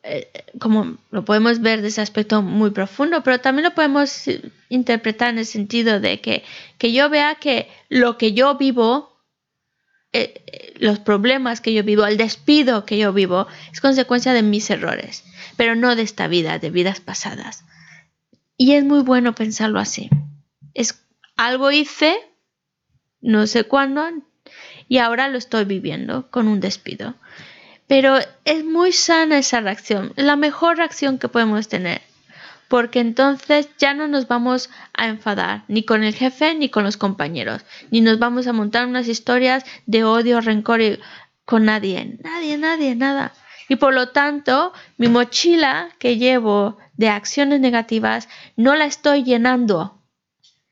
eh, 0.03 0.29
como 0.59 0.97
lo 1.09 1.25
podemos 1.25 1.59
ver 1.59 1.81
de 1.81 1.87
ese 1.87 2.01
aspecto 2.01 2.43
muy 2.43 2.69
profundo, 2.69 3.23
pero 3.23 3.39
también 3.39 3.63
lo 3.63 3.73
podemos 3.73 4.25
interpretar 4.69 5.29
en 5.31 5.39
el 5.39 5.47
sentido 5.47 5.99
de 5.99 6.21
que, 6.21 6.43
que 6.77 6.93
yo 6.93 7.09
vea 7.09 7.33
que 7.35 7.67
lo 7.89 8.19
que 8.19 8.33
yo 8.33 8.59
vivo, 8.59 9.17
eh, 10.13 10.75
los 10.77 10.99
problemas 10.99 11.59
que 11.59 11.73
yo 11.73 11.83
vivo, 11.83 12.05
el 12.05 12.17
despido 12.17 12.85
que 12.85 12.99
yo 12.99 13.11
vivo, 13.11 13.47
es 13.73 13.81
consecuencia 13.81 14.33
de 14.33 14.43
mis 14.43 14.69
errores, 14.69 15.23
pero 15.55 15.73
no 15.73 15.95
de 15.95 16.03
esta 16.03 16.27
vida, 16.27 16.59
de 16.59 16.69
vidas 16.69 16.99
pasadas. 16.99 17.65
Y 18.55 18.73
es 18.73 18.83
muy 18.83 19.01
bueno 19.01 19.33
pensarlo 19.33 19.79
así. 19.79 20.11
Es 20.75 21.03
algo 21.37 21.71
hice 21.71 22.19
no 23.21 23.47
sé 23.47 23.63
cuándo, 23.63 24.05
y 24.87 24.99
ahora 24.99 25.27
lo 25.27 25.37
estoy 25.37 25.65
viviendo 25.65 26.29
con 26.29 26.47
un 26.47 26.59
despido. 26.59 27.15
Pero 27.87 28.19
es 28.43 28.65
muy 28.65 28.91
sana 28.91 29.37
esa 29.37 29.61
reacción, 29.61 30.13
la 30.15 30.35
mejor 30.35 30.77
reacción 30.77 31.19
que 31.19 31.29
podemos 31.29 31.69
tener, 31.69 32.01
porque 32.67 32.99
entonces 32.99 33.69
ya 33.77 33.93
no 33.93 34.07
nos 34.07 34.27
vamos 34.27 34.69
a 34.93 35.07
enfadar 35.07 35.63
ni 35.67 35.83
con 35.83 36.03
el 36.03 36.13
jefe 36.13 36.53
ni 36.55 36.69
con 36.69 36.83
los 36.83 36.97
compañeros, 36.97 37.63
ni 37.91 38.01
nos 38.01 38.19
vamos 38.19 38.47
a 38.47 38.53
montar 38.53 38.85
unas 38.85 39.07
historias 39.07 39.63
de 39.85 40.03
odio, 40.03 40.41
rencor 40.41 40.81
con 41.45 41.63
nadie, 41.63 42.17
nadie, 42.23 42.57
nadie, 42.57 42.95
nada. 42.95 43.33
Y 43.69 43.77
por 43.77 43.93
lo 43.93 44.09
tanto, 44.09 44.73
mi 44.97 45.07
mochila 45.07 45.89
que 45.99 46.17
llevo 46.17 46.77
de 46.95 47.09
acciones 47.09 47.59
negativas 47.61 48.27
no 48.55 48.75
la 48.75 48.85
estoy 48.85 49.23
llenando, 49.23 50.01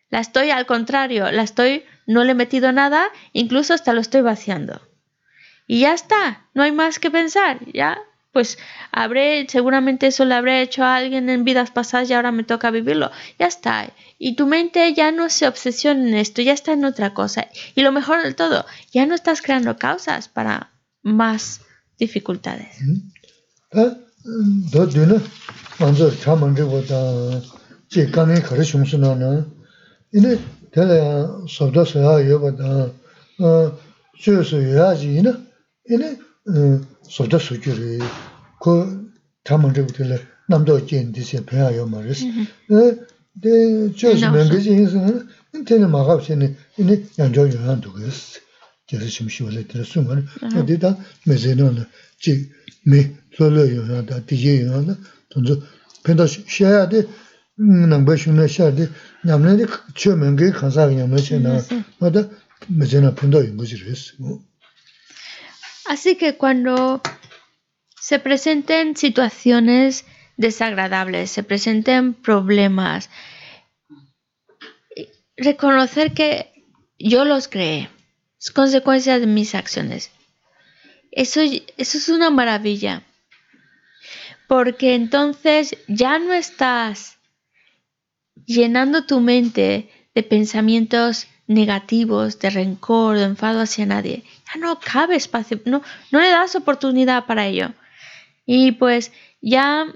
la 0.10 0.20
estoy 0.20 0.50
al 0.50 0.66
contrario, 0.66 1.32
la 1.32 1.43
estoy 1.43 1.86
no 2.06 2.24
le 2.24 2.32
he 2.32 2.36
metido 2.36 2.72
nada, 2.72 3.08
incluso 3.34 3.74
hasta 3.74 3.93
lo 3.93 4.01
estoy 4.01 4.22
vaciando. 4.22 4.82
Y 5.68 5.82
ya 5.82 5.93
está, 5.93 6.47
no 6.53 6.64
hay 6.64 6.72
más 6.72 6.99
que 6.99 7.10
pensar, 7.10 7.60
ya, 7.74 7.97
pues 8.32 8.58
habré, 8.91 9.47
seguramente 9.49 10.08
eso 10.08 10.26
le 10.26 10.36
habré 10.36 10.62
hecho 10.62 10.84
a 10.84 10.97
alguien 10.97 11.30
en 11.30 11.45
vidas 11.45 11.72
pasadas 11.72 12.10
y 12.10 12.14
ahora 12.14 12.32
me 12.32 12.43
toca 12.43 12.70
vivirlo, 12.70 13.10
ya 13.39 13.47
está. 13.47 13.89
Y 14.20 14.36
tu 14.36 14.45
mente 14.45 14.93
ya 14.93 15.12
no 15.12 15.30
se 15.30 15.47
obsesiona 15.47 16.08
en 16.08 16.16
esto, 16.16 16.41
ya 16.41 16.51
está 16.51 16.74
en 16.74 16.86
otra 16.86 17.14
cosa. 17.14 17.47
Y 17.76 17.82
lo 17.82 17.91
mejor 17.91 18.22
del 18.22 18.36
todo, 18.36 18.66
ya 18.91 19.06
no 19.06 19.16
estás 19.16 19.41
creando 19.41 19.78
causas 19.78 20.28
para 20.28 20.72
más 21.01 21.62
dificultades. 21.97 22.78
tēne 30.76 30.99
sōpdā 31.47 31.86
sōyā 31.88 32.15
yōpa 32.28 32.51
tāna 32.59 33.59
chū 34.19 34.36
sōyā 34.49 34.89
jī 34.99 35.11
yīna, 35.17 35.34
yīne 35.88 36.09
sōpdā 37.15 37.39
sōkyū 37.39 37.76
rī, 37.80 37.99
kō 38.63 38.73
tāmañ 39.47 39.76
rīgu 39.78 39.95
tēne 39.95 40.19
namdā 40.51 40.78
jīn 40.89 41.13
dī 41.15 41.23
sē 41.23 41.43
pēyā 41.47 41.71
yōma 41.80 42.03
rīs. 42.03 42.26
Tē 42.69 43.53
chū 43.95 44.15
sō 44.19 44.34
mēngi 44.36 44.61
jī 44.67 44.78
yīn 44.82 44.91
sōyā, 44.91 45.15
tēne 45.63 45.91
māgāp 45.95 46.26
chēne 46.28 46.51
yīne 46.78 46.99
yānchō 47.21 47.47
yōyān 47.55 47.84
tō 47.86 47.95
gōyōs, 47.95 48.21
jēsī 48.91 49.13
shimshī 49.15 49.47
wālē 49.47 49.63
tēne 49.71 49.88
sūng 49.88 50.09
gōni, 50.11 50.28
tē 50.43 50.80
tā 50.84 50.91
mē 51.26 51.39
zē 51.39 51.55
nō 51.55 51.71
na 51.78 51.88
jī 52.19 52.36
mē 52.91 53.05
sō 53.38 53.51
lō 53.55 53.67
yōyān 53.71 54.07
tā, 54.11 54.19
tī 54.28 54.43
jī 54.43 54.57
yōyān 54.65 54.91
tā, 54.91 54.99
tōnzō 55.32 55.61
pēndā 56.03 56.28
shēyā 56.36 56.84
tē 56.91 57.07
nāngbā 57.58 58.16
Así 65.88 66.16
que 66.18 66.36
cuando 66.36 67.01
se 67.99 68.20
presenten 68.20 68.95
situaciones 68.97 70.06
desagradables, 70.36 71.32
se 71.32 71.43
presenten 71.43 72.14
problemas, 72.14 73.10
reconocer 75.38 76.14
que 76.14 76.51
yo 76.97 77.24
los 77.24 77.47
creé, 77.47 77.89
es 78.39 78.51
consecuencia 78.51 79.20
de 79.20 79.28
mis 79.28 79.56
acciones. 79.56 80.12
Eso, 81.12 81.41
eso 81.41 81.97
es 81.97 82.10
una 82.10 82.30
maravilla, 82.30 83.03
porque 84.47 84.95
entonces 84.95 85.78
ya 85.88 86.20
no 86.20 86.34
estás 86.34 87.14
llenando 88.46 89.06
tu 89.06 89.20
mente 89.20 89.90
de 90.14 90.24
pensamientos 90.24 91.28
negativos, 91.48 92.40
de 92.40 92.50
rencor, 92.50 93.18
de 93.18 93.24
enfado 93.24 93.62
hacia 93.62 93.86
nadie. 93.86 94.24
Ya 94.48 94.60
no 94.60 94.80
cabe 94.80 95.16
espacio, 95.16 95.60
no, 95.66 95.82
no 96.12 96.20
le 96.20 96.30
das 96.30 96.56
oportunidad 96.56 97.26
para 97.26 97.46
ello. 97.46 97.72
Y 98.46 98.74
pues 98.74 99.12
ya, 99.42 99.88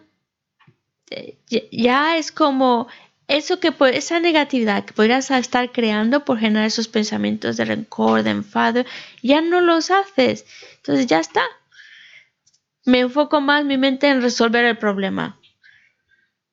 ya 1.71 2.17
es 2.17 2.31
como 2.31 2.87
eso 3.27 3.59
que 3.59 3.73
esa 3.93 4.19
negatividad 4.19 4.85
que 4.85 4.93
podrías 4.93 5.29
estar 5.31 5.71
creando 5.71 6.25
por 6.25 6.39
generar 6.39 6.65
esos 6.65 6.87
pensamientos 6.87 7.57
de 7.57 7.65
rencor, 7.65 8.23
de 8.23 8.31
enfado, 8.31 8.83
ya 9.21 9.41
no 9.41 9.61
los 9.61 9.91
haces. 9.91 10.45
Entonces 10.77 11.07
ya 11.07 11.19
está. 11.19 11.43
Me 12.85 13.01
enfoco 13.01 13.39
más 13.39 13.65
mi 13.65 13.77
mente 13.77 14.07
en 14.07 14.21
resolver 14.21 14.65
el 14.65 14.77
problema. 14.77 15.38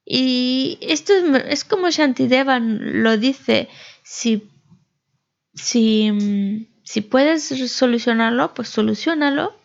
Y 0.09 0.79
esto 0.81 1.13
es, 1.49 1.65
como 1.65 1.91
Shantidevan 1.91 3.03
lo 3.03 3.17
dice, 3.17 3.69
si, 4.05 4.49
si, 5.53 6.69
si 6.85 7.01
puedes 7.01 7.49
solucionarlo, 7.73 8.55
pues 8.55 8.69
solucionalo, 8.69 9.59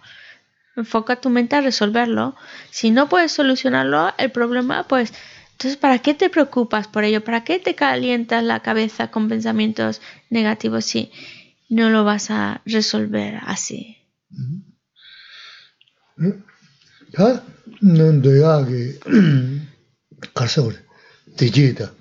enfoca 0.76 1.22
tu 1.22 1.30
mente 1.30 1.56
a 1.56 1.62
resolverlo. 1.62 2.36
Si 2.72 2.90
no 2.90 3.08
puedes 3.08 3.32
solucionarlo, 3.32 4.12
el 4.18 4.32
problema, 4.32 4.88
pues 4.88 5.14
entonces, 5.52 5.78
¿para 5.78 6.00
qué 6.00 6.16
te 6.16 6.32
preocupas 6.32 6.88
por 6.88 7.04
ello? 7.04 7.24
¿Para 7.24 7.44
qué 7.44 7.60
te 7.60 7.76
calientas 7.76 8.44
la 8.44 8.62
cabeza 8.62 9.12
con 9.12 9.30
pensamientos 9.30 10.02
negativos 10.32 10.86
si 10.86 11.12
no 11.70 11.92
lo 11.92 12.04
vas 12.04 12.32
a 12.32 12.64
resolver 12.66 13.40
así? 13.46 13.98
가서 20.34 20.64
그래 20.66 20.76
되지다. 21.38 21.94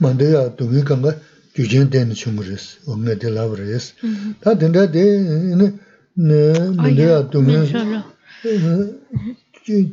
만데야 0.00 0.56
동이 0.56 0.82
간가? 0.84 1.16
규전 1.54 1.88
되는 1.90 2.12
중으로스 2.14 2.80
원내 2.86 3.18
될라버스 3.18 3.94
다 4.42 4.58
된다 4.58 4.90
되네 4.90 5.72
네 6.14 6.70
만데야 6.76 7.30
동이 7.30 7.52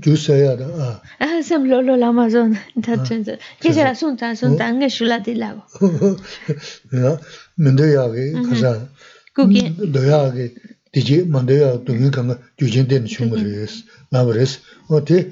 주셔야 0.02 0.52
아. 0.52 1.02
아, 1.20 1.42
샘 1.42 1.64
로로 1.64 1.96
라마존 1.96 2.54
다 2.84 3.02
전자. 3.04 3.38
계절 3.60 3.96
손자 3.96 4.36
손자 4.36 4.68
안게 4.68 4.88
줄라들라고. 4.88 5.62
야, 5.62 7.20
민데야게 7.56 8.34
가자. 8.34 8.88
그게 9.34 9.74
너야게 9.80 10.54
되지 10.92 11.26
만데야 11.26 11.84
동이 11.86 12.12
간가? 12.12 12.38
규전 12.60 12.88
되는 12.88 13.08
중으로스 13.08 13.86
나버스 14.12 14.60
어때 14.90 15.32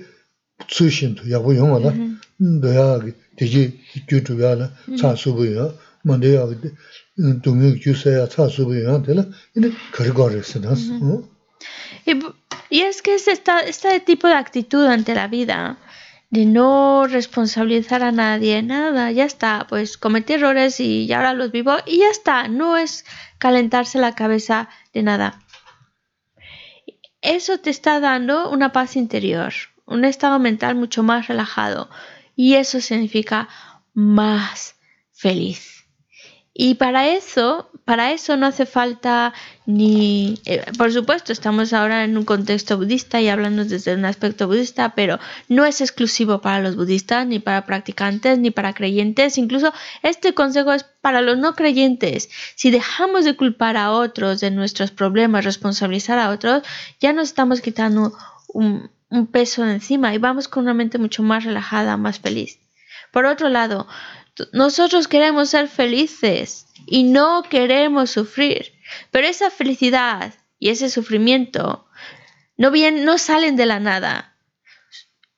yunga 1.54 1.80
la, 1.80 1.92
deji 3.38 3.80
gyu 4.08 4.22
la, 4.38 5.16
subu 5.16 5.46
dungi 7.44 7.80
gyu 7.80 7.96
subu 7.96 8.74
de 8.74 9.14
la, 9.14 9.26
ina 9.56 10.44
sinas. 10.44 10.82
Y, 12.06 12.20
y 12.70 12.82
es 12.82 13.02
que 13.02 13.16
es 13.16 13.28
esta, 13.28 13.60
este 13.60 14.00
tipo 14.00 14.28
de 14.28 14.34
actitud 14.34 14.86
ante 14.86 15.14
la 15.14 15.28
vida, 15.28 15.78
de 16.32 16.46
no 16.46 17.06
responsabilizar 17.08 18.04
a 18.04 18.12
nadie, 18.12 18.64
nada, 18.64 19.12
ya 19.12 19.26
está, 19.26 19.68
pues 19.68 19.98
cometí 19.98 20.34
errores 20.34 20.80
y 20.80 21.06
ya 21.06 21.18
ahora 21.18 21.34
los 21.34 21.52
vivo 21.52 21.76
y 21.86 22.00
ya 22.00 22.10
está, 22.10 22.48
no 22.48 22.78
es 22.78 23.06
calentarse 23.38 24.00
la 24.00 24.16
cabeza 24.16 24.70
de 24.94 25.04
nada. 25.04 25.42
Eso 27.22 27.60
te 27.60 27.70
está 27.70 28.00
dando 28.00 28.50
una 28.50 28.72
paz 28.72 28.96
interior, 28.96 29.54
un 29.92 30.06
estado 30.06 30.40
mental 30.40 30.76
mucho 30.76 31.04
más 31.04 31.28
relajado 31.28 31.90
y 32.36 32.56
eso 32.56 32.82
significa 32.82 33.50
más 33.94 34.76
feliz. 35.12 35.72
Y 36.54 36.76
para 36.76 37.08
eso, 37.08 37.70
para 37.86 38.12
eso 38.12 38.36
no 38.36 38.46
hace 38.46 38.66
falta 38.66 39.34
ni, 39.66 40.42
eh, 40.46 40.64
por 40.78 40.92
supuesto, 40.92 41.32
estamos 41.32 41.72
ahora 41.72 42.04
en 42.04 42.18
un 42.18 42.26
contexto 42.26 42.78
budista 42.78 43.22
y 43.22 43.30
hablando 43.30 43.64
desde 43.64 43.96
un 43.96 44.04
aspecto 44.04 44.48
budista, 44.48 44.94
pero 44.94 45.18
no 45.48 45.66
es 45.66 45.80
exclusivo 45.80 46.42
para 46.42 46.62
los 46.62 46.76
budistas, 46.76 47.26
ni 47.26 47.40
para 47.40 47.66
practicantes, 47.66 48.38
ni 48.38 48.52
para 48.52 48.74
creyentes. 48.74 49.38
Incluso 49.38 49.74
este 50.04 50.34
consejo 50.34 50.74
es 50.74 50.84
para 50.84 51.22
los 51.22 51.38
no 51.38 51.56
creyentes. 51.56 52.30
Si 52.56 52.70
dejamos 52.70 53.24
de 53.24 53.38
culpar 53.38 53.78
a 53.78 53.92
otros 53.92 54.42
de 54.42 54.52
nuestros 54.52 54.92
problemas, 54.92 55.46
responsabilizar 55.46 56.20
a 56.20 56.32
otros, 56.32 56.64
ya 57.00 57.14
nos 57.14 57.30
estamos 57.30 57.62
quitando 57.62 58.14
un, 58.50 58.92
un 59.12 59.28
peso 59.28 59.64
encima 59.68 60.16
y 60.16 60.18
vamos 60.18 60.48
con 60.48 60.64
una 60.64 60.74
mente 60.74 60.98
mucho 60.98 61.22
más 61.22 61.44
relajada, 61.44 61.98
más 61.98 62.20
feliz. 62.20 62.60
Por 63.12 63.26
otro 63.26 63.50
lado, 63.50 63.88
nosotros 64.54 65.08
queremos 65.08 65.50
ser 65.50 65.68
felices 65.68 66.68
y 66.88 67.04
no 67.04 67.44
queremos 67.44 68.10
sufrir, 68.10 68.74
pero 69.12 69.28
esa 69.28 69.52
felicidad 69.52 70.34
y 70.58 70.70
ese 70.70 70.90
sufrimiento 70.90 71.86
no, 72.58 72.72
bien, 72.72 73.06
no 73.06 73.18
salen 73.18 73.56
de 73.56 73.66
la 73.66 73.80
nada. 73.80 74.36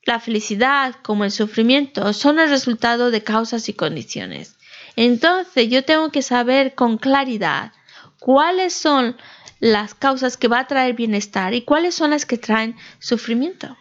La 0.05 0.19
felicidad 0.19 0.95
como 1.01 1.23
el 1.23 1.31
sufrimiento 1.31 2.13
son 2.13 2.39
el 2.39 2.49
resultado 2.49 3.09
de 3.09 3.23
causas 3.23 3.69
y 3.69 3.73
condiciones. 3.73 4.57
Entonces 4.95 5.69
yo 5.69 5.83
tengo 5.83 6.09
que 6.11 6.21
saber 6.21 6.75
con 6.75 6.97
claridad 6.97 7.71
cuáles 8.19 8.73
son 8.73 9.17
las 9.63 9.93
causas 9.95 10.35
que 10.35 10.49
va 10.49 10.59
a 10.59 10.67
traer 10.67 10.93
bienestar 10.93 11.53
y 11.53 11.61
cuáles 11.61 11.95
son 11.95 12.09
las 12.09 12.25
que 12.25 12.37
traen 12.37 12.75
sufrimiento. 12.99 13.77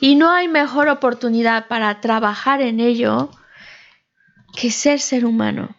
Y 0.00 0.16
no 0.16 0.30
hay 0.30 0.48
mejor 0.48 0.88
oportunidad 0.88 1.66
para 1.68 1.98
trabajar 2.02 2.60
en 2.60 2.80
ello 2.80 3.30
que 4.54 4.70
ser 4.70 5.00
ser 5.00 5.24
humano. 5.24 5.74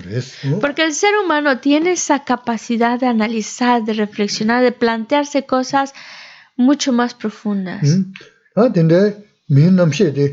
Rēs. 0.00 0.58
Porque 0.60 0.84
el 0.84 0.94
ser 0.94 1.18
humano 1.22 1.58
tiene 1.60 1.92
esa 1.92 2.24
capacidad 2.24 2.98
de 2.98 3.06
analizar, 3.06 3.84
de 3.84 3.92
reflexionar, 3.92 4.62
de 4.62 4.72
plantearse 4.72 5.44
cosas 5.44 5.92
mucho 6.56 6.92
más 6.92 7.12
profundas. 7.14 7.82
Tā 8.56 9.29
tēndē 9.50 9.56
mī 9.56 9.70
nam 9.74 9.90
shē 9.90 10.10
tē 10.14 10.26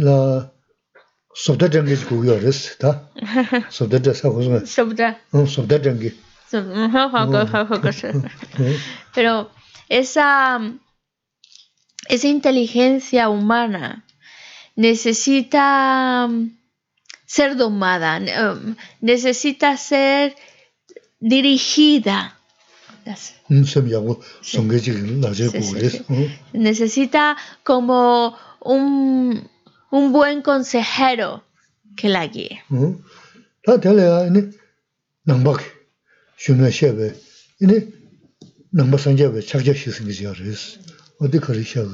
lā 0.00 0.50
sōbdā 1.36 1.68
chāngī 1.70 1.96
chī 1.96 2.06
kūyō 2.08 2.40
rēs, 2.42 2.78
tā. 2.80 2.94
Sōbdā 3.70 4.00
chā 4.00 4.14
sā 4.14 4.28
kūsō 4.32 4.66
Sobre- 4.66 5.14
ngā, 5.32 5.44
sōbdā 5.46 5.78
chāngī. 5.84 6.12
Pero 9.14 9.50
esa, 9.88 10.60
esa 12.08 12.28
inteligencia 12.28 13.28
humana 13.28 14.04
necesita 14.76 16.26
mm, 16.28 16.50
ser 17.26 17.54
domada, 17.54 18.18
um, 18.18 18.76
necesita 19.00 19.76
ser 19.76 20.34
dirigida, 21.20 22.39
necesita 26.52 27.36
como 27.62 28.36
un, 28.60 29.48
un 29.90 30.12
buen 30.12 30.42
consejero 30.42 31.44
que 31.96 32.08
la 32.08 32.26
guíe. 32.26 32.62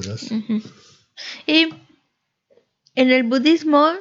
Rēs. 0.01 0.33
Y 1.47 1.69
en 2.95 3.11
el 3.11 3.25
budismo 3.25 3.93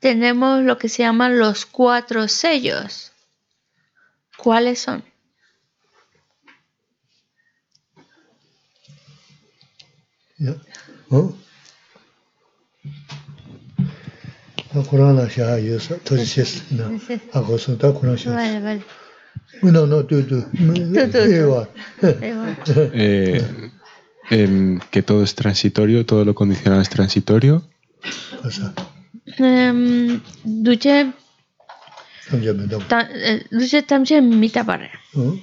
tenemos 0.00 0.62
lo 0.62 0.78
que 0.78 0.88
se 0.88 1.02
llaman 1.02 1.38
los 1.38 1.66
cuatro 1.66 2.28
sellos. 2.28 3.12
¿Cuáles 4.36 4.80
son? 4.80 5.04
Ya. 10.44 10.54
¿Oh? 11.10 11.32
Kurāna 14.90 15.28
shā 15.30 15.54
yu 15.62 15.78
sā, 15.82 15.96
tōshī 16.08 16.26
shēs, 16.26 16.52
nā, 16.74 16.88
ā 17.30 17.42
gō 17.46 17.58
sō, 17.62 17.76
tā 17.78 17.92
Kurāna. 17.94 18.34
Vale, 18.34 18.60
vale. 18.64 18.82
Tū, 19.62 19.70
ē 19.70 21.04
tū. 21.14 21.20
wā. 21.52 21.60
Ahí 22.10 22.32
va. 22.34 22.46
Eh, 22.92 23.70
em, 24.34 24.80
que 24.90 25.02
todo 25.02 25.22
es 25.22 25.34
transitorio, 25.38 26.04
todo 26.04 26.24
lo 26.24 26.34
condicionado 26.34 26.82
es 26.82 26.90
transitorio. 26.90 27.62
Kā 28.42 28.50
sā, 28.50 28.72
Duche, 30.66 30.96
sāngyā 32.28 32.52
mē 32.58 32.66
tā. 32.72 32.82
ta- 32.90 33.08
duche 33.52 33.82
tamche 33.88 34.20
mita 34.20 34.64
parre. 34.64 34.90
¿Oh? 35.16 35.38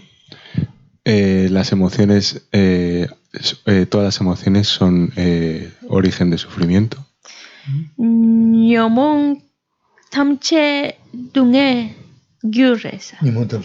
Eh, 1.03 1.47
las 1.49 1.71
emociones, 1.71 2.47
eh, 2.51 3.07
eh, 3.65 3.85
todas 3.87 4.05
las 4.05 4.21
emociones 4.21 4.67
son 4.67 5.11
eh, 5.15 5.73
origen 5.87 6.29
de 6.29 6.37
sufrimiento. 6.37 7.05
Nyomon 7.97 9.43
tamche 10.09 10.97
dunge 11.11 11.95
gyuresa. 12.43 13.17
Nīmō 13.21 13.47
tam 13.47 13.63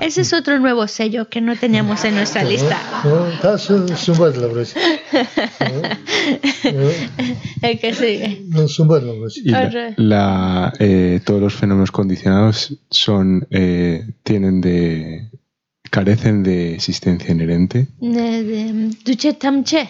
Ese 0.00 0.20
es 0.22 0.32
otro 0.32 0.58
nuevo 0.58 0.88
sello 0.88 1.28
que 1.28 1.40
no 1.40 1.56
teníamos 1.56 2.04
en 2.04 2.16
nuestra 2.16 2.42
lista. 2.42 2.76
El 7.62 7.78
que 7.78 7.94
sigue. 7.94 8.42
Y 9.36 10.02
la, 10.02 10.72
eh, 10.80 11.20
todos 11.24 11.40
los 11.40 11.54
fenómenos 11.54 11.92
condicionados 11.92 12.76
son, 12.90 13.46
eh, 13.50 14.04
tienen 14.24 14.60
de, 14.60 15.30
carecen 15.90 16.42
de 16.42 16.74
existencia 16.74 17.30
inherente. 17.32 17.86
Duche 18.00 19.34
tamche 19.34 19.88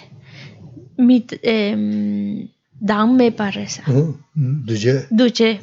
mit 0.99 1.39
em, 1.43 2.49
dame 2.79 3.33
paresa. 3.33 3.83
¿Oh? 3.89 4.17
Dujē. 4.35 5.07
Duche. 5.11 5.61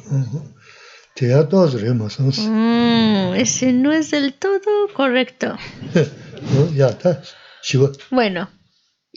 Tē 1.17 1.29
yā 1.33 1.41
tō 1.51 1.65
sī 1.71 1.81
rē 1.83 1.93
mā 1.97 2.07
sāng 2.13 2.31
sī. 2.31 2.45
Mm, 2.47 3.35
ese 3.41 3.71
no 3.73 3.91
es 3.91 4.11
del 4.11 4.33
todo 4.33 4.87
correcto. 4.95 5.55
¿Oh? 5.95 6.67
Yā 6.77 6.93
tā 7.01 7.17
shī 7.63 7.81
wā. 7.81 7.89
Bueno, 8.11 8.47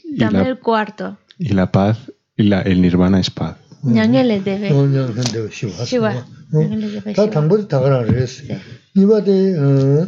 Y 0.03 0.17
dame 0.17 0.39
la, 0.43 0.47
el 0.49 0.59
cuarto. 0.59 1.17
y 1.39 1.49
la 1.53 1.71
paz, 1.71 1.97
y 2.37 2.43
la, 2.43 2.61
el 2.61 2.81
nirvana 2.81 3.19
es 3.19 3.29
paz. 3.29 3.55
Ñangue 3.83 4.23
le 4.23 4.39
debe. 4.39 4.71
어, 4.71 4.75
그냥 4.87 5.13
근데 5.13 5.49
시와. 5.51 5.85
시와. 5.85 6.25
다 7.15 7.29
당부 7.29 7.67
다가라 7.67 8.05
그랬어. 8.05 8.43
이바데 8.95 9.31
어. 9.57 10.05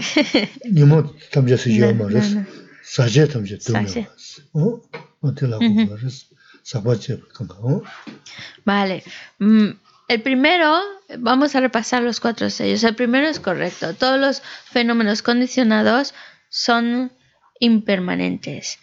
니모 0.71 1.15
담자스 1.31 1.69
요 1.79 1.87
네, 1.87 1.93
말았어. 1.93 2.35
네, 2.35 2.41
네. 2.41 2.45
사제 2.83 3.27
담자 3.27 3.55
사제. 3.59 4.07
어? 4.53 4.79
어때라고 5.21 5.63
말았어. 5.63 6.25
사바체 6.63 7.19
건가? 7.33 7.55
어? 7.61 7.81
Vale. 8.65 9.01
Mm, 9.41 9.73
El 10.10 10.22
primero, 10.22 10.76
vamos 11.20 11.54
a 11.54 11.60
repasar 11.60 12.02
los 12.02 12.18
cuatro 12.18 12.50
sellos. 12.50 12.82
El 12.82 12.96
primero 12.96 13.28
es 13.28 13.38
correcto. 13.38 13.94
Todos 13.94 14.18
los 14.18 14.42
fenómenos 14.64 15.22
condicionados 15.22 16.14
son 16.48 17.12
impermanentes. 17.60 18.78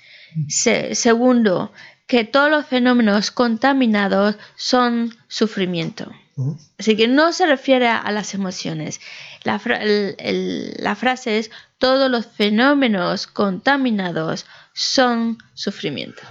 Se- 0.47 0.95
segundo, 0.95 1.73
que 2.07 2.23
todos 2.23 2.49
los 2.49 2.65
fenómenos 2.65 3.31
contaminados 3.31 4.37
son 4.55 5.13
sufrimiento. 5.27 6.09
어? 6.37 6.55
Así 6.79 6.95
que 6.95 7.09
no 7.09 7.33
se 7.33 7.45
refiere 7.45 7.87
a, 7.89 7.97
a 7.97 8.11
las 8.13 8.33
emociones. 8.33 9.01
La, 9.43 9.59
fra- 9.59 9.81
el- 9.83 10.15
el- 10.19 10.75
la 10.79 10.95
frase 10.95 11.39
es, 11.39 11.51
todos 11.77 12.09
los 12.09 12.25
fenómenos 12.27 13.27
contaminados 13.27 14.45
son 14.73 15.39
sufrimiento. 15.55 16.21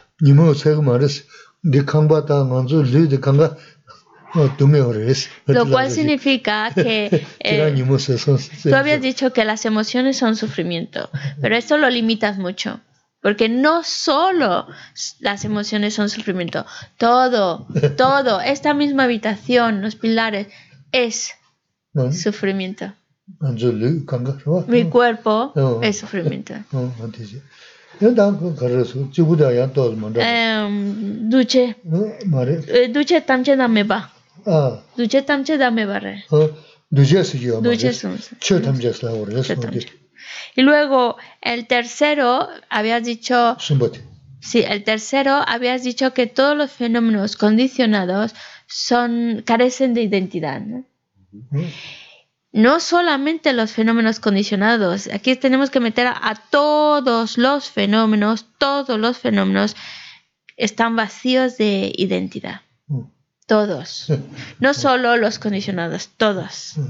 Lo 5.47 5.66
cual 5.68 5.91
significa 5.91 6.70
que 6.74 7.07
eh, 7.41 7.84
tú 8.62 8.74
habías 8.74 9.01
dicho 9.01 9.32
que 9.32 9.45
las 9.45 9.64
emociones 9.64 10.16
son 10.16 10.37
sufrimiento, 10.37 11.11
pero 11.41 11.57
esto 11.57 11.78
lo 11.78 11.89
limitas 11.91 12.39
mucho. 12.39 12.80
Porque 13.22 13.49
no 13.49 13.82
solo 13.82 14.68
las 15.18 15.45
emociones 15.45 15.95
son 15.95 16.09
sufrimiento, 16.09 16.64
todo, 16.97 17.66
todo, 17.97 18.41
esta 18.45 18.72
misma 18.72 19.05
habitación, 19.05 19.80
los 19.80 19.97
pilares, 19.97 20.47
es 20.93 21.32
sufrimiento. 22.12 22.93
Mi 24.68 24.84
cuerpo 24.84 25.53
es 25.82 25.99
sufrimiento. 25.99 26.55
duche. 31.28 31.76
Duche 32.93 33.20
tamche 33.22 33.57
dame 33.57 33.82
ba. 33.84 34.12
Duche 34.97 35.22
tamche 35.22 35.57
dame 35.59 35.86
ba 35.86 35.99
re. 35.99 36.24
Duche 36.88 37.24
si 37.24 37.38
yo. 37.38 37.61
Duche 37.61 37.92
son. 37.92 38.18
Che 38.38 38.61
tamche 38.61 38.92
la. 39.03 39.12
Y 40.55 40.62
luego 40.62 41.16
el 41.42 41.66
tercero 41.66 42.49
habías 42.68 43.05
dicho. 43.05 43.57
Sí, 44.40 44.62
el 44.62 44.84
tercero 44.84 45.42
habías 45.47 45.82
dicho 45.82 46.14
que 46.14 46.26
todos 46.26 46.57
los 46.57 46.70
fenómenos 46.70 47.36
condicionados 47.36 48.34
son 48.66 49.42
carecen 49.44 49.94
de 49.94 50.03
identidad. 50.03 50.61
¿no? 50.61 50.84
no 52.53 52.80
solamente 52.80 53.53
los 53.53 53.72
fenómenos 53.72 54.18
condicionados, 54.18 55.09
aquí 55.09 55.36
tenemos 55.36 55.68
que 55.68 55.78
meter 55.78 56.07
a, 56.07 56.34
todos 56.51 57.36
los 57.36 57.68
fenómenos, 57.68 58.47
todos 58.57 58.99
los 58.99 59.18
fenómenos 59.18 59.76
están 60.57 60.97
vacíos 60.97 61.59
de 61.59 61.92
identidad. 61.94 62.62
Todos. 63.47 64.12
No 64.61 64.74
solo 64.84 65.16
los 65.16 65.38
condicionados, 65.38 66.11
todos. 66.16 66.74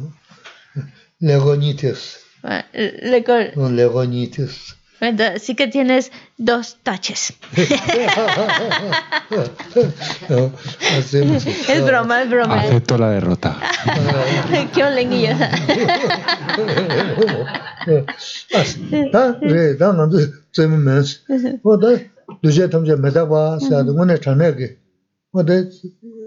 Legonitis. 1.20 2.20
Legonitis. 2.72 4.76
Sí 5.38 5.54
que 5.54 5.68
tienes 5.68 6.11
dos 6.38 6.78
taches. 6.82 7.34
es 11.68 11.84
broma, 11.84 12.22
es 12.22 12.30
broma. 12.30 12.61
Acepto 12.61 12.96
la 12.96 13.11
derrota. 13.11 13.61
Qué. 14.72 14.86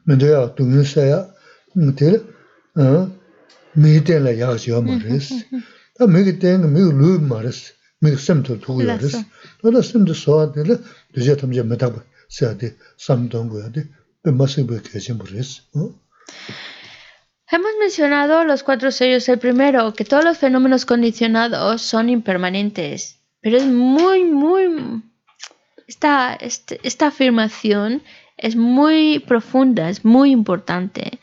mi 0.07 0.17
doya 0.17 0.51
dungin 0.57 0.83
saya, 0.83 1.31
tila 1.95 2.19
mii 3.77 4.01
tenla 4.05 4.33
yaa 4.35 4.59
xiyo 4.59 4.83
maarisi. 4.83 5.47
Ta 5.97 6.07
mii 6.07 6.39
tenla 6.39 6.67
mii 6.67 6.91
luyo 6.91 7.19
maarisi, 7.21 7.73
mii 8.03 8.17
semto 8.17 8.59
tuku 8.59 8.83
yaarisi. 8.83 9.25
Tata 9.63 9.83
semto 9.83 10.15
soa 10.15 10.51
tila 10.53 10.75
doya 11.15 11.37
tamja 11.37 11.63
metaba 11.63 12.03
saya 12.29 12.55
di 12.55 12.69
samdongu 12.97 13.63
yaa 13.63 13.71
di, 13.71 13.83
Hemos 17.52 17.72
mencionado 17.80 18.46
los 18.46 18.64
cuatro 18.64 18.90
sellos. 18.92 19.28
El 19.30 19.38
primero, 19.38 19.94
que 19.94 20.06
todos 20.06 20.24
los 20.24 20.38
fenómenos 20.38 20.86
condicionados 20.86 21.82
son 21.82 22.10
impermanentes. 22.10 23.20
Pero 23.42 23.58
es 23.58 23.66
muy, 23.66 24.24
muy... 24.24 25.04
Esta, 25.88 26.34
este, 26.36 26.80
esta, 26.84 27.08
afirmación 27.08 28.02
es 28.38 28.56
muy 28.56 29.20
profunda, 29.20 29.90
es 29.90 30.06
muy 30.06 30.32
importante. 30.32 31.20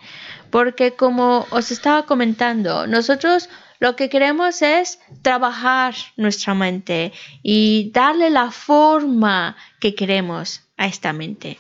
Porque 0.51 0.93
como 0.93 1.47
os 1.51 1.71
estaba 1.71 2.05
comentando, 2.05 2.87
nosotros 2.87 3.49
lo 3.79 3.97
que 3.97 4.11
queremos 4.11 4.61
es 4.61 5.01
trabajar 5.23 5.95
nuestra 6.17 6.55
mente 6.55 7.13
y 7.43 7.91
darle 7.95 8.29
la 8.29 8.51
forma 8.51 9.57
que 9.81 9.95
queremos 9.95 10.61
a 10.77 10.87
esta 10.87 11.15
mente. 11.15 11.57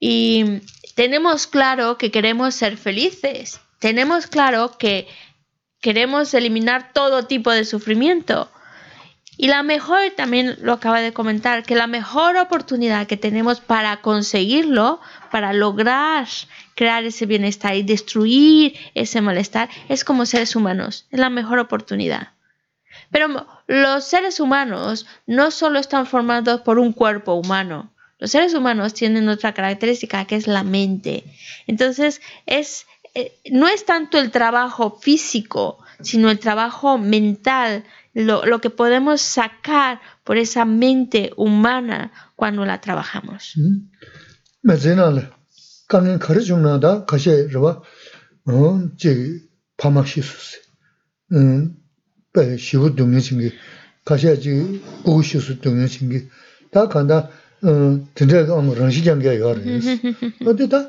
Y 0.00 0.60
tenemos 0.94 1.46
claro 1.46 1.98
que 1.98 2.10
queremos 2.10 2.54
ser 2.54 2.76
felices, 2.76 3.60
tenemos 3.78 4.26
claro 4.26 4.76
que 4.78 5.08
queremos 5.80 6.34
eliminar 6.34 6.92
todo 6.92 7.26
tipo 7.26 7.50
de 7.50 7.64
sufrimiento. 7.64 8.50
Y 9.40 9.46
la 9.46 9.62
mejor, 9.62 10.00
también 10.16 10.56
lo 10.62 10.72
acaba 10.72 11.00
de 11.00 11.12
comentar, 11.12 11.62
que 11.62 11.76
la 11.76 11.86
mejor 11.86 12.36
oportunidad 12.36 13.06
que 13.06 13.16
tenemos 13.16 13.60
para 13.60 14.00
conseguirlo, 14.00 15.00
para 15.30 15.52
lograr 15.52 16.26
crear 16.74 17.04
ese 17.04 17.24
bienestar 17.24 17.76
y 17.76 17.84
destruir 17.84 18.74
ese 18.94 19.20
malestar, 19.20 19.68
es 19.88 20.04
como 20.04 20.26
seres 20.26 20.56
humanos. 20.56 21.06
Es 21.12 21.20
la 21.20 21.30
mejor 21.30 21.60
oportunidad. 21.60 22.32
Pero 23.12 23.46
los 23.68 24.04
seres 24.04 24.40
humanos 24.40 25.06
no 25.26 25.52
solo 25.52 25.78
están 25.78 26.06
formados 26.06 26.62
por 26.62 26.80
un 26.80 26.92
cuerpo 26.92 27.34
humano. 27.34 27.92
Los 28.18 28.32
seres 28.32 28.54
humanos 28.54 28.94
tienen 28.94 29.28
otra 29.28 29.54
característica 29.54 30.24
que 30.26 30.36
es 30.36 30.46
la 30.46 30.64
mente. 30.64 31.24
Entonces 31.66 32.20
es 32.46 32.86
eh, 33.14 33.40
no 33.50 33.68
es 33.68 33.84
tanto 33.84 34.18
el 34.18 34.30
trabajo 34.30 34.98
físico, 35.00 35.78
sino 36.00 36.30
el 36.30 36.38
trabajo 36.38 36.98
mental, 36.98 37.84
lo, 38.14 38.60
que 38.60 38.70
podemos 38.70 39.20
sacar 39.20 40.00
por 40.24 40.36
esa 40.36 40.64
mente 40.64 41.32
humana 41.36 42.12
cuando 42.36 42.64
la 42.64 42.80
trabajamos. 42.80 43.54
메타 56.02 57.30
tīndrā 57.62 58.44
āma 58.54 58.74
rāngshī 58.78 59.02
jāngyā 59.06 59.34
yā 59.38 59.52
rīs. 59.58 59.88
Ādi 60.46 60.68
tā 60.70 60.84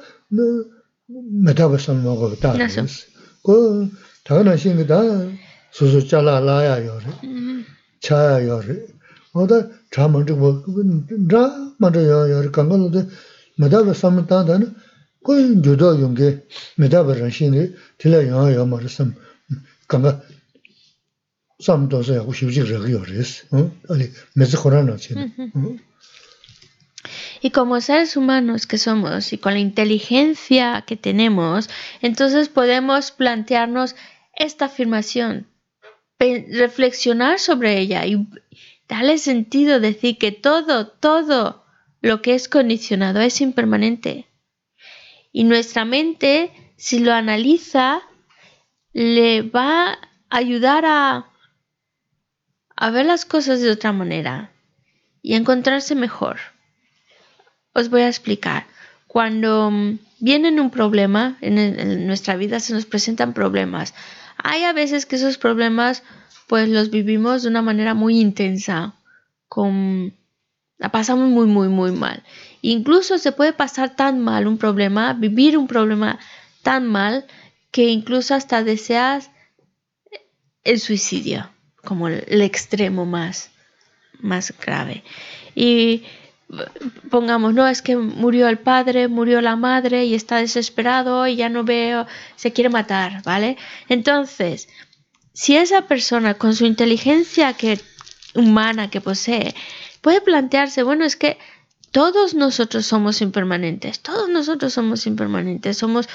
mētāpa 1.09 1.79
sāma 1.81 2.13
gōba 2.13 2.37
tā 2.41 2.53
rīs. 2.57 3.05
Kō 3.45 3.55
tā 4.27 4.41
nā 4.45 4.55
shīngi 4.59 4.85
tā 4.89 4.99
sūsū 5.73 6.03
chālā 6.09 6.37
lāyā 6.43 6.77
yā 6.85 6.95
rī, 7.01 7.15
chāyā 8.05 8.37
yā 8.45 8.59
rī. 8.65 8.77
Āda 9.33 9.61
chā 9.93 10.07
māntī 10.11 10.37
kō, 10.37 10.53
rā 11.33 11.43
māntī 11.81 12.05
yā 12.05 12.21
yā 12.33 12.43
rī, 12.45 12.53
kāngā 12.53 12.77
lō 12.83 12.89
tā 12.93 13.05
mētāpa 13.61 13.95
sāma 13.97 14.25
tā 14.29 14.43
tā 14.45 14.59
nā 14.61 14.69
kō 15.25 15.37
yudā 15.65 15.95
yōngi 16.01 16.31
mētāpa 16.81 17.17
rāngshī 17.17 17.49
nī 17.53 17.69
tīlā 18.01 18.25
yā 18.29 18.45
yā 18.57 18.65
mā 18.69 18.81
rī 18.83 18.93
sāma, 18.93 19.13
kāngā 19.89 20.15
sāma 21.61 21.89
tōsā 21.89 22.19
yā 22.19 22.25
kō 22.29 22.39
shivchik 22.41 22.69
rā 22.69 22.81
yā 22.93 23.03
rīs. 23.09 23.37
Āli 23.53 24.09
mētsi 24.37 24.61
khurā 24.61 24.85
nā 24.85 24.97
chī 25.01 25.17
nī. 25.17 25.79
Y 27.41 27.51
como 27.51 27.79
seres 27.79 28.17
humanos 28.17 28.67
que 28.67 28.77
somos 28.77 29.31
y 29.31 29.37
con 29.37 29.53
la 29.53 29.59
inteligencia 29.59 30.83
que 30.85 30.97
tenemos, 30.97 31.69
entonces 32.01 32.49
podemos 32.49 33.11
plantearnos 33.11 33.95
esta 34.33 34.65
afirmación, 34.65 35.47
reflexionar 36.19 37.39
sobre 37.39 37.79
ella 37.79 38.05
y 38.05 38.27
darle 38.87 39.17
sentido, 39.17 39.79
decir 39.79 40.17
que 40.17 40.31
todo, 40.31 40.87
todo 40.87 41.63
lo 42.01 42.21
que 42.21 42.33
es 42.33 42.49
condicionado 42.49 43.21
es 43.21 43.39
impermanente. 43.39 44.27
Y 45.31 45.43
nuestra 45.43 45.85
mente, 45.85 46.51
si 46.75 46.99
lo 46.99 47.13
analiza, 47.13 48.01
le 48.91 49.43
va 49.43 49.93
a 49.93 49.99
ayudar 50.29 50.85
a, 50.85 51.29
a 52.75 52.89
ver 52.89 53.05
las 53.05 53.25
cosas 53.25 53.61
de 53.61 53.71
otra 53.71 53.91
manera 53.91 54.51
y 55.21 55.35
encontrarse 55.35 55.95
mejor. 55.95 56.39
Os 57.79 57.89
voy 57.89 58.01
a 58.01 58.09
explicar. 58.09 58.65
Cuando 59.07 59.71
mm, 59.71 59.99
viene 60.19 60.59
un 60.59 60.69
problema, 60.69 61.37
en, 61.39 62.05
nuestra 62.07 62.35
vida 62.35 62.59
se 62.59 62.73
nos 62.73 62.85
presentan 62.85 63.33
problemas. 63.33 63.93
Hay 64.37 64.63
a 64.63 64.73
veces 64.73 65.05
que 65.05 65.15
esos 65.15 65.37
problemas 65.37 66.03
pues 66.47 66.67
los 66.67 66.89
vivimos 66.89 67.43
de 67.43 67.49
una 67.49 67.61
manera 67.61 67.93
muy 67.93 68.19
intensa, 68.19 68.95
con, 69.47 70.13
la 70.77 70.89
pasamos 70.89 71.29
muy, 71.29 71.47
muy, 71.47 71.69
muy 71.69 71.91
mal. 71.91 72.23
Incluso 72.61 73.17
se 73.17 73.31
puede 73.31 73.53
pasar 73.53 73.95
tan 73.95 74.19
mal 74.19 74.45
un 74.45 74.57
problema, 74.57 75.13
vivir 75.13 75.57
un 75.57 75.67
problema 75.67 76.19
tan 76.63 76.85
mal, 76.85 77.25
que 77.71 77.85
incluso 77.89 78.35
hasta 78.35 78.63
deseas 78.63 79.31
el 80.63 80.79
suicidio, 80.81 81.49
como 81.83 82.09
el, 82.09 82.41
extremo 82.41 83.05
más, 83.05 83.51
más 84.19 84.53
grave. 84.59 85.03
Y 85.55 86.03
pongamos, 87.09 87.53
no, 87.53 87.67
es 87.67 87.81
que 87.81 87.95
murió 87.95 88.47
el 88.47 88.57
padre, 88.57 89.07
murió 89.07 89.41
la 89.41 89.55
madre 89.55 90.05
y 90.05 90.15
está 90.15 90.37
desesperado 90.37 91.27
y 91.27 91.35
ya 91.35 91.49
no 91.49 91.63
veo, 91.63 92.07
se 92.35 92.51
quiere 92.51 92.69
matar, 92.69 93.21
¿vale? 93.23 93.57
Entonces, 93.87 94.67
si 95.33 95.57
esa 95.57 95.83
persona 95.83 96.33
con 96.33 96.55
su 96.55 96.65
inteligencia 96.65 97.53
que, 97.53 97.79
humana 98.33 98.89
que 98.89 99.01
posee 99.01 99.55
puede 100.01 100.21
plantearse, 100.21 100.83
bueno, 100.83 101.05
es 101.05 101.15
que 101.15 101.37
todos 101.91 102.35
nosotros 102.35 102.85
somos 102.85 103.21
impermanentes, 103.21 103.99
todos 104.01 104.29
nosotros 104.29 104.73
somos 104.73 105.07
impermanentes, 105.07 105.77
somos, 105.77 106.07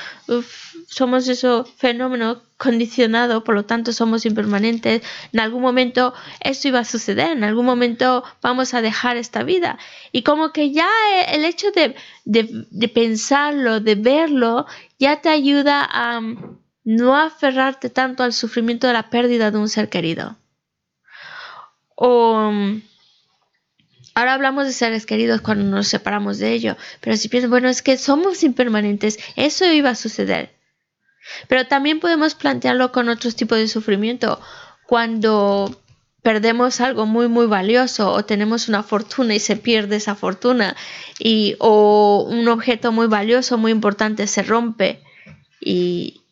somos 0.86 1.28
ese 1.28 1.48
fenómeno 1.76 2.42
condicionado, 2.56 3.44
por 3.44 3.54
lo 3.54 3.64
tanto 3.64 3.92
somos 3.92 4.26
impermanentes. 4.26 5.02
En 5.32 5.40
algún 5.40 5.62
momento 5.62 6.14
esto 6.40 6.68
iba 6.68 6.80
a 6.80 6.84
suceder, 6.84 7.30
en 7.30 7.44
algún 7.44 7.66
momento 7.66 8.24
vamos 8.42 8.74
a 8.74 8.82
dejar 8.82 9.16
esta 9.16 9.42
vida. 9.42 9.78
Y 10.12 10.22
como 10.22 10.52
que 10.52 10.72
ya 10.72 10.88
el 11.28 11.44
hecho 11.44 11.70
de, 11.72 11.94
de 12.24 12.88
pensarlo, 12.88 13.80
de 13.80 13.94
verlo, 13.94 14.66
ya 14.98 15.20
te 15.20 15.28
ayuda 15.28 15.86
a 15.90 16.20
no 16.84 17.16
aferrarte 17.16 17.90
tanto 17.90 18.22
al 18.22 18.32
sufrimiento 18.32 18.86
de 18.86 18.92
la 18.92 19.10
pérdida 19.10 19.50
de 19.50 19.58
un 19.58 19.68
ser 19.68 19.88
querido. 19.88 20.36
O 21.96 22.52
Ahora 24.14 24.34
hablamos 24.34 24.66
de 24.66 24.72
seres 24.72 25.06
queridos 25.06 25.40
cuando 25.40 25.64
nos 25.64 25.88
separamos 25.88 26.38
de 26.38 26.52
ello, 26.52 26.76
pero 27.00 27.16
si 27.16 27.28
piensas, 27.28 27.50
bueno, 27.50 27.68
es 27.68 27.82
que 27.82 27.96
somos 27.98 28.44
impermanentes, 28.44 29.18
eso 29.34 29.70
iba 29.72 29.90
a 29.90 29.94
suceder. 29.96 30.54
Pero 31.48 31.66
también 31.66 32.00
podemos 32.00 32.34
plantearlo 32.34 32.92
con 32.92 33.08
otros 33.08 33.36
tipos 33.36 33.58
de 33.58 33.68
sufrimiento. 33.68 34.40
Cuando 34.86 35.74
perdemos 36.24 36.80
algo 36.80 37.04
muy 37.04 37.28
muy 37.28 37.46
valioso 37.46 38.10
o 38.10 38.24
tenemos 38.24 38.68
una 38.68 38.82
fortuna 38.82 39.34
y 39.34 39.40
se 39.40 39.56
pierde 39.56 39.96
esa 39.96 40.14
fortuna 40.14 40.74
y 41.18 41.54
o 41.58 42.26
un 42.26 42.48
objeto 42.48 42.92
muy 42.92 43.06
valioso 43.08 43.58
muy 43.58 43.70
importante 43.70 44.26
se 44.26 44.42
rompe 44.42 45.02
y, 45.60 46.22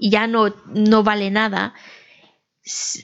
ya 0.00 0.26
no, 0.26 0.54
no 0.74 1.02
vale 1.02 1.30
nada 1.30 1.74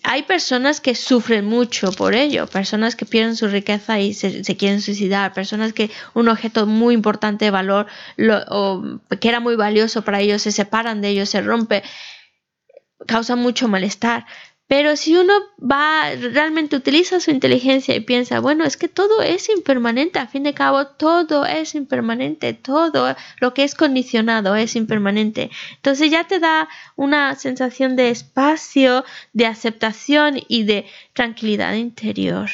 hay 0.03 0.23
personas 0.25 0.81
que 0.81 0.95
sufren 0.95 1.45
mucho 1.47 1.91
por 1.93 2.15
ello, 2.15 2.47
personas 2.47 2.97
que 2.97 3.07
pierden 3.07 3.37
su 3.37 3.49
riqueza 3.49 3.99
y 3.99 4.13
se, 4.13 4.43
quieren 4.57 4.81
suicidar, 4.81 5.33
personas 5.33 5.73
que 5.73 5.91
un 6.13 6.29
objeto 6.29 6.67
muy 6.67 6.95
importante 6.95 7.47
de 7.47 7.51
valor 7.51 7.87
o 8.51 9.01
que 9.21 9.29
era 9.29 9.41
muy 9.41 9.57
valioso 9.57 10.03
para 10.03 10.21
ellos 10.21 10.43
se 10.43 10.53
separan 10.53 11.01
de 11.01 11.09
ellos, 11.09 11.31
se 11.31 11.41
rompe, 11.41 11.83
causa 13.07 13.37
mucho 13.37 13.69
malestar. 13.69 14.27
Pero 14.77 14.97
si 14.97 15.17
uno 15.17 15.33
va, 15.61 16.11
realmente 16.17 16.75
utiliza 16.75 17.21
su 17.21 17.31
inteligencia 17.31 17.95
y 17.95 18.01
piensa, 18.01 18.41
bueno, 18.41 18.65
es 18.65 18.77
que 18.77 18.89
todo 18.89 19.23
es 19.23 19.49
impermanente, 19.49 20.19
a 20.19 20.27
fin 20.27 20.43
de 20.43 20.53
cabo 20.53 20.89
todo 20.89 21.47
es 21.47 21.77
impermanente, 21.77 22.55
todo 22.55 23.15
lo 23.39 23.55
que 23.55 23.63
es 23.63 23.77
condicionado 23.77 24.57
es 24.57 24.75
impermanente. 24.75 25.53
Entonces 25.77 26.11
ya 26.11 26.27
te 26.27 26.41
da 26.41 26.69
una 26.97 27.37
sensación 27.37 27.95
de 27.95 28.11
espacio, 28.11 29.05
de 29.33 29.47
aceptación 29.47 30.41
y 30.49 30.65
de 30.65 30.87
tranquilidad 31.13 31.75
interior. 31.75 32.51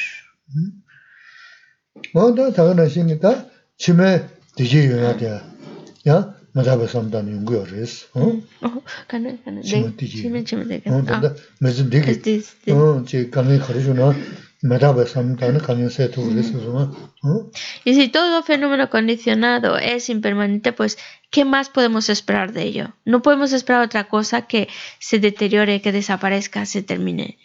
Y 17.84 17.94
si 17.94 18.09
todo 18.09 18.42
fenómeno 18.42 18.90
condicionado 18.90 19.78
es 19.78 20.11
impermanente, 20.11 20.72
pues, 20.72 20.98
¿qué 21.30 21.44
más 21.44 21.70
podemos 21.70 22.09
esperar 22.11 22.53
de 22.53 22.64
ello? 22.64 22.94
No 23.05 23.22
podemos 23.22 23.53
esperar 23.53 23.82
otra 23.82 24.09
cosa 24.09 24.46
que 24.46 24.68
se 24.98 25.18
deteriore, 25.18 25.80
que 25.80 25.92
desaparezca, 25.92 26.66
se 26.66 26.82
termine. 26.82 27.38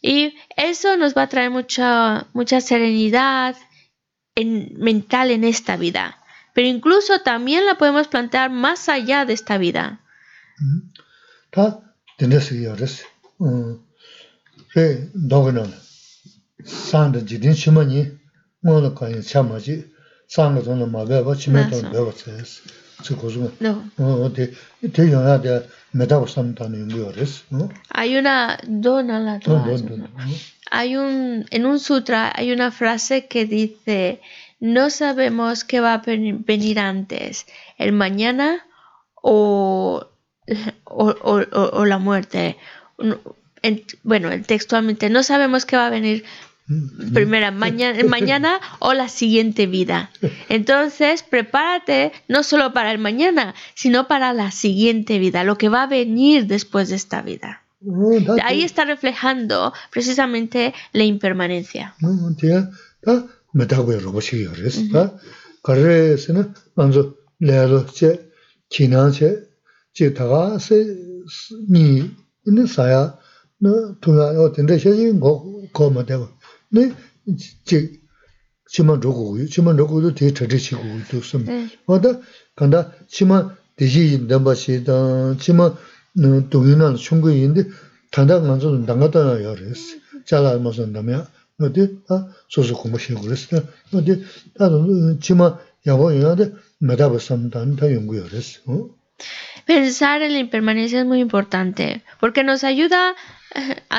Y 0.00 0.34
eso 0.56 0.96
nos 0.96 1.16
va 1.16 1.22
a 1.22 1.28
traer 1.28 1.50
mucha, 1.50 2.28
mucha 2.34 2.60
serenidad 2.60 3.56
en, 4.36 4.74
mental 4.78 5.30
en 5.30 5.44
esta 5.44 5.76
vida 5.76 6.21
pero 6.54 6.68
incluso 6.68 7.20
también 7.20 7.66
la 7.66 7.76
podemos 7.76 8.08
plantear 8.08 8.50
más 8.50 8.88
allá 8.88 9.24
de 9.24 9.32
esta 9.32 9.58
vida. 9.58 10.00
Hay 27.90 28.16
una 28.16 28.58
hay 30.70 30.96
un 30.96 31.44
en 31.50 31.66
un 31.66 31.78
sutra 31.78 32.32
hay 32.34 32.52
una 32.52 32.70
frase 32.70 33.26
que 33.26 33.44
dice 33.44 34.20
no 34.62 34.90
sabemos 34.90 35.64
qué 35.64 35.80
va 35.80 35.94
a 35.94 36.02
venir 36.04 36.78
antes, 36.78 37.46
el 37.78 37.90
mañana 37.90 38.64
o, 39.20 40.06
o, 40.84 41.84
la 41.84 41.98
muerte. 41.98 42.56
Bueno, 44.04 44.30
textualmente, 44.46 45.10
no 45.10 45.24
sabemos 45.24 45.66
qué 45.66 45.76
va 45.76 45.88
a 45.88 45.90
venir 45.90 46.24
primero, 47.12 47.50
mañana, 47.50 47.98
mañana 48.08 48.60
o 48.78 48.94
la 48.94 49.08
siguiente 49.08 49.66
vida. 49.66 50.12
Entonces, 50.48 51.24
prepárate 51.24 52.12
no 52.28 52.44
solo 52.44 52.72
para 52.72 52.92
el 52.92 52.98
mañana, 52.98 53.56
sino 53.74 54.06
para 54.06 54.32
la 54.32 54.52
siguiente 54.52 55.18
vida, 55.18 55.42
lo 55.42 55.58
que 55.58 55.70
va 55.70 55.82
a 55.82 55.86
venir 55.88 56.46
después 56.46 56.88
de 56.88 56.94
esta 56.94 57.20
vida. 57.20 57.64
Ahí 58.44 58.62
está 58.62 58.84
reflejando 58.84 59.72
precisamente 59.90 60.72
la 60.92 61.02
impermanencia. 61.02 61.96
메다고의 63.54 64.00
로봇이 64.00 64.44
그랬어. 64.44 65.18
그래서는 65.62 66.54
먼저 66.74 67.14
레로 67.38 67.86
제 67.86 68.28
지난제 68.68 69.42
제 69.94 70.14
다가세 70.14 70.84
니 71.70 72.10
있는 72.46 72.66
사야 72.66 73.18
너 73.58 73.94
동아요 74.00 74.52
된데 74.52 74.78
셔진 74.78 75.20
거 75.20 75.44
거면 75.72 76.06
되고. 76.06 76.28
네 76.70 76.92
지, 77.64 78.00
지만 78.68 79.00
로고요. 79.00 79.46
지만 79.46 79.76
로고도 79.76 80.14
되게 80.14 80.32
저지치고 80.32 80.82
있었음. 81.12 81.70
뭐다 81.86 82.20
간다 82.56 82.92
지만 83.08 83.54
대지 83.76 84.18
넘버시다. 84.18 85.36
지만 85.38 85.74
동윤한 86.50 86.96
충분인데 86.96 87.68
단단 88.10 88.46
만서 88.46 88.70
나가다 88.70 89.42
요랬어. 89.42 89.96
잘 90.26 90.44
알면서 90.46 90.86
나면 90.86 91.26
Pensar 99.66 100.22
en 100.22 100.32
la 100.32 100.38
impermanencia 100.38 101.00
es 101.00 101.06
muy 101.06 101.20
importante 101.20 102.02
porque 102.18 102.42
nos 102.42 102.64
ayuda, 102.64 103.14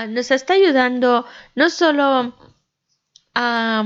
nos 0.10 0.32
está 0.32 0.54
ayudando 0.54 1.26
no 1.56 1.70
solo 1.70 2.36
a, 3.36 3.86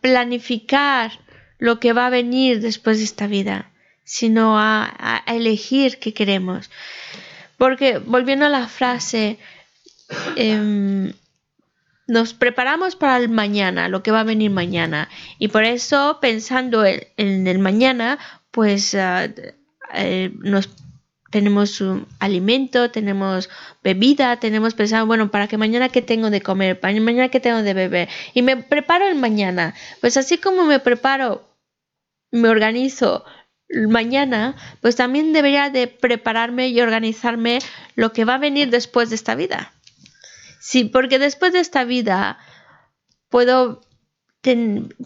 planificar 0.00 1.12
lo 1.58 1.78
que 1.78 1.92
va 1.92 2.06
a 2.06 2.10
venir 2.10 2.60
después 2.60 2.98
de 2.98 3.04
esta 3.04 3.26
vida, 3.26 3.70
sino 4.04 4.58
a, 4.58 5.22
elegir 5.26 5.98
qué 5.98 6.12
queremos. 6.12 6.70
Porque 7.56 7.98
volviendo 7.98 8.46
a 8.46 8.48
la 8.48 8.66
frase, 8.66 9.38
em, 10.34 11.12
nos 12.10 12.34
preparamos 12.34 12.96
para 12.96 13.18
el 13.18 13.28
mañana, 13.28 13.88
lo 13.88 14.02
que 14.02 14.10
va 14.10 14.20
a 14.20 14.24
venir 14.24 14.50
mañana. 14.50 15.08
Y 15.38 15.48
por 15.48 15.64
eso, 15.64 16.18
pensando 16.20 16.84
en, 16.84 17.46
el 17.46 17.58
mañana, 17.60 18.18
pues 18.50 18.94
eh, 18.94 20.32
nos 20.40 20.68
tenemos 21.30 21.80
un 21.80 22.08
alimento, 22.18 22.90
tenemos 22.90 23.48
bebida, 23.84 24.40
tenemos 24.40 24.74
pensado, 24.74 25.06
bueno, 25.06 25.30
para 25.30 25.46
que 25.46 25.56
mañana 25.56 25.88
qué 25.88 26.02
tengo 26.02 26.30
de 26.30 26.40
comer, 26.40 26.80
para 26.80 27.00
mañana 27.00 27.28
qué 27.28 27.38
tengo 27.38 27.62
de 27.62 27.74
beber. 27.74 28.08
Y 28.34 28.42
me 28.42 28.56
preparo 28.56 29.06
el 29.06 29.14
mañana. 29.14 29.74
Pues 30.00 30.16
así 30.16 30.38
como 30.38 30.64
me 30.64 30.80
preparo, 30.80 31.48
me 32.32 32.48
organizo 32.48 33.24
mañana, 33.88 34.56
pues 34.80 34.96
también 34.96 35.32
debería 35.32 35.70
de 35.70 35.86
prepararme 35.86 36.70
y 36.70 36.80
organizarme 36.80 37.60
lo 37.94 38.12
que 38.12 38.24
va 38.24 38.34
a 38.34 38.38
venir 38.38 38.68
después 38.70 39.10
de 39.10 39.14
esta 39.14 39.36
vida. 39.36 39.72
Sí, 40.60 40.84
porque 40.84 41.18
después 41.18 41.54
de 41.54 41.60
esta 41.60 41.84
vida 41.84 42.38
puedo, 43.30 43.80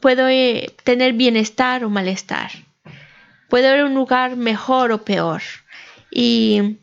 puedo 0.03 0.29
eh, 0.29 0.75
tener 0.83 1.13
bienestar 1.13 1.85
o 1.85 1.91
malestar. 1.91 2.51
Puedo 3.49 3.71
ver 3.71 3.85
un 3.85 3.95
lugar 3.95 4.35
mejor 4.35 4.91
o 4.91 5.05
peor. 5.05 5.43
Y 6.11 6.79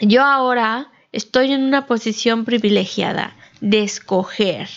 yo 0.00 0.22
ahora 0.22 0.92
estoy 1.12 1.52
en 1.52 1.62
una 1.62 1.86
posición 1.86 2.44
privilegiada 2.44 3.34
de 3.62 3.82
escoger 3.82 4.68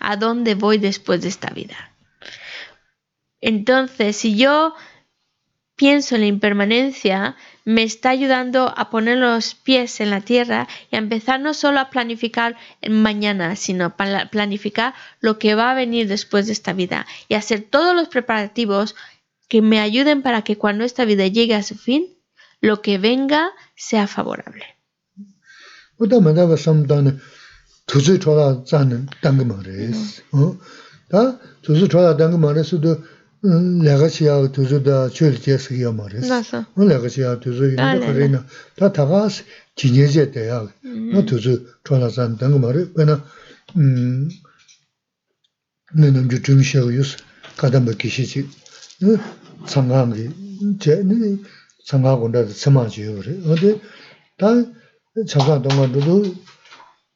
a 0.00 0.16
dónde 0.16 0.56
voy 0.56 0.78
después 0.78 1.22
de 1.22 1.28
esta 1.28 1.50
vida. 1.50 1.92
Entonces, 3.40 4.16
si 4.16 4.36
yo 4.36 4.74
pienso 5.76 6.16
en 6.16 6.22
la 6.22 6.26
impermanencia, 6.26 7.36
me 7.66 7.82
está 7.82 8.10
ayudando 8.10 8.72
a 8.76 8.90
poner 8.90 9.18
los 9.18 9.56
pies 9.56 10.00
en 10.00 10.10
la 10.10 10.20
tierra 10.20 10.68
y 10.90 10.94
a 10.94 11.00
empezar 11.00 11.40
no 11.40 11.52
solo 11.52 11.80
a 11.80 11.90
planificar 11.90 12.56
mañana, 12.88 13.56
sino 13.56 13.84
a 13.86 13.96
planificar 14.30 14.94
lo 15.18 15.40
que 15.40 15.56
va 15.56 15.72
a 15.72 15.74
venir 15.74 16.06
después 16.06 16.46
de 16.46 16.52
esta 16.52 16.72
vida 16.72 17.06
y 17.28 17.34
hacer 17.34 17.66
todos 17.68 17.94
los 17.94 18.06
preparativos 18.06 18.94
que 19.48 19.62
me 19.62 19.80
ayuden 19.80 20.22
para 20.22 20.42
que 20.42 20.56
cuando 20.56 20.84
esta 20.84 21.04
vida 21.04 21.26
llegue 21.26 21.56
a 21.56 21.64
su 21.64 21.74
fin, 21.74 22.16
lo 22.60 22.82
que 22.82 22.98
venga 22.98 23.50
sea 23.74 24.06
favorable. 24.06 24.64
내가 33.42 34.08
지하고 34.08 34.50
두주다 34.52 35.10
줄을 35.10 35.40
제스기야 35.40 35.92
말이야. 35.92 36.20
나서. 36.22 36.64
내가 36.76 37.08
지하고 37.08 37.40
두주 37.40 37.72
이거 37.72 37.82
그래나 38.00 38.44
다 38.76 38.92
다가 38.92 39.28
진예제 39.76 40.30
돼야. 40.30 40.66
너 41.12 41.24
두주 41.26 41.66
전화산 41.84 42.38
된 42.38 42.60
말이 42.60 42.90
왜나 42.94 43.24
음 43.76 44.28
내는 45.94 46.28
좀 46.28 46.42
중시하고 46.42 46.92
유스 46.94 47.18
가다 47.56 47.80
먹기 47.80 48.08
시지. 48.08 48.48
네 49.00 49.16
상관이 49.66 50.78
제는 50.80 51.42
상관군다 51.84 52.46
처마지요 52.48 53.16
그래. 53.20 53.38
어디 53.46 53.80
다 54.38 54.48
자가 55.28 55.62
동안도 55.62 56.24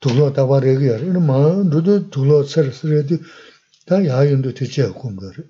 둘로 0.00 0.32
다바 0.32 0.60
얘기야. 0.66 0.98
마 1.20 1.38
누도 1.64 2.08
둘로 2.10 2.44
서서도 2.44 3.16
다 3.86 4.04
야윤도 4.06 4.54
되지 4.54 4.82
않고 4.82 5.16
그래. 5.16 5.44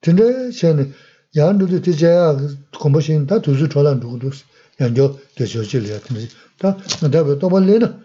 근데 0.00 0.50
쟤는 0.50 0.92
야한도도 1.36 1.82
되자야 1.82 2.36
공부신 2.78 3.26
다 3.26 3.40
두수 3.40 3.68
졸라 3.68 3.94
누구도 3.94 4.30
연결 4.80 5.14
되셔질 5.34 5.90
야 5.90 6.00
근데 6.00 6.28
다 6.58 6.76
내가 7.10 7.38
또 7.38 7.48
벌레나 7.48 8.00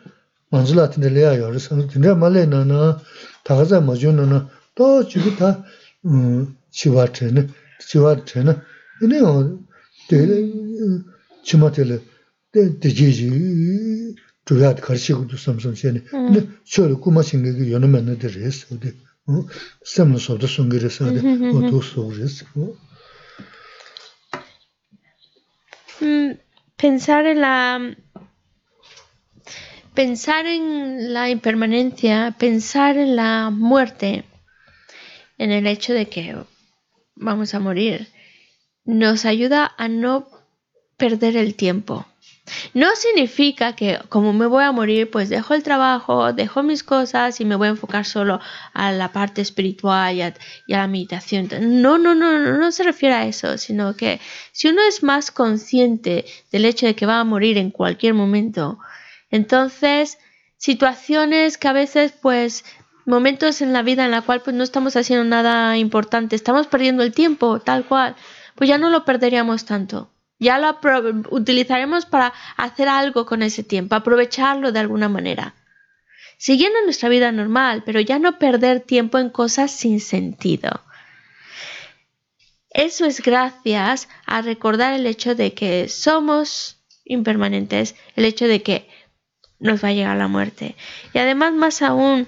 만질 0.49 0.75
같은데 0.75 1.09
내가 1.09 1.39
여기서 1.39 1.87
근데 1.87 2.13
말레나나 2.13 2.99
다가자 3.43 3.81
맞으면은 3.81 4.47
또 4.75 5.07
지구 5.07 5.35
다 5.35 5.63
지와트는 6.71 7.49
지와트는 7.87 8.59
근데 8.99 9.19
어 9.21 9.59
되게 10.09 10.51
치마텔 11.43 12.01
되지지 12.51 14.15
주야 14.45 14.75
가르치고도 14.75 15.37
삼성 15.37 15.73
쟤는 15.73 16.03
근데 16.05 16.47
저를 16.65 16.99
꾸마신 16.99 17.43
게 17.43 17.71
요놈은 17.71 18.09
애들이 18.09 18.43
했어 18.43 18.67
근데 18.69 18.93
res, 20.79 20.99
ode. 21.01 22.77
Pensar 26.75 27.25
en 27.25 27.39
la 27.39 27.95
pensar 29.93 30.45
en 30.47 31.13
la 31.13 31.29
impermanencia, 31.29 32.35
pensar 32.37 32.97
en 32.97 33.15
la 33.15 33.49
muerte, 33.49 34.25
en 35.37 35.51
el 35.51 35.67
hecho 35.67 35.93
de 35.93 36.09
que 36.09 36.35
vamos 37.15 37.53
a 37.53 37.59
morir, 37.59 38.07
nos 38.85 39.25
ayuda 39.25 39.73
a 39.77 39.87
no 39.87 40.27
perder 40.97 41.37
el 41.37 41.55
tiempo. 41.55 42.05
No 42.73 42.93
significa 42.95 43.73
que 43.73 43.99
como 44.09 44.33
me 44.33 44.47
voy 44.47 44.63
a 44.63 44.71
morir, 44.71 45.09
pues 45.09 45.29
dejo 45.29 45.53
el 45.53 45.63
trabajo, 45.63 46.33
dejo 46.33 46.61
mis 46.61 46.83
cosas 46.83 47.39
y 47.39 47.45
me 47.45 47.55
voy 47.55 47.67
a 47.67 47.71
enfocar 47.71 48.05
solo 48.05 48.39
a 48.73 48.91
la 48.91 49.13
parte 49.13 49.41
espiritual 49.41 50.15
y 50.15 50.21
a, 50.21 50.33
la 50.67 50.87
meditación. 50.87 51.47
No, 51.81 51.97
no, 51.97 52.15
no, 52.15 52.37
no, 52.39 52.57
no 52.57 52.71
se 52.71 52.83
refiere 52.83 53.15
a 53.15 53.25
eso, 53.25 53.57
sino 53.57 53.95
que 53.95 54.19
si 54.51 54.67
uno 54.67 54.81
es 54.87 55.03
más 55.03 55.31
consciente 55.31 56.25
del 56.51 56.65
hecho 56.65 56.85
de 56.85 56.95
que 56.95 57.05
va 57.05 57.19
a 57.19 57.23
morir 57.23 57.57
en 57.57 57.71
cualquier 57.71 58.13
momento, 58.13 58.79
entonces 59.31 60.17
situaciones 60.57 61.57
que 61.57 61.67
a 61.69 61.73
veces 61.73 62.13
pues 62.21 62.65
momentos 63.05 63.61
en 63.61 63.73
la 63.73 63.83
vida 63.83 64.05
en 64.05 64.11
la 64.11 64.21
cual 64.21 64.41
pues 64.41 64.55
no 64.55 64.63
estamos 64.63 64.95
haciendo 64.95 65.23
nada 65.25 65.77
importante, 65.77 66.35
estamos 66.35 66.67
perdiendo 66.67 67.03
el 67.03 67.13
tiempo 67.13 67.59
tal 67.59 67.85
cual, 67.85 68.15
pues 68.55 68.69
ya 68.69 68.77
no 68.77 68.89
lo 68.89 69.05
perderíamos 69.05 69.65
tanto. 69.65 70.12
Ya 70.43 70.59
lo 70.59 70.77
utilizaremos 71.31 72.05
para 72.05 72.33
hacer 72.57 72.87
algo 72.87 73.25
con 73.25 73.41
ese 73.41 73.63
tiempo, 73.63 73.95
aprovecharlo 73.95 74.71
de 74.71 74.79
alguna 74.79 75.09
manera. 75.09 75.55
Siguiendo 76.37 76.77
nuestra 76.83 77.09
vida 77.09 77.31
normal, 77.31 77.83
pero 77.85 77.99
ya 78.01 78.19
no 78.19 78.37
perder 78.37 78.81
tiempo 78.81 79.17
en 79.17 79.29
cosas 79.29 79.71
sin 79.71 79.99
sentido. 79.99 80.81
Eso 82.69 83.05
es 83.05 83.21
gracias 83.21 84.09
a 84.25 84.41
recordar 84.41 84.93
el 84.93 85.05
hecho 85.05 85.35
de 85.35 85.53
que 85.53 85.87
somos 85.89 86.83
impermanentes, 87.05 87.95
el 88.15 88.25
hecho 88.25 88.47
de 88.47 88.61
que 88.61 88.89
nos 89.59 89.83
va 89.83 89.89
a 89.89 89.93
llegar 89.93 90.17
la 90.17 90.27
muerte. 90.27 90.75
Y 91.13 91.19
además, 91.19 91.53
más 91.53 91.81
aún, 91.81 92.27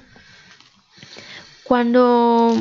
cuando 1.63 2.55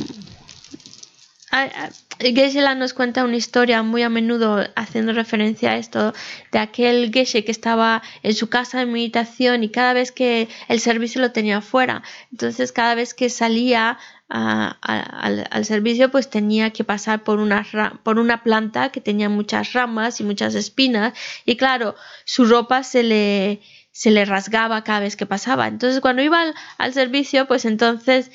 geshe 2.19 2.61
nos 2.75 2.95
cuenta 2.95 3.25
una 3.25 3.37
historia 3.37 3.83
muy 3.83 4.03
a 4.03 4.09
menudo 4.09 4.65
haciendo 4.77 5.13
referencia 5.13 5.73
a 5.73 5.77
esto 5.77 6.13
de 6.53 6.59
aquel 6.59 7.13
Geshe 7.13 7.45
que 7.45 7.51
estaba 7.51 8.03
en 8.23 8.35
su 8.35 8.49
casa 8.49 8.79
de 8.79 8.87
meditación 8.87 9.63
y 9.63 9.69
cada 9.71 9.93
vez 9.93 10.13
que 10.13 10.49
el 10.69 10.81
servicio 10.81 11.21
lo 11.21 11.33
tenía 11.33 11.61
fuera. 11.61 12.03
Entonces 12.33 12.73
cada 12.73 12.95
vez 12.95 13.15
que 13.15 13.31
salía 13.31 13.99
al, 14.29 15.65
servicio 15.65 16.11
pues 16.11 16.29
tenía 16.31 16.71
que 16.71 16.83
pasar 16.83 17.23
por 17.23 17.39
una, 17.39 17.65
por 18.03 18.19
una 18.19 18.43
planta 18.43 18.91
que 18.91 19.01
tenía 19.01 19.29
muchas 19.29 19.73
ramas 19.73 20.21
y 20.21 20.25
muchas 20.25 20.55
espinas 20.55 21.13
y 21.45 21.57
claro, 21.57 21.95
su 22.25 22.45
ropa 22.47 22.83
se 22.83 23.03
le, 23.03 23.61
se 23.93 24.11
le 24.11 24.25
rasgaba 24.25 24.83
cada 24.83 25.01
vez 25.01 25.15
que 25.15 25.27
pasaba. 25.27 25.69
Entonces 25.69 26.01
cuando 26.01 26.23
iba 26.23 26.43
al 26.79 26.95
servicio 26.95 27.47
pues 27.47 27.65
entonces 27.65 28.31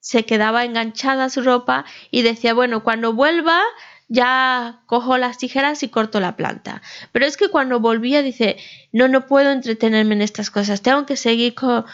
se 0.00 0.24
quedaba 0.24 0.64
enganchada 0.64 1.28
su 1.28 1.42
ropa 1.42 1.84
y 2.10 2.22
decía, 2.22 2.54
bueno, 2.54 2.82
cuando 2.82 3.12
vuelva 3.12 3.60
ya 4.08 4.80
cojo 4.86 5.18
las 5.18 5.36
tijeras 5.38 5.82
y 5.82 5.88
corto 5.88 6.18
la 6.18 6.36
planta. 6.36 6.82
Pero 7.12 7.26
es 7.26 7.36
que 7.36 7.48
cuando 7.48 7.78
volvía 7.78 8.22
dice, 8.22 8.56
no, 8.90 9.06
no 9.06 9.26
puedo 9.26 9.50
entretenerme 9.50 10.14
en 10.14 10.22
estas 10.22 10.50
cosas, 10.50 10.80
tengo 10.80 11.04
que 11.04 11.16
seguir 11.16 11.54
con, 11.54 11.84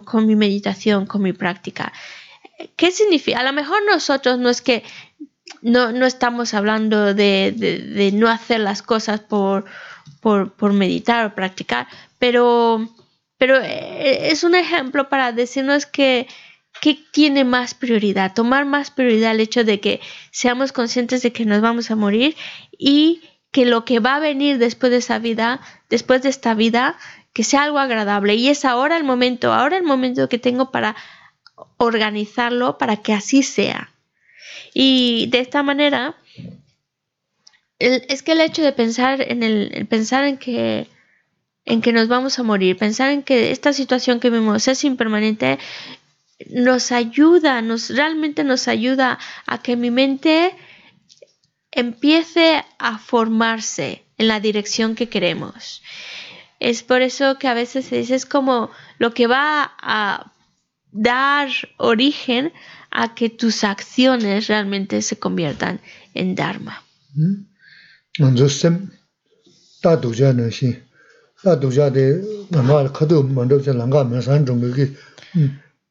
con, 0.00 0.26
mi 0.26 0.36
meditación, 0.36 1.06
con 1.06 1.22
mi 1.22 1.34
práctica. 1.34 1.92
¿Qué 2.76 2.90
significa? 2.90 3.40
A 3.40 3.44
lo 3.44 3.52
mejor 3.52 3.78
nosotros 3.86 4.38
no 4.38 4.48
es 4.48 4.62
que 4.62 4.82
no, 5.60 5.92
no 5.92 6.06
estamos 6.06 6.54
hablando 6.54 7.12
de, 7.12 7.52
de, 7.52 8.12
no 8.12 8.28
hacer 8.28 8.60
las 8.60 8.82
cosas 8.82 9.20
por, 9.20 9.66
por, 10.20 10.52
por 10.52 10.72
meditar 10.72 11.26
o 11.26 11.34
practicar, 11.34 11.88
pero, 12.18 12.88
pero 13.36 13.58
eh, 13.60 14.30
es 14.30 14.44
un 14.44 14.54
ejemplo 14.54 15.08
para 15.08 15.32
decirnos 15.32 15.84
que 15.84 16.26
¿qué 16.80 16.98
tiene 17.12 17.44
más 17.44 17.74
prioridad? 17.74 18.34
Tomar 18.34 18.64
más 18.64 18.90
prioridad 18.90 19.32
el 19.32 19.40
hecho 19.40 19.64
de 19.64 19.80
que 19.80 20.00
seamos 20.30 20.72
conscientes 20.72 21.22
de 21.22 21.32
que 21.32 21.44
nos 21.44 21.60
vamos 21.60 21.90
a 21.90 21.96
morir 21.96 22.36
y 22.78 23.22
que 23.52 23.66
lo 23.66 23.84
que 23.84 24.00
va 24.00 24.16
a 24.16 24.20
venir 24.20 24.58
después 24.58 24.90
de 24.92 24.98
esa 24.98 25.18
vida, 25.18 25.60
después 25.88 26.22
de 26.22 26.28
esta 26.28 26.54
vida, 26.54 26.96
que 27.32 27.44
sea 27.44 27.64
algo 27.64 27.78
agradable. 27.78 28.34
Y 28.34 28.48
es 28.48 28.64
ahora 28.64 28.96
el 28.96 29.04
momento, 29.04 29.52
ahora 29.52 29.76
el 29.76 29.82
momento 29.82 30.28
que 30.28 30.38
tengo 30.38 30.70
para 30.70 30.96
organizarlo 31.76 32.78
para 32.78 32.96
que 32.96 33.12
así 33.12 33.42
sea. 33.42 33.92
Y 34.72 35.26
de 35.30 35.40
esta 35.40 35.62
manera, 35.62 36.16
es 37.78 38.22
que 38.22 38.32
el 38.32 38.40
hecho 38.40 38.62
de 38.62 38.72
pensar 38.72 39.20
en 39.20 39.42
el, 39.42 39.86
pensar 39.88 40.24
en 40.24 40.38
que 40.38 40.86
en 41.66 41.82
que 41.82 41.92
nos 41.92 42.08
vamos 42.08 42.38
a 42.38 42.42
morir, 42.42 42.76
pensar 42.76 43.10
en 43.10 43.22
que 43.22 43.52
esta 43.52 43.72
situación 43.72 44.18
que 44.18 44.30
vivimos 44.30 44.66
es 44.66 44.82
impermanente, 44.84 45.58
nos 46.48 46.92
ayuda, 46.92 47.62
nos 47.62 47.90
realmente 47.90 48.44
nos 48.44 48.68
ayuda 48.68 49.18
a 49.46 49.62
que 49.62 49.76
mi 49.76 49.90
mente 49.90 50.54
empiece 51.70 52.64
a 52.78 52.98
formarse 52.98 54.04
en 54.16 54.28
la 54.28 54.40
dirección 54.40 54.94
que 54.94 55.08
queremos. 55.08 55.82
Es 56.58 56.82
por 56.82 57.02
eso 57.02 57.38
que 57.38 57.48
a 57.48 57.54
veces 57.54 57.86
se 57.86 57.96
dice 57.98 58.14
es 58.14 58.26
como 58.26 58.70
lo 58.98 59.14
que 59.14 59.26
va 59.26 59.72
a 59.80 60.32
dar 60.92 61.48
origen 61.78 62.52
a 62.90 63.14
que 63.14 63.30
tus 63.30 63.64
acciones 63.64 64.48
realmente 64.48 65.00
se 65.02 65.18
conviertan 65.18 65.80
en 66.14 66.34
dharma. 66.34 66.82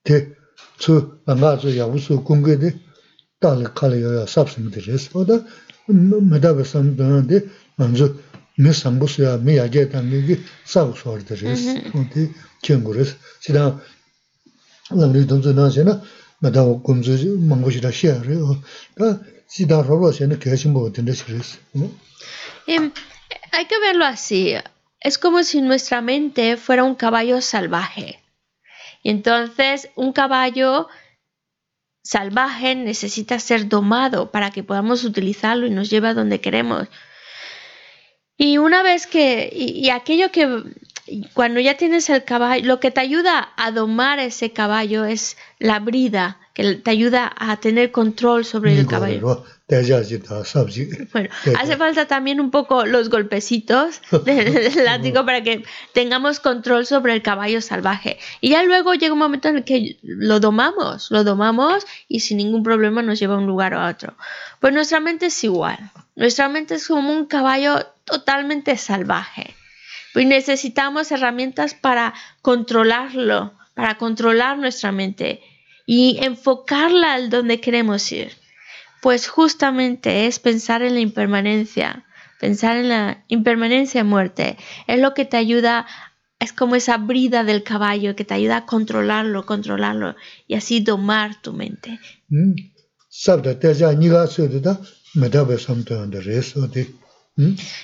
nga 0.04 0.39
tsū 0.80 0.99
āngā 1.30 1.51
yā 1.76 1.88
wūsū 1.89 2.22
kūngi 2.28 2.55
dī 2.64 2.74
tāli 3.43 3.66
kāli 3.76 4.01
yā 4.03 4.12
yā 4.20 4.26
sāp 4.28 4.51
sīngi. 4.51 4.97
Oda 5.16 5.41
mēdāba 5.89 6.66
sāmi 6.68 6.95
dāna 6.99 7.22
dī 7.28 7.43
ānzu 7.80 8.14
mī. 8.60 8.74
Oda 22.70 22.91
Hay 23.51 23.66
que 23.66 23.80
verlo 23.80 24.05
así. 24.05 24.55
Es 24.99 25.18
como 25.18 25.43
si 25.43 25.62
nuestra 25.62 26.01
mente 26.01 26.55
fuera 26.57 26.84
un 26.84 26.95
caballo 26.95 27.41
salvaje. 27.41 28.19
Y 29.02 29.10
entonces 29.10 29.89
un 29.95 30.14
caballo 30.14 30.88
salvaje 32.04 32.76
necesita 32.76 33.39
ser 33.39 33.70
domado 33.70 34.32
para 34.32 34.52
que 34.52 34.64
podamos 34.64 35.04
utilizarlo 35.04 35.68
y 35.68 35.72
nos 35.72 35.89
lleve 35.89 36.10
a 36.10 36.14
donde 36.14 36.41
queremos. 36.41 36.88
Y 38.38 38.58
una 38.58 38.84
vez 38.84 39.06
que, 39.06 39.50
y, 39.52 39.86
y 39.86 39.89
aquello 39.89 40.32
que, 40.32 40.64
cuando 41.34 41.60
ya 41.60 41.76
tienes 41.76 42.10
el 42.10 42.24
caballo, 42.24 42.66
lo 42.66 42.80
que 42.80 42.91
te 42.91 43.02
ayuda 43.02 43.50
a 43.58 43.72
domar 43.72 44.20
ese 44.20 44.54
caballo 44.54 45.06
es 45.06 45.38
la 45.60 45.80
brida, 45.80 46.39
que 46.54 46.76
te 46.76 46.91
ayuda 46.91 47.32
a 47.38 47.58
tener 47.58 47.91
control 47.91 48.45
sobre 48.45 48.78
el 48.78 48.88
caballo. 48.88 49.45
Bueno, 51.14 51.30
hace 51.58 51.78
falta 51.78 52.08
también 52.08 52.40
un 52.40 52.50
poco 52.50 52.88
los 52.88 53.10
golpecitos 53.10 54.02
del, 54.26 54.54
del 54.54 54.84
látigo 54.84 55.24
para 55.26 55.44
que 55.44 55.64
tengamos 55.94 56.40
control 56.40 56.88
sobre 56.88 57.14
el 57.14 57.22
caballo 57.22 57.62
salvaje. 57.62 58.18
Y 58.42 58.50
ya 58.50 58.64
luego 58.64 58.96
llega 58.96 59.14
un 59.14 59.20
momento 59.20 59.48
en 59.48 59.58
el 59.58 59.64
que 59.64 59.98
lo 60.02 60.40
domamos, 60.40 61.12
lo 61.12 61.24
domamos 61.24 61.86
y 62.08 62.22
sin 62.22 62.38
ningún 62.38 62.64
problema 62.64 63.04
nos 63.04 63.20
lleva 63.20 63.36
a 63.36 63.38
un 63.38 63.46
lugar 63.46 63.76
o 63.76 63.80
a 63.80 63.90
otro. 63.90 64.16
Pues 64.60 64.74
nuestra 64.74 65.00
mente 65.00 65.28
es 65.28 65.44
igual. 65.44 65.92
Nuestra 66.16 66.50
mente 66.50 66.76
es 66.76 66.88
como 66.88 67.14
un 67.14 67.28
caballo 67.28 67.86
totalmente 68.06 68.76
salvaje. 68.76 69.56
Y 70.16 70.26
necesitamos 70.26 71.12
herramientas 71.12 71.76
para 71.76 72.16
controlarlo, 72.42 73.54
para 73.76 73.98
controlar 73.98 74.58
nuestra 74.58 74.92
mente 74.92 75.42
y 75.86 76.18
enfocarla 76.24 77.14
al 77.14 77.30
donde 77.30 77.62
queremos 77.62 78.12
ir. 78.12 78.32
Pues 79.02 79.28
justamente 79.28 80.28
es 80.28 80.39
pensar 80.39 80.82
en 80.82 80.93
la 80.93 81.00
impermanencia, 81.00 82.06
pensar 82.39 82.78
en 82.78 82.89
la 82.89 83.24
impermanencia 83.28 84.02
y 84.02 84.04
muerte. 84.04 84.58
Es 84.88 85.00
lo 85.00 85.14
que 85.14 85.26
te 85.26 85.38
ayuda, 85.38 85.86
es 86.39 86.54
como 86.54 86.76
esa 86.76 86.97
brida 86.97 87.43
del 87.43 87.64
caballo 87.64 88.16
que 88.16 88.26
te 88.26 88.34
ayuda 88.34 88.58
a 88.58 88.66
controlarlo, 88.66 89.45
controlarlo 89.45 90.16
y 90.47 90.56
así 90.56 90.80
domar 90.82 91.41
tu 91.41 91.54
mente. 91.54 92.00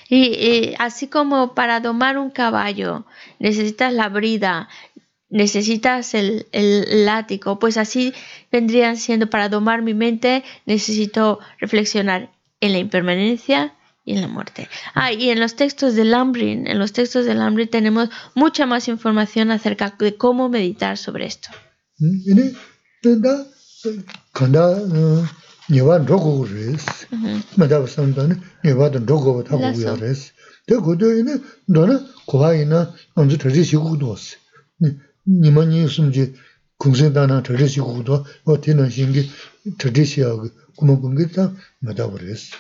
Y, 0.09 0.18
y, 0.18 0.76
así 0.80 1.07
como 1.07 1.53
para 1.53 1.80
domar 1.80 2.18
un 2.18 2.30
caballo 2.30 3.05
necesitas 3.39 3.93
la 3.93 4.09
brida, 4.09 4.68
necesitas 5.36 6.14
el, 6.14 6.48
el, 6.54 7.06
látigo, 7.06 7.60
pues 7.60 7.76
así 7.76 8.14
vendrían 8.54 8.96
siendo 8.96 9.30
para 9.30 9.50
domar 9.50 9.82
mi 9.82 9.94
mente, 9.94 10.46
necesito 10.66 11.40
reflexionar 11.60 12.32
en 12.62 12.72
la 12.72 12.78
impermanencia 12.78 13.76
y 14.06 14.14
en 14.14 14.22
la 14.22 14.30
muerte. 14.30 14.70
Ah, 14.94 15.12
y 15.12 15.30
en 15.32 15.42
los 15.42 15.58
textos 15.58 15.96
del 15.96 16.12
Lambrin, 16.12 16.68
en 16.68 16.80
los 16.80 16.94
textos 16.94 17.26
del 17.26 17.40
Lambrin 17.40 17.68
tenemos 17.68 18.10
mucha 18.34 18.66
más 18.66 18.88
información 18.88 19.52
acerca 19.52 19.94
de 20.00 20.16
cómo 20.16 20.48
meditar 20.48 20.98
sobre 20.98 21.26
esto. 21.26 21.50
nima 35.28 35.65
nyi 35.65 35.88
sumji 35.89 36.34
kungsen 36.78 37.13
dana 37.13 37.41
tradishi 37.41 37.82
kukudwa, 37.82 38.26
o 38.45 38.57
tena 38.57 38.89
shingi 38.89 39.32
tradishi 39.78 40.21
yaga 40.21 40.49
kuma 40.76 40.95
kungi 40.97 41.26
ta 41.32 41.51
madawa 41.82 42.17
res. 42.19 42.51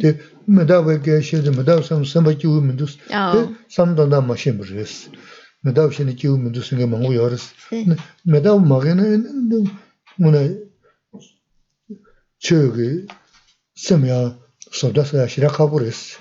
Te 0.00 0.18
madawa 0.48 0.98
kaya 0.98 1.22
shede 1.22 1.50
madawa 1.50 1.82
sam 1.82 2.04
samba 2.04 2.34
kiwi 2.34 2.60
mindus, 2.60 2.96
te 2.96 3.48
samdanda 3.68 4.20
ma 4.20 4.34
shimba 4.36 4.64
res. 4.66 5.08
Madawa 5.64 5.92
shini 5.92 6.14
kiwi 6.14 6.38
mindus 6.38 6.72
nga 6.72 6.86
mangu 6.86 7.12
ya 7.12 7.28
res. 7.28 7.52
Madawa 8.26 8.58
magina 8.60 9.04
muna 10.18 10.40
choyoge 12.38 13.06
samya 13.74 14.34
sabdasaya 14.72 15.28
shirakabu 15.28 15.78
res. 15.78 16.18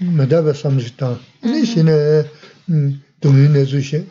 Madawa 0.00 0.54
samjita, 0.54 1.18
ni 1.42 1.66
shine 1.66 2.24
dungi 3.20 3.48
nezu 3.48 3.80
shini 3.82 4.06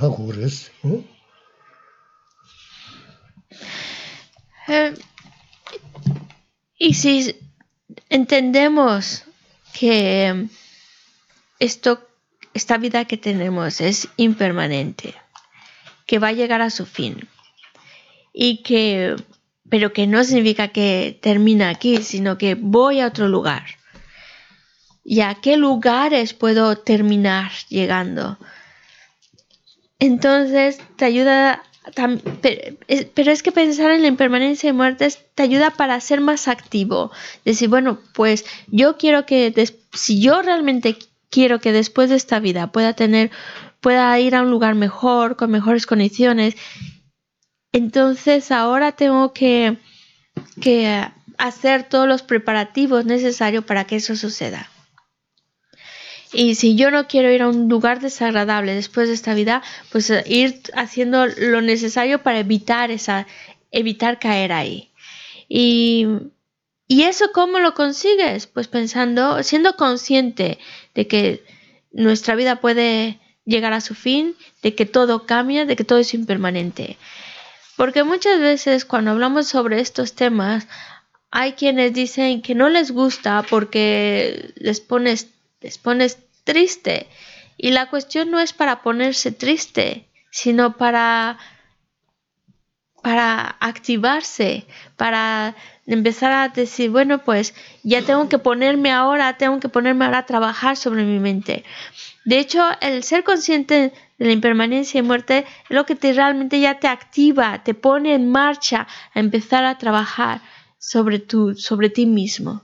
da 0.00 0.08
kuburis. 0.08 0.70
Y 6.78 6.94
si 6.94 7.36
entendemos 8.08 9.24
que 9.78 10.48
esto, 11.58 12.08
esta 12.54 12.78
vida 12.78 13.04
que 13.04 13.16
tenemos 13.16 13.80
es 13.80 14.08
impermanente, 14.16 15.14
que 16.06 16.18
va 16.18 16.28
a 16.28 16.32
llegar 16.32 16.62
a 16.62 16.70
su 16.70 16.86
fin, 16.86 17.28
y 18.32 18.62
que, 18.62 19.16
pero 19.68 19.92
que 19.92 20.06
no 20.06 20.24
significa 20.24 20.68
que 20.68 21.18
termina 21.22 21.68
aquí, 21.68 22.02
sino 22.02 22.38
que 22.38 22.54
voy 22.54 23.00
a 23.00 23.06
otro 23.06 23.28
lugar. 23.28 23.64
¿Y 25.04 25.20
a 25.20 25.34
qué 25.34 25.58
lugares 25.58 26.32
puedo 26.32 26.78
terminar 26.78 27.52
llegando? 27.68 28.38
Entonces 29.98 30.80
te 30.96 31.04
ayuda, 31.04 31.62
pero 33.14 33.30
es 33.30 33.42
que 33.42 33.52
pensar 33.52 33.90
en 33.90 34.00
la 34.02 34.08
impermanencia 34.08 34.70
y 34.70 34.72
muerte 34.72 35.08
te 35.34 35.42
ayuda 35.42 35.70
para 35.70 36.00
ser 36.00 36.22
más 36.22 36.48
activo. 36.48 37.12
Decir, 37.44 37.68
bueno, 37.68 37.98
pues 38.14 38.46
yo 38.68 38.96
quiero 38.96 39.26
que, 39.26 39.52
si 39.92 40.20
yo 40.22 40.40
realmente 40.40 40.96
quiero 41.30 41.60
que 41.60 41.72
después 41.72 42.08
de 42.08 42.16
esta 42.16 42.40
vida 42.40 42.72
pueda 42.72 42.94
tener, 42.94 43.30
pueda 43.80 44.18
ir 44.18 44.34
a 44.34 44.42
un 44.42 44.50
lugar 44.50 44.74
mejor, 44.74 45.36
con 45.36 45.50
mejores 45.50 45.84
condiciones, 45.84 46.56
entonces 47.72 48.50
ahora 48.52 48.92
tengo 48.92 49.32
que, 49.32 49.78
que 50.60 51.04
hacer 51.38 51.82
todos 51.88 52.08
los 52.08 52.22
preparativos 52.22 53.04
necesarios 53.04 53.64
para 53.64 53.84
que 53.84 53.96
eso 53.96 54.16
suceda. 54.16 54.70
Y 56.34 56.56
si 56.56 56.74
yo 56.74 56.90
no 56.90 57.06
quiero 57.06 57.30
ir 57.30 57.42
a 57.42 57.48
un 57.48 57.68
lugar 57.68 58.00
desagradable 58.00 58.74
después 58.74 59.08
de 59.08 59.14
esta 59.14 59.34
vida, 59.34 59.62
pues 59.90 60.10
eh, 60.10 60.24
ir 60.26 60.60
haciendo 60.74 61.26
lo 61.26 61.62
necesario 61.62 62.22
para 62.22 62.40
evitar 62.40 62.90
esa, 62.90 63.26
evitar 63.70 64.18
caer 64.18 64.52
ahí. 64.52 64.90
Y, 65.48 66.06
y 66.88 67.02
eso 67.02 67.30
cómo 67.32 67.60
lo 67.60 67.74
consigues? 67.74 68.46
Pues 68.46 68.68
pensando, 68.68 69.42
siendo 69.42 69.76
consciente 69.76 70.58
de 70.94 71.06
que 71.06 71.44
nuestra 71.92 72.34
vida 72.34 72.60
puede 72.60 73.20
llegar 73.44 73.72
a 73.72 73.80
su 73.80 73.94
fin, 73.94 74.34
de 74.62 74.74
que 74.74 74.86
todo 74.86 75.26
cambia, 75.26 75.66
de 75.66 75.76
que 75.76 75.84
todo 75.84 75.98
es 75.98 76.14
impermanente. 76.14 76.98
Porque 77.76 78.04
muchas 78.04 78.40
veces 78.40 78.84
cuando 78.84 79.10
hablamos 79.10 79.48
sobre 79.48 79.80
estos 79.80 80.14
temas, 80.14 80.66
hay 81.30 81.52
quienes 81.52 81.92
dicen 81.92 82.42
que 82.42 82.54
no 82.54 82.68
les 82.68 82.92
gusta 82.92 83.44
porque 83.48 84.52
les 84.56 84.80
pones, 84.80 85.33
les 85.64 85.78
pones 85.78 86.18
triste. 86.44 87.08
Y 87.56 87.70
la 87.70 87.88
cuestión 87.88 88.30
no 88.30 88.38
es 88.38 88.52
para 88.52 88.82
ponerse 88.82 89.32
triste, 89.32 90.06
sino 90.30 90.76
para, 90.76 91.38
para 93.02 93.56
activarse, 93.60 94.66
para 94.96 95.56
empezar 95.86 96.32
a 96.32 96.48
decir, 96.48 96.90
bueno, 96.90 97.24
pues 97.24 97.54
ya 97.82 98.02
tengo 98.02 98.28
que 98.28 98.38
ponerme 98.38 98.92
ahora, 98.92 99.38
tengo 99.38 99.58
que 99.58 99.70
ponerme 99.70 100.04
ahora 100.04 100.18
a 100.18 100.26
trabajar 100.26 100.76
sobre 100.76 101.04
mi 101.04 101.18
mente. 101.18 101.64
De 102.26 102.38
hecho, 102.38 102.62
el 102.80 103.02
ser 103.02 103.24
consciente 103.24 103.92
de 104.18 104.26
la 104.26 104.32
impermanencia 104.32 104.98
y 104.98 105.02
muerte 105.02 105.46
es 105.68 105.70
lo 105.70 105.86
que 105.86 105.94
te 105.94 106.12
realmente 106.12 106.60
ya 106.60 106.78
te 106.78 106.88
activa, 106.88 107.62
te 107.64 107.72
pone 107.72 108.14
en 108.14 108.30
marcha 108.30 108.86
a 109.14 109.20
empezar 109.20 109.64
a 109.64 109.78
trabajar 109.78 110.42
sobre, 110.78 111.20
tu, 111.20 111.54
sobre 111.54 111.88
ti 111.88 112.04
mismo. 112.04 112.62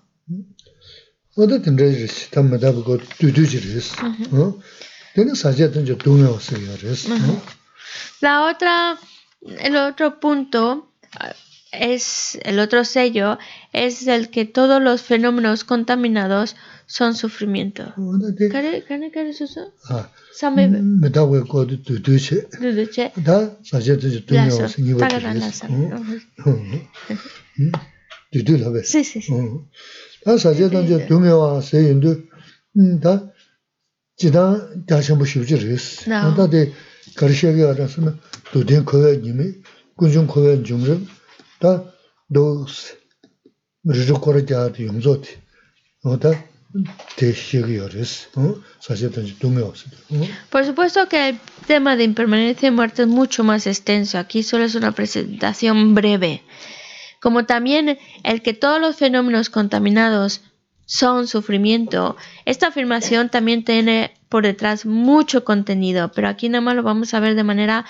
La 8.20 8.47
otra, 8.51 8.99
el 9.43 9.76
otro 9.76 10.20
punto 10.20 10.93
es 11.72 12.39
el 12.43 12.59
otro 12.59 12.85
sello 12.85 13.39
es 13.72 14.07
el 14.07 14.31
que 14.31 14.45
todos 14.45 14.83
los 14.83 15.03
fenómenos 15.03 15.64
contaminados 15.64 16.57
son 16.87 17.14
sufrimiento. 17.14 17.95
¿Care 18.51 18.85
care 18.85 19.11
care 19.12 19.31
eso? 19.31 19.72
Ah. 19.89 20.11
Sabe. 20.33 20.68
Me 20.68 21.11
da 21.11 21.24
de 22.72 22.89
che. 22.91 23.12
Da 23.16 23.57
sa 23.62 23.78
je 23.81 23.97
de 23.97 24.09
la. 28.59 28.83
Sí, 28.83 29.05
sí, 29.05 29.20
sí. 29.22 29.33
Osidi. 49.62 49.97
Por 50.51 50.64
supuesto 50.64 51.09
que 51.09 51.31
el 51.31 51.41
tema 51.66 51.97
de 51.97 52.05
impermanencia 52.05 52.68
y 52.68 52.71
muerte 52.71 53.03
es 53.03 53.09
mucho 53.09 53.43
más 53.43 53.66
extenso. 53.66 54.18
Aquí 54.18 54.43
solo 54.43 54.64
es 54.64 54.75
una 54.75 54.93
presentación 54.93 55.95
breve. 55.95 56.43
Como 57.21 57.47
también 57.47 57.99
el 58.23 58.43
que 58.43 58.55
todos 58.55 58.81
los 58.81 58.97
fenómenos 58.97 59.51
contaminados 59.51 60.43
son 60.91 61.29
sufrimiento. 61.29 62.16
Esta 62.47 62.66
afirmación 62.66 63.29
también 63.29 63.64
tiene 63.64 64.12
por 64.29 64.43
detrás 64.43 64.87
mucho 64.87 65.45
contenido, 65.45 66.11
pero 66.11 66.29
aquí 66.29 66.49
nada 66.49 66.62
más 66.62 66.75
lo 66.75 66.83
vamos 66.83 67.14
a 67.14 67.21
ver 67.21 67.37
de 67.37 67.45
manera 67.45 67.87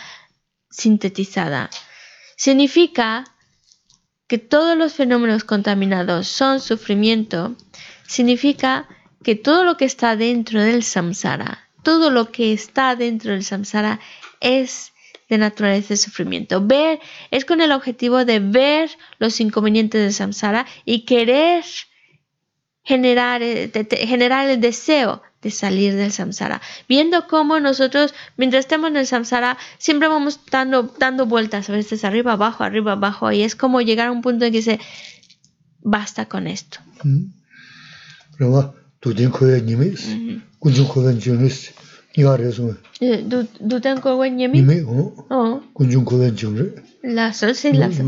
sintetizada. 0.68 1.70
Significa 2.36 3.24
que 4.26 4.36
todos 4.36 4.76
los 4.76 4.92
fenómenos 4.92 5.44
contaminados 5.44 6.28
son 6.28 6.60
sufrimiento, 6.60 7.56
significa 8.06 8.86
que 9.24 9.34
todo 9.34 9.64
lo 9.64 9.78
que 9.78 9.86
está 9.86 10.14
dentro 10.14 10.62
del 10.62 10.82
samsara, 10.82 11.70
todo 11.82 12.10
lo 12.10 12.30
que 12.30 12.52
está 12.52 12.96
dentro 12.96 13.32
del 13.32 13.44
samsara 13.44 13.98
es 14.40 14.92
de 15.30 15.38
naturaleza 15.38 15.90
de 15.90 15.96
sufrimiento. 15.96 16.66
Ver 16.66 17.00
es 17.30 17.46
con 17.46 17.62
el 17.62 17.72
objetivo 17.72 18.24
de 18.26 18.40
ver 18.40 18.90
los 19.18 19.40
inconvenientes 19.40 20.02
del 20.02 20.12
samsara 20.12 20.66
y 20.84 21.06
querer 21.06 21.64
generar, 22.82 23.40
eh, 23.42 23.70
generar 24.06 24.50
el 24.50 24.60
deseo 24.60 25.22
de 25.40 25.50
salir 25.50 25.94
del 25.94 26.12
samsara. 26.12 26.60
Viendo 26.88 27.26
cómo 27.28 27.60
nosotros, 27.60 28.12
mientras 28.36 28.64
estemos 28.64 28.90
en 28.90 28.96
el 28.98 29.06
samsara, 29.06 29.56
siempre 29.78 30.08
vamos 30.08 30.40
dando, 30.50 30.94
dando 30.98 31.24
vueltas, 31.24 31.70
a 31.70 31.72
veces 31.72 32.04
arriba, 32.04 32.32
abajo, 32.32 32.64
arriba, 32.64 32.92
abajo, 32.92 33.32
y 33.32 33.42
es 33.42 33.56
como 33.56 33.80
llegar 33.80 34.08
a 34.08 34.12
un 34.12 34.20
punto 34.20 34.44
en 34.44 34.52
que 34.52 34.58
dice, 34.58 34.80
basta 35.80 36.26
con 36.26 36.46
esto. 36.46 36.80
La 47.02 47.32
sol, 47.32 47.54
sí, 47.54 47.72
la 47.72 47.92
sol. 47.92 48.06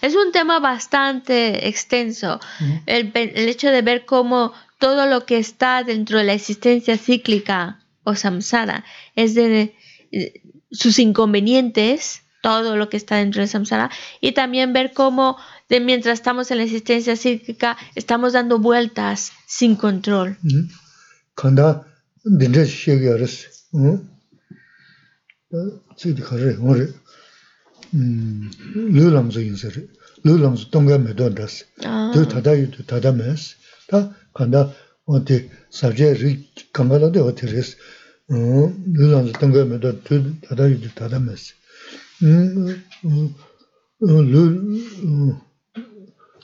Es 0.00 0.14
un 0.14 0.32
tema 0.32 0.60
bastante 0.60 1.68
extenso, 1.68 2.38
el, 2.86 3.10
el, 3.14 3.48
hecho 3.48 3.70
de 3.70 3.82
ver 3.82 4.04
cómo 4.04 4.52
todo 4.78 5.06
lo 5.06 5.26
que 5.26 5.38
está 5.38 5.82
dentro 5.82 6.18
de 6.18 6.24
la 6.24 6.34
existencia 6.34 6.96
cíclica 6.96 7.80
o 8.04 8.14
samsara 8.14 8.84
es 9.16 9.34
de, 9.34 9.74
sus 10.70 10.98
inconvenientes, 10.98 12.22
todo 12.42 12.76
lo 12.76 12.88
que 12.88 12.96
está 12.96 13.16
dentro 13.16 13.40
de 13.40 13.48
samsara, 13.48 13.90
y 14.20 14.32
también 14.32 14.72
ver 14.72 14.92
cómo 14.92 15.36
de 15.68 15.80
mientras 15.80 16.18
estamos 16.18 16.50
en 16.50 16.58
la 16.58 16.64
existencia 16.64 17.16
cíclica 17.16 17.76
estamos 17.94 18.32
dando 18.32 18.58
vueltas 18.58 19.32
sin 19.46 19.76
control. 19.76 20.36
tsidi 25.96 26.22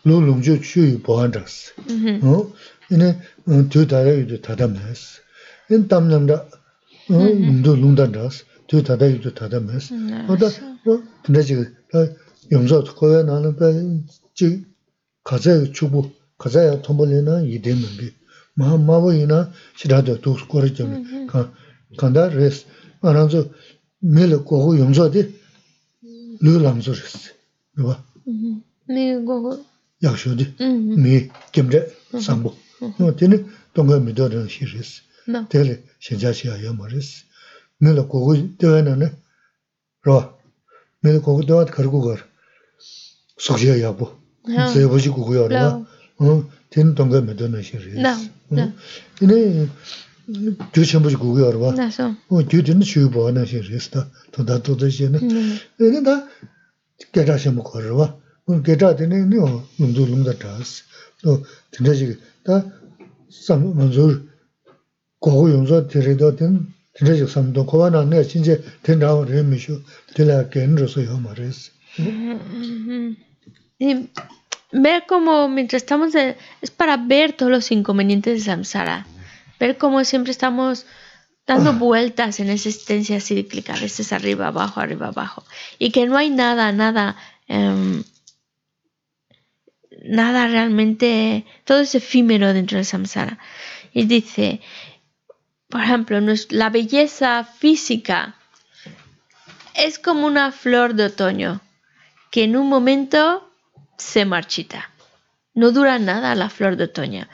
lo 0.04 0.20
longjo 0.20 0.56
chuyu 0.58 0.98
bohan 1.04 1.32
raks. 1.32 1.72
Mm-hmm. 1.88 2.52
Ine 2.90 3.08
uh, 3.46 3.62
tuyo 3.68 3.84
tata 3.86 4.10
yudu 4.12 4.38
tatam 4.38 4.72
nas. 4.74 5.20
Ine 5.68 5.88
tam 5.88 6.08
namda 6.08 6.46
lumdo 7.08 7.72
uh, 7.72 7.76
mm-hmm. 7.76 7.82
lungdan 7.82 8.12
raks, 8.14 8.44
tuyo 8.66 8.82
tata 8.82 9.06
yudu 9.06 9.30
tatam 9.30 9.66
nas. 9.66 9.90
Mm-hmm. 9.90 10.30
Oda, 10.30 10.48
tanda 11.22 11.40
chiga, 11.44 11.64
yomzo 12.50 12.82
koya 12.98 13.22
nana 13.24 13.52
pa 13.52 13.66
chig 14.34 14.64
kazaya 15.24 15.66
chubu, 15.72 16.10
kazaya 16.38 16.76
tombole 16.82 17.22
na 17.22 17.40
yide 17.40 17.74
mambi. 17.74 18.14
Maha 18.56 18.78
mawa 18.78 19.14
ina 19.14 19.52
shirado 19.76 20.16
duks 20.22 20.42
kora 20.48 20.68
jamni. 20.68 21.28
Kanda 21.96 22.28
res, 22.28 22.64
aranzo 23.02 23.50
mele 24.02 24.38
kogo 24.38 24.74
yomzo 24.76 25.08
di 25.08 25.22
lu 26.40 26.58
lamzo 26.58 26.92
raks. 26.92 27.30
Niba? 27.76 27.94
Niba 28.88 29.20
gogo. 29.24 29.52
약쇼디 30.02 30.54
미 31.02 31.28
겸제 31.52 31.92
상부. 32.20 32.54
뭐 32.98 33.14
되네 33.16 33.44
동거 33.74 34.00
미도는 34.00 34.48
시리스. 34.48 35.02
되게 35.48 35.82
신자시야 36.00 36.64
여머리스. 36.64 37.24
내가 37.78 38.06
고고 38.06 38.34
되는 38.56 39.12
로 40.02 40.38
내가 41.02 41.20
고고 41.20 41.44
되어 41.44 41.64
가지고 41.66 42.00
거 42.00 42.16
속지야 43.38 43.80
야보 43.82 44.16
제 44.72 44.86
보지 44.86 45.10
고고요 45.10 45.48
어 46.18 46.50
되는 46.70 46.94
동거 46.94 47.20
미도는 47.20 47.62
시리스. 47.62 47.96
이네 49.20 49.68
주천 50.72 51.02
보지 51.02 51.16
고고요 51.16 51.60
봐. 51.60 51.74
어, 52.28 52.48
주든 52.48 52.80
쉬우 52.82 53.10
보는 53.10 53.44
시리스다. 53.44 54.08
또다 54.32 54.62
또다 54.62 54.88
시네. 54.88 55.18
얘는 55.80 56.02
다 56.04 56.26
깨자셔 57.12 57.52
먹어 57.52 57.78
봐. 57.96 58.16
Nā 58.48 58.56
shī 58.56 58.76
rī 58.76 58.76
sī 58.76 58.86
tā, 58.86 58.94
tō 58.94 58.96
tā 58.96 58.96
tō 58.96 58.96
tā 58.96 58.96
shī 58.96 58.96
nā, 58.96 58.96
tēne 58.96 58.96
tā 58.96 58.96
gēchā 58.96 58.96
shēmbō 58.96 58.96
kār 58.96 58.96
rā, 58.96 58.96
gēchā 58.96 58.96
tēne 58.98 59.18
nī 59.26 59.38
o 59.38 59.50
lōngdō 59.80 60.02
lōngdā 60.10 60.34
tā 60.40 60.50
sī, 60.64 60.82
tēne 61.72 61.92
shī 61.94 62.06
tā 62.44 62.54
sāng 63.30 63.64
mā 63.76 63.86
kōku 65.20 65.46
yōngzō 65.52 65.76
tērē 65.90 66.14
tō 66.16 66.28
tēn 66.36 66.54
Ver 74.72 75.04
cómo 75.06 75.48
mientras 75.48 75.82
estamos 75.82 76.14
es 76.14 76.70
para 76.76 76.96
ver 76.96 77.32
todos 77.32 77.50
los 77.50 77.70
inconvenientes 77.70 78.34
de 78.34 78.40
samsara, 78.40 79.06
ver 79.58 79.78
cómo 79.78 80.04
siempre 80.04 80.32
estamos 80.32 80.86
dando 81.46 81.72
vueltas 81.72 82.38
en 82.40 82.50
esa 82.50 82.68
existencia 82.68 83.20
cíclica, 83.20 83.74
a 83.74 83.80
veces 83.80 84.12
arriba, 84.12 84.48
abajo, 84.48 84.80
arriba, 84.80 85.08
abajo, 85.08 85.44
y 85.78 85.90
que 85.90 86.06
no 86.06 86.16
hay 86.16 86.30
nada, 86.30 86.72
nada, 86.72 87.16
em, 87.48 88.04
nada 90.02 90.46
realmente, 90.46 91.44
todo 91.64 91.80
es 91.80 91.94
efímero 91.94 92.52
dentro 92.52 92.76
del 92.76 92.84
samsara. 92.84 93.38
Y 93.92 94.04
dice, 94.04 94.60
por 95.68 95.82
ejemplo, 95.82 96.18
la 96.50 96.70
belleza 96.70 97.44
física 97.44 98.36
es 99.74 99.98
como 99.98 100.26
una 100.26 100.52
flor 100.52 100.94
de 100.94 101.04
otoño 101.04 101.60
que 102.30 102.44
en 102.44 102.56
un 102.56 102.68
momento 102.68 103.50
se 103.98 104.24
marchita. 104.24 104.90
No 105.52 105.72
dura 105.72 105.98
nada 105.98 106.34
la 106.36 106.48
flor 106.48 106.76
de 106.76 106.84
otoño. 106.84 107.28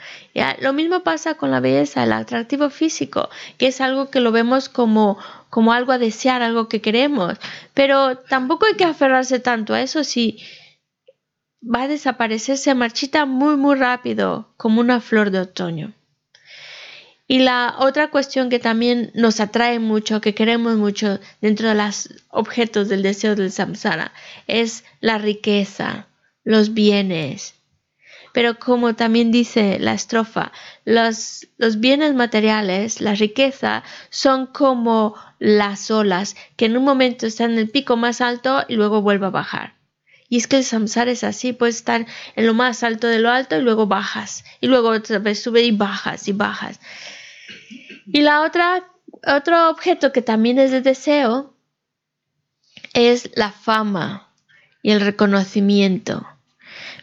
Lo 0.59 0.73
mismo 0.73 1.03
pasa 1.03 1.35
con 1.35 1.51
la 1.51 1.59
belleza, 1.59 2.03
el 2.03 2.11
atractivo 2.13 2.71
físico, 2.71 3.29
que 3.57 3.67
es 3.67 3.79
algo 3.79 4.09
que 4.09 4.19
lo 4.19 4.31
vemos 4.31 4.69
como, 4.69 5.19
como 5.49 5.71
algo 5.71 5.91
a 5.91 5.99
desear, 5.99 6.41
algo 6.41 6.67
que 6.67 6.81
queremos. 6.81 7.37
Pero 7.75 8.17
tampoco 8.17 8.65
hay 8.65 8.73
que 8.73 8.85
aferrarse 8.85 9.39
tanto 9.39 9.75
a 9.75 9.81
eso 9.81 10.03
si 10.03 10.39
va 11.61 11.83
a 11.83 11.87
desaparecer, 11.87 12.57
se 12.57 12.73
marchita 12.75 13.25
muy, 13.25 13.57
muy 13.57 13.75
rápido, 13.75 14.53
como 14.57 14.81
una 14.81 15.01
flor 15.01 15.31
de 15.31 15.39
otoño. 15.39 15.93
Y 17.29 17.39
la 17.39 17.75
otra 17.79 18.09
cuestión 18.09 18.49
que 18.49 18.59
también 18.59 19.11
nos 19.13 19.41
atrae 19.41 19.79
mucho, 19.79 20.21
que 20.21 20.33
queremos 20.33 20.77
mucho 20.77 21.19
dentro 21.41 21.67
de 21.67 21.75
los 21.75 22.09
objetos 22.29 22.87
del 22.87 23.03
deseo 23.03 23.35
del 23.35 23.51
samsara, 23.51 24.13
es 24.47 24.85
la 25.01 25.17
riqueza, 25.17 26.07
los 26.45 26.73
bienes. 26.73 27.55
Pero 28.31 28.59
como 28.59 28.95
también 28.95 29.31
dice 29.31 29.77
la 29.79 29.93
estrofa, 29.93 30.53
los, 30.85 31.47
los 31.57 31.81
bienes 31.81 32.13
materiales, 32.13 33.01
la 33.01 33.13
riqueza, 33.13 33.83
son 34.09 34.45
como 34.45 35.15
las 35.39 35.91
olas, 35.91 36.37
que 36.55 36.65
en 36.65 36.77
un 36.77 36.85
momento 36.85 37.27
están 37.27 37.51
en 37.51 37.57
el 37.57 37.69
pico 37.69 37.97
más 37.97 38.21
alto 38.21 38.63
y 38.69 38.75
luego 38.75 39.01
vuelve 39.01 39.25
a 39.25 39.31
bajar. 39.31 39.76
Y 40.29 40.37
es 40.37 40.47
que 40.47 40.57
el 40.57 40.63
samsara 40.63 41.11
es 41.11 41.23
así, 41.23 41.53
puedes 41.53 41.77
estar 41.77 42.05
en 42.35 42.47
lo 42.47 42.53
más 42.53 42.83
alto 42.83 43.07
de 43.07 43.19
lo 43.19 43.31
alto 43.31 43.57
y 43.57 43.61
luego 43.61 43.87
bajas, 43.87 44.43
y 44.59 44.67
luego 44.67 44.89
otra 44.89 45.19
vez 45.19 45.41
sube 45.41 45.61
y 45.63 45.71
bajas 45.71 46.27
y 46.27 46.33
bajas. 46.33 46.79
Y 48.05 48.21
la 48.21 48.41
otra, 48.41 48.83
otro 49.25 49.69
objeto 49.69 50.11
que 50.11 50.21
también 50.21 50.59
es 50.59 50.71
de 50.71 50.81
deseo 50.81 51.53
es 52.93 53.29
la 53.35 53.51
fama 53.51 54.29
y 54.81 54.91
el 54.91 55.01
reconocimiento. 55.01 56.25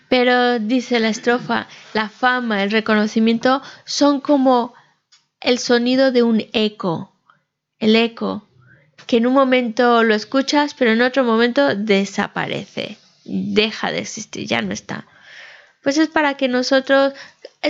Pero 0.09 0.59
dice 0.59 1.01
la 1.01 1.09
estrofa 1.09 1.66
la 1.92 2.09
fama, 2.09 2.62
el 2.62 2.70
reconocimiento 2.70 3.62
son 3.84 4.20
como 4.20 4.74
el 5.40 5.59
sonido 5.59 6.12
de 6.12 6.22
un 6.22 6.44
eco, 6.52 7.12
el 7.78 7.96
eco, 7.96 8.48
que 9.06 9.18
en 9.18 9.26
un 9.26 9.34
momento 9.34 10.02
lo 10.02 10.14
escuchas, 10.14 10.74
pero 10.74 10.92
en 10.92 11.02
otro 11.02 11.24
momento 11.24 11.74
desaparece, 11.74 12.96
deja 13.24 13.90
de 13.90 14.01
existir, 14.01 14.46
ya 14.46 14.62
no 14.62 14.72
está. 14.72 15.06
Pues 15.82 15.98
es 15.98 16.09
para 16.09 16.36
que 16.36 16.48
nosotros, 16.48 17.12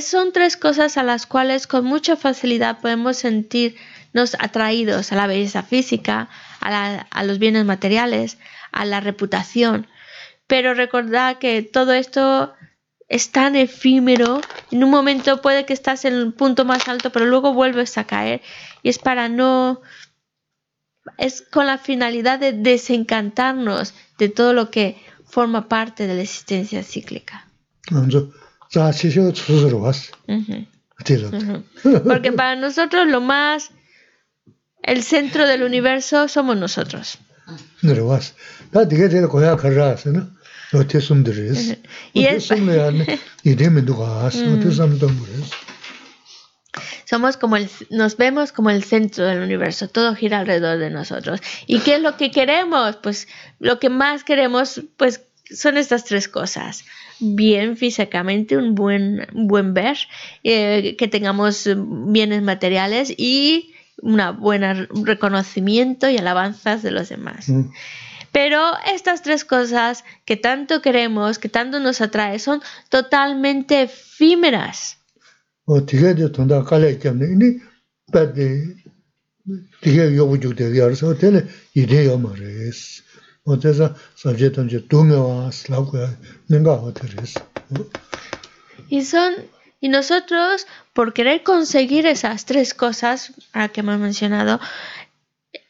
son 0.01 0.33
tres 0.33 0.57
cosas 0.57 0.97
a 0.97 1.03
las 1.03 1.27
cuales 1.27 1.67
con 1.67 1.85
mucha 1.85 2.17
facilidad 2.17 2.81
podemos 2.81 3.17
sentirnos 3.17 4.37
atraídos 4.39 5.11
a 5.11 5.17
la 5.17 5.27
belleza 5.27 5.63
física, 5.63 6.29
a, 6.61 7.25
los 7.25 7.39
bienes 7.39 7.65
materiales, 7.65 8.39
a 8.71 8.85
la 8.85 9.01
reputación. 9.01 9.89
Pero 10.47 10.75
recordad 10.75 11.39
que 11.39 11.63
todo 11.63 11.93
esto 11.93 12.55
es 13.09 13.33
tan 13.33 13.57
efímero, 13.57 14.41
en 14.71 14.85
un 14.85 14.91
momento 14.91 15.43
puede 15.43 15.67
que 15.67 15.73
estás 15.73 16.05
en 16.05 16.15
el 16.15 16.33
punto 16.33 16.65
más 16.65 16.89
alto, 16.89 17.11
pero 17.11 17.27
luego 17.27 17.53
vuelves 17.53 17.99
a 17.99 18.05
caer 18.05 18.43
y 18.83 18.89
es 18.89 18.99
para 18.99 19.29
no 19.29 19.83
es 21.19 21.43
con 21.43 21.67
la 21.67 21.79
finalidad 21.79 22.39
de 22.39 22.53
desencantarnos 22.53 23.95
de 24.19 24.29
todo 24.29 24.53
lo 24.53 24.71
que 24.71 25.04
forma 25.27 25.69
parte 25.69 26.07
de 26.07 26.15
la 26.15 26.23
existencia 26.23 26.83
cíclica. 26.83 27.47
Porque 32.05 32.33
para 32.33 32.57
nosotros 32.57 33.07
lo 33.09 33.21
más, 33.21 33.71
el 34.83 35.03
centro 35.03 35.47
del 35.47 35.63
universo 35.63 36.29
somos 36.29 36.57
nosotros. 36.57 37.19
Y 42.13 42.25
es, 42.25 42.51
somos 47.15 47.37
como 47.37 47.57
el, 47.57 47.71
nos 47.91 48.17
vemos 48.17 48.51
como 48.51 48.71
el 48.71 48.83
centro 48.83 49.25
del 49.25 49.41
universo, 49.41 49.87
todo 49.87 50.17
gira 50.17 50.41
alrededor 50.41 50.79
de 50.79 50.91
nosotros. 50.91 51.41
¿Y 51.69 51.79
qué 51.79 51.95
es 51.95 52.03
lo 52.03 52.17
que 52.17 52.33
queremos? 52.33 52.97
Pues 52.97 53.29
lo 53.61 53.79
que 53.79 53.89
más 53.89 54.25
queremos, 54.25 54.83
pues 54.97 55.23
son 55.49 55.77
estas 55.77 56.05
tres 56.05 56.27
cosas. 56.27 56.85
Bien 57.21 57.77
físicamente, 57.77 58.57
un 58.57 58.75
buen, 58.75 59.29
buen 59.33 59.75
ver, 59.75 59.97
eh, 60.43 60.97
que 60.99 61.07
tengamos 61.07 61.69
bienes 61.77 62.43
materiales 62.43 63.15
y 63.17 63.73
un 64.03 64.21
buen 64.41 64.89
reconocimiento 65.05 66.11
y 66.11 66.19
alabanzas 66.19 66.83
de 66.83 66.91
los 66.91 67.11
demás. 67.11 67.49
Mm. 67.49 67.71
Pero 68.33 68.61
estas 68.93 69.23
tres 69.23 69.45
cosas 69.45 70.03
que 70.25 70.37
tanto 70.37 70.83
queremos, 70.83 71.39
que 71.39 71.49
tanto 71.49 71.79
nos 71.79 72.01
atrae, 72.01 72.41
son 72.41 72.61
totalmente 72.89 73.83
efímeras. 73.83 74.99
Y 88.89 89.05
son 89.05 89.35
y 89.81 89.89
nosotros 89.89 90.67
por 90.93 91.13
querer 91.13 91.43
conseguir 91.43 92.07
esas 92.07 92.47
tres 92.47 92.73
cosas 92.73 93.33
a 93.53 93.69
que 93.69 93.81
hemos 93.81 93.99
mencionado 93.99 94.61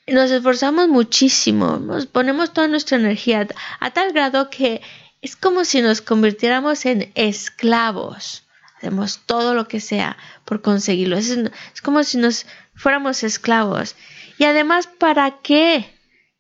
nos 0.06 0.30
esforzamos 0.30 0.88
muchísimo, 0.88 1.78
nos 1.78 2.06
ponemos 2.06 2.52
toda 2.52 2.68
nuestra 2.68 2.98
energía 2.98 3.48
a 3.80 3.90
tal 3.92 4.12
grado 4.12 4.50
que 4.50 4.82
es 5.22 5.34
como 5.34 5.64
si 5.64 5.80
nos 5.80 6.02
convirtiéramos 6.02 6.84
en 6.84 7.10
esclavos 7.14 8.43
hacemos 8.84 9.20
todo 9.24 9.54
lo 9.54 9.66
que 9.66 9.80
sea 9.80 10.18
por 10.44 10.60
conseguirlo. 10.60 11.16
Es, 11.16 11.34
como 11.82 12.04
si 12.04 12.18
nos 12.18 12.46
fuéramos 12.74 13.22
esclavos. 13.24 13.96
Y 14.38 14.44
además, 14.44 14.86
¿para 14.86 15.40
qué? 15.42 15.86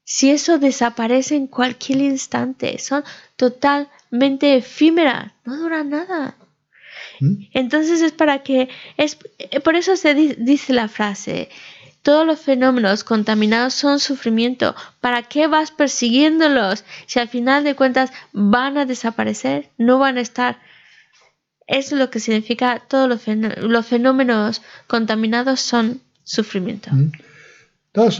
Si 0.04 0.30
eso 0.30 0.58
desaparece 0.58 1.36
en 1.36 1.46
cualquier 1.46 2.02
instante, 2.02 2.78
son 2.78 3.02
totalmente 3.36 4.56
efímeras, 4.56 5.32
no 5.46 5.56
duran 5.56 5.88
nada. 5.88 6.36
¿Mm? 7.20 7.44
Entonces 7.54 8.02
es 8.02 8.12
para 8.12 8.42
que, 8.42 8.68
es, 8.98 9.16
por 9.64 9.76
eso 9.76 9.96
se 9.96 10.14
dice 10.14 10.74
la 10.74 10.88
frase, 10.88 11.48
todos 12.02 12.26
los 12.26 12.40
fenómenos 12.40 13.04
contaminados 13.04 13.72
son 13.72 14.00
sufrimiento. 14.00 14.74
¿Para 15.00 15.22
qué 15.22 15.46
vas 15.46 15.70
persiguiéndolos 15.70 16.84
si 17.06 17.20
al 17.20 17.28
final 17.28 17.64
de 17.64 17.74
cuentas 17.74 18.12
van 18.32 18.76
a 18.76 18.84
desaparecer? 18.84 19.70
No 19.78 19.98
van 19.98 20.18
a 20.18 20.20
estar. 20.20 20.58
Es 21.66 21.92
lo 21.92 22.10
que 22.10 22.20
significa 22.20 22.82
todos 22.88 23.08
los, 23.08 23.22
los 23.58 23.86
fenómenos 23.86 24.62
contaminados 24.86 25.60
son 25.60 26.00
sufrimiento. 26.22 26.90
Da 27.94 28.10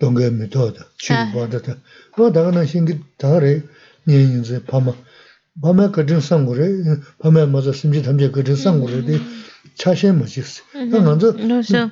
동계 0.00 0.30
메도다 0.30 0.86
치바다다 0.98 1.78
어 2.18 2.32
다가나 2.32 2.66
신기 2.66 2.98
다래 3.16 3.62
니인제 4.08 4.64
파마 4.64 4.92
밤에 5.62 5.90
거든 5.94 6.20
상고래 6.20 6.66
밤에 7.20 7.46
맞아 7.46 7.72
심지 7.72 8.02
담제 8.02 8.30
거든 8.32 8.56
상고래디 8.56 9.20
차신 9.76 10.18
뭐지스 10.18 10.62
당한저 10.90 11.36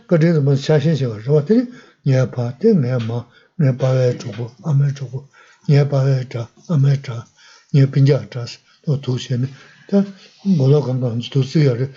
거든 0.09 0.45
뭐 0.45 0.57
차신 0.57 0.97
시가 0.97 1.23
저한테 1.23 1.69
녀파 2.05 2.59
때내마 2.59 3.27
내 3.57 3.77
바에 3.77 4.19
주고 4.19 4.51
아메 4.65 4.93
주고 4.95 5.29
녀 5.69 5.89
바에 5.89 6.29
자 6.29 6.51
아메 6.69 7.03
자 7.03 7.25
녀빈자 7.73 8.31
자스 8.31 8.59
또 8.85 9.01
도시에는 9.01 9.49
다 9.89 10.05
뭐라 10.45 10.81
간다 10.81 11.13
또 11.33 11.43
쓰여래 11.43 11.91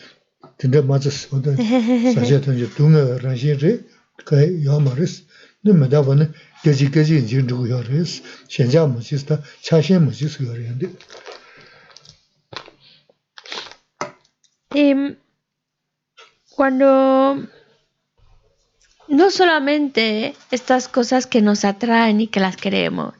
근데 0.57 0.81
맞아 0.81 1.09
어떤 1.31 1.55
사실은 2.13 2.57
이제 2.57 2.69
동네 2.75 3.17
라시리 3.19 3.81
그 4.25 4.63
요마르스 4.65 5.25
네 5.61 5.73
메다바네 5.73 6.29
계지 6.63 6.91
계지 6.91 7.19
이제 7.19 7.45
누구 7.45 7.69
요르스 7.69 8.23
현자 8.49 8.85
뭐지스다 8.85 9.41
차신 9.61 10.03
뭐지스 10.05 10.43
요르는데 10.43 10.91
Eh, 14.75 15.15
cuando 16.55 17.47
no 19.07 19.31
solamente 19.31 20.35
estas 20.51 20.87
cosas 20.89 21.25
que 21.25 21.41
nos 21.41 21.63
atraen 21.65 22.19
y 22.19 22.27
que 22.27 22.39
las 22.41 22.57
queremos, 22.57 23.13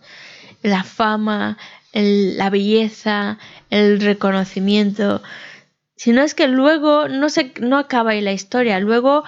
la 0.61 0.83
fama, 0.83 1.57
la 1.92 2.50
belleza, 2.50 3.38
el 3.70 4.00
reconocimiento, 4.00 5.22
sino 5.96 6.22
es 6.22 6.34
que 6.34 6.48
luego 6.48 7.08
no, 7.08 7.28
se, 7.28 7.52
no 7.60 7.78
acaba 7.78 8.12
ahí 8.12 8.20
la 8.20 8.32
historia, 8.32 8.80
luego 8.80 9.24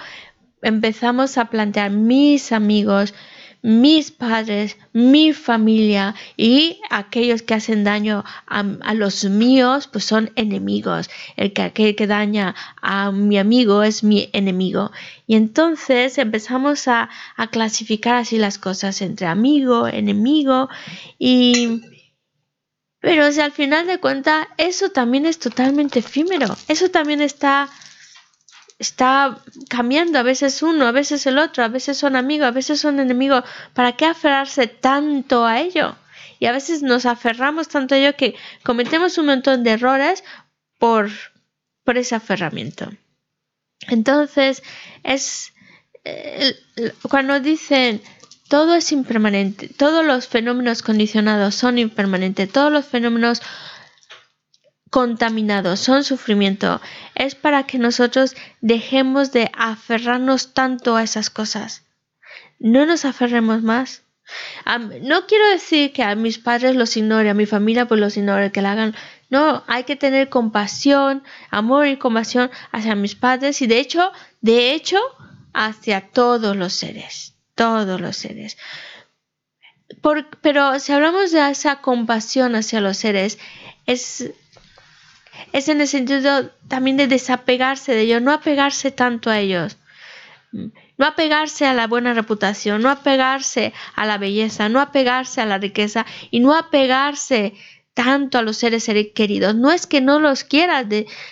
empezamos 0.61 1.37
a 1.37 1.45
plantear 1.45 1.91
mis 1.91 2.51
amigos, 2.51 3.13
mis 3.61 4.11
padres, 4.11 4.77
mi 4.93 5.33
familia 5.33 6.13
y 6.37 6.79
aquellos 6.91 7.41
que 7.41 7.55
hacen 7.55 7.83
daño 7.83 8.23
a, 8.45 8.93
los 8.93 9.23
míos, 9.25 9.89
pues 9.91 10.05
son 10.05 10.31
enemigos. 10.35 11.09
El 11.35 11.51
que 11.51 11.63
aquel 11.63 11.95
que 11.95 12.05
daña 12.05 12.53
a 12.81 13.11
mi 13.11 13.39
amigo 13.39 13.81
es 13.81 14.03
mi 14.03 14.29
enemigo. 14.33 14.91
Y 15.25 15.35
entonces 15.35 16.19
empezamos 16.19 16.87
a, 16.87 17.09
a 17.37 17.47
clasificar 17.47 18.15
así 18.15 18.37
las 18.37 18.59
cosas 18.59 19.01
entre 19.01 19.25
amigo, 19.25 19.87
enemigo 19.87 20.69
y 21.17 21.81
pero 23.05 23.31
si 23.31 23.39
al 23.39 23.51
final 23.51 23.85
de 23.85 23.99
cuentas 23.99 24.47
eso 24.57 24.89
también 24.89 25.27
es 25.27 25.37
totalmente 25.37 25.99
efímero, 25.99 26.57
eso 26.67 26.89
también 26.89 27.21
está, 27.21 27.69
está 28.79 29.43
cambiando, 29.69 30.17
a 30.17 30.23
veces 30.23 30.63
uno, 30.63 30.87
a 30.87 30.91
veces 30.91 31.27
el 31.27 31.37
otro, 31.37 31.63
a 31.63 31.67
veces 31.67 31.99
son 31.99 32.15
amigos, 32.15 32.47
a 32.47 32.51
veces 32.51 32.79
son 32.79 32.99
enemigos, 32.99 33.43
¿para 33.75 33.91
qué 33.91 34.07
aferrarse 34.07 34.65
tanto 34.65 35.45
a 35.45 35.59
ello? 35.59 35.95
Y 36.39 36.47
a 36.47 36.51
veces 36.51 36.81
nos 36.81 37.05
aferramos 37.05 37.67
tanto 37.67 37.93
a 37.93 37.99
ello 37.99 38.17
que 38.17 38.33
cometemos 38.63 39.19
un 39.19 39.27
montón 39.27 39.63
de 39.63 39.73
errores 39.73 40.23
por, 40.79 41.11
por 41.83 41.99
ese 41.99 42.15
aferramiento. 42.15 42.89
Entonces, 43.87 44.63
es 45.03 45.53
eh, 46.05 46.55
cuando 47.07 47.39
dicen 47.39 48.01
todo 48.47 48.75
es 48.75 48.91
impermanente, 48.91 49.69
todos 49.69 50.05
los 50.05 50.27
fenómenos 50.27 50.81
condicionados 50.81 51.55
son 51.55 51.77
impermanentes, 51.77 52.51
todos 52.51 52.71
los 52.71 52.85
fenómenos 52.85 53.41
contaminados, 54.95 55.81
son 55.81 56.05
sufrimiento. 56.05 56.79
Es 57.15 57.35
para 57.35 57.63
que 57.63 57.77
nosotros 57.77 58.33
dejemos 58.61 59.33
de 59.33 59.51
aferrarnos 59.53 60.53
tanto 60.53 60.95
a 60.95 61.03
esas 61.03 61.29
cosas. 61.29 61.83
No 62.59 62.85
nos 62.85 63.03
aferremos 63.03 63.61
más. 63.61 64.03
no 65.01 65.27
quiero 65.27 65.49
decir 65.49 65.91
que 65.91 66.01
a 66.01 66.15
mis 66.15 66.39
padres 66.39 66.77
los 66.77 66.95
ignore, 66.95 67.29
a 67.29 67.33
mi 67.33 67.45
familia 67.45 67.89
pues 67.89 67.99
los 67.99 68.15
ignore, 68.15 68.53
que 68.53 68.61
la 68.61 68.71
hagan. 68.71 68.95
No, 69.29 69.65
hay 69.67 69.83
que 69.83 69.97
tener 69.97 70.29
compasión, 70.29 71.23
amor 71.49 71.87
y 71.87 71.97
compasión 71.97 72.49
hacia 72.71 72.95
mis 72.95 73.15
padres 73.15 73.61
y 73.61 73.67
de 73.67 73.79
hecho, 73.79 74.13
de 74.39 74.73
hecho, 74.73 74.97
hacia 75.53 76.09
todos 76.09 76.55
los 76.55 76.71
seres, 76.71 77.34
todos 77.55 77.99
los 77.99 78.17
seres. 78.17 78.57
pero 80.41 80.79
si 80.79 80.91
hablamos 80.91 81.31
de 81.31 81.49
esa 81.49 81.81
compasión 81.81 82.55
hacia 82.55 82.81
los 82.81 82.97
seres, 82.97 83.39
es, 83.85 84.31
es 85.53 85.69
en 85.69 85.81
el 85.81 85.87
sentido 85.87 86.51
también 86.67 86.97
de 86.97 87.07
desapegarse 87.07 87.93
de 87.93 88.01
ellos, 88.01 88.21
no 88.21 88.31
apegarse 88.31 88.91
tanto 88.91 89.29
a 89.29 89.39
ellos, 89.39 89.77
no 90.97 91.05
apegarse 91.05 91.65
a 91.65 91.73
la 91.73 91.87
buena 91.87 92.13
reputación, 92.13 92.81
no 92.81 92.89
apegarse 92.89 93.73
a 93.95 94.05
la 94.05 94.17
belleza, 94.17 94.69
no 94.69 94.79
apegarse 94.79 95.41
a 95.41 95.45
la 95.45 95.57
riqueza 95.57 96.05
y 96.31 96.39
no 96.39 96.55
apegarse 96.55 97.53
tanto 97.93 98.37
a 98.37 98.41
los 98.41 98.57
seres 98.57 98.89
queridos. 99.13 99.55
No 99.55 99.71
es 99.71 99.87
que 99.87 100.01
no 100.01 100.19
los 100.19 100.43
quieras, 100.43 100.85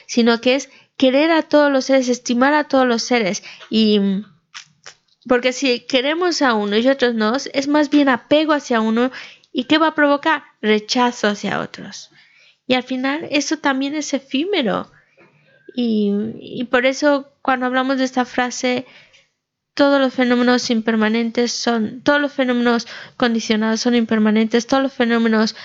sino 0.07 0.41
que 0.41 0.55
es 0.55 0.69
querer 0.97 1.31
a 1.31 1.43
todos 1.43 1.71
los 1.71 1.85
seres, 1.85 2.09
estimar 2.09 2.53
a 2.53 2.65
todos 2.65 2.87
los 2.87 3.03
seres 3.03 3.43
y 3.69 3.99
porque 5.27 5.53
si 5.53 5.81
queremos 5.81 6.41
a 6.41 6.53
uno 6.53 6.77
y 6.77 6.87
otros 6.87 7.13
no, 7.15 7.35
es 7.35 7.67
más 7.67 7.89
bien 7.89 8.09
apego 8.09 8.53
hacia 8.53 8.81
uno 8.81 9.11
y 9.51 9.65
¿qué 9.65 9.77
va 9.77 9.87
a 9.87 9.95
provocar? 9.95 10.43
Rechazo 10.61 11.27
hacia 11.27 11.59
otros. 11.59 12.09
Y 12.67 12.73
al 12.73 12.83
final 12.83 13.27
eso 13.31 13.57
también 13.57 13.95
es 13.95 14.13
efímero. 14.13 14.91
Y, 15.75 16.11
y 16.39 16.63
por 16.65 16.85
eso 16.85 17.31
cuando 17.41 17.65
hablamos 17.65 17.97
de 17.97 18.05
esta 18.05 18.25
frase, 18.25 18.85
todos 19.73 19.99
los 19.99 20.13
fenómenos 20.13 20.69
impermanentes 20.69 21.51
son, 21.51 22.01
todos 22.01 22.21
los 22.21 22.33
fenómenos 22.33 22.87
condicionados 23.17 23.81
son 23.81 23.95
impermanentes, 23.95 24.67
todos 24.67 24.83
los 24.83 24.93
fenómenos 24.93 25.55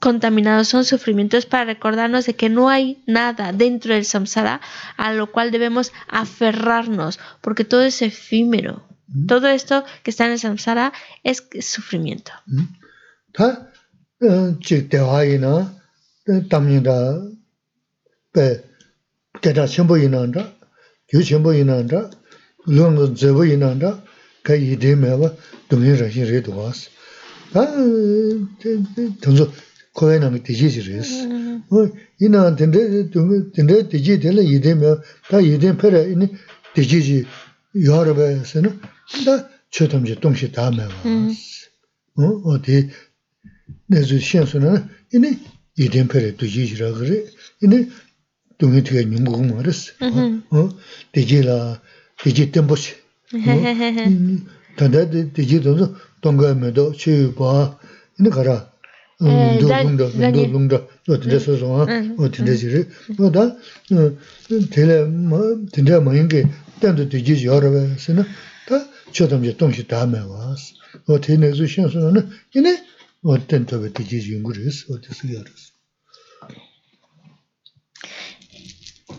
contaminados 0.00 0.68
son 0.68 0.84
sufrimientos 0.84 1.46
para 1.46 1.64
recordarnos 1.64 2.26
de 2.26 2.34
que 2.34 2.48
no 2.48 2.68
hay 2.68 3.02
nada 3.06 3.52
dentro 3.52 3.94
del 3.94 4.04
samsara 4.04 4.60
a 4.96 5.12
lo 5.12 5.32
cual 5.32 5.50
debemos 5.50 5.92
aferrarnos, 6.08 7.18
porque 7.40 7.64
todo 7.64 7.82
es 7.82 8.02
efímero. 8.02 8.86
Mm. 9.08 9.26
Todo 9.26 9.48
esto 9.48 9.84
que 10.02 10.10
está 10.10 10.26
en 10.26 10.32
el 10.32 10.38
samsara 10.38 10.92
es 11.24 11.48
sufrimiento. 11.60 12.32
kowe 29.24 29.67
koya 29.98 30.20
nami 30.20 30.38
deji 30.46 30.68
jiris. 30.74 31.10
Ina 32.20 32.40
dinde 32.58 32.80
deji 33.92 34.22
dila 34.22 34.42
yidime, 34.42 34.90
ta 35.30 35.38
yidim 35.40 35.76
pera 35.76 36.00
ini 36.12 36.26
deji 36.74 37.00
ji 37.06 37.26
yorba 37.74 38.44
sino, 38.44 38.70
da 39.26 39.34
chotamji 39.70 40.14
tongshi 40.22 40.48
dame 40.54 40.84
was. 40.86 41.68
Mm. 42.16 42.46
O 42.46 42.58
di 42.64 42.76
nezu 43.90 44.18
shen 44.20 44.46
suna, 44.46 44.88
ini 45.12 45.30
yidim 45.76 46.06
pera 46.08 46.30
deji 46.40 46.66
jira 46.68 46.88
giri, 46.98 47.18
ini 47.64 47.78
dungi 48.58 48.82
tuya 48.86 49.02
nyungu 49.02 49.32
kumu 49.32 49.58
aris. 49.60 49.80
Deji 51.14 51.42
la, 51.42 51.80
deji 52.24 52.44
tenpochi. 52.52 52.92
Tanda 54.78 55.04
deji 55.34 55.58
donzo 55.64 55.86
tonga 56.22 56.54
medo, 56.54 56.92
chiyo 56.92 57.34
ba, 57.38 57.78
ini 58.18 58.30
kara, 58.30 58.56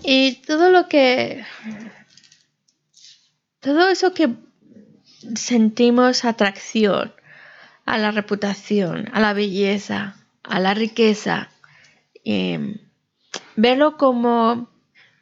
Y 0.04 0.36
todo 0.48 0.70
lo 0.70 0.88
que, 0.88 1.44
todo 3.60 3.90
eso 3.90 4.14
que 4.14 4.30
sentimos 5.36 6.24
atracción, 6.24 7.14
a 7.90 7.98
la 7.98 8.12
reputación, 8.12 9.10
a 9.14 9.20
la 9.20 9.34
belleza, 9.34 10.16
a 10.44 10.60
la 10.60 10.76
riqueza. 10.76 11.50
Em, 12.24 12.78
verlo 13.56 13.98
como 13.98 14.70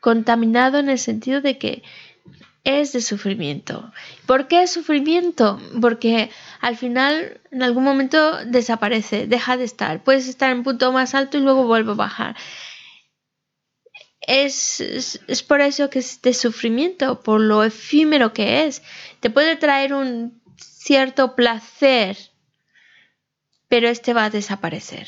contaminado 0.02 0.78
en 0.78 0.90
el 0.90 1.00
sentido 1.00 1.40
de 1.40 1.58
que 1.58 1.84
es 2.66 2.92
de 2.92 3.00
sufrimiento. 3.00 3.94
¿Por 4.26 4.50
qué 4.50 4.64
es 4.64 4.72
sufrimiento? 4.72 5.62
Porque 5.80 6.30
al 6.60 6.76
final 6.76 7.40
en 7.52 7.64
algún 7.64 7.86
momento 7.86 8.44
desaparece, 8.46 9.28
deja 9.28 9.56
de 9.56 9.64
estar. 9.64 10.04
Puedes 10.04 10.28
estar 10.28 10.52
en 10.52 10.58
un 10.58 10.64
punto 10.66 10.92
más 10.92 11.16
alto 11.16 11.38
y 11.38 11.42
luego 11.42 11.66
vuelve 11.66 11.94
a 11.94 11.96
bajar. 11.96 12.36
Es, 14.20 14.82
es, 14.82 15.42
por 15.44 15.62
eso 15.62 15.90
que 15.90 16.00
es 16.00 16.22
de 16.22 16.34
sufrimiento, 16.34 17.22
por 17.22 17.40
lo 17.40 17.64
efímero 17.64 18.34
que 18.34 18.66
es. 18.66 18.84
Te 19.22 19.30
puede 19.30 19.56
traer 19.56 19.94
un 19.94 20.42
cierto 20.58 21.34
placer 21.34 22.18
pero 23.68 23.90
este 23.90 24.14
va 24.14 24.26
a 24.26 24.30
desaparecer. 24.30 25.08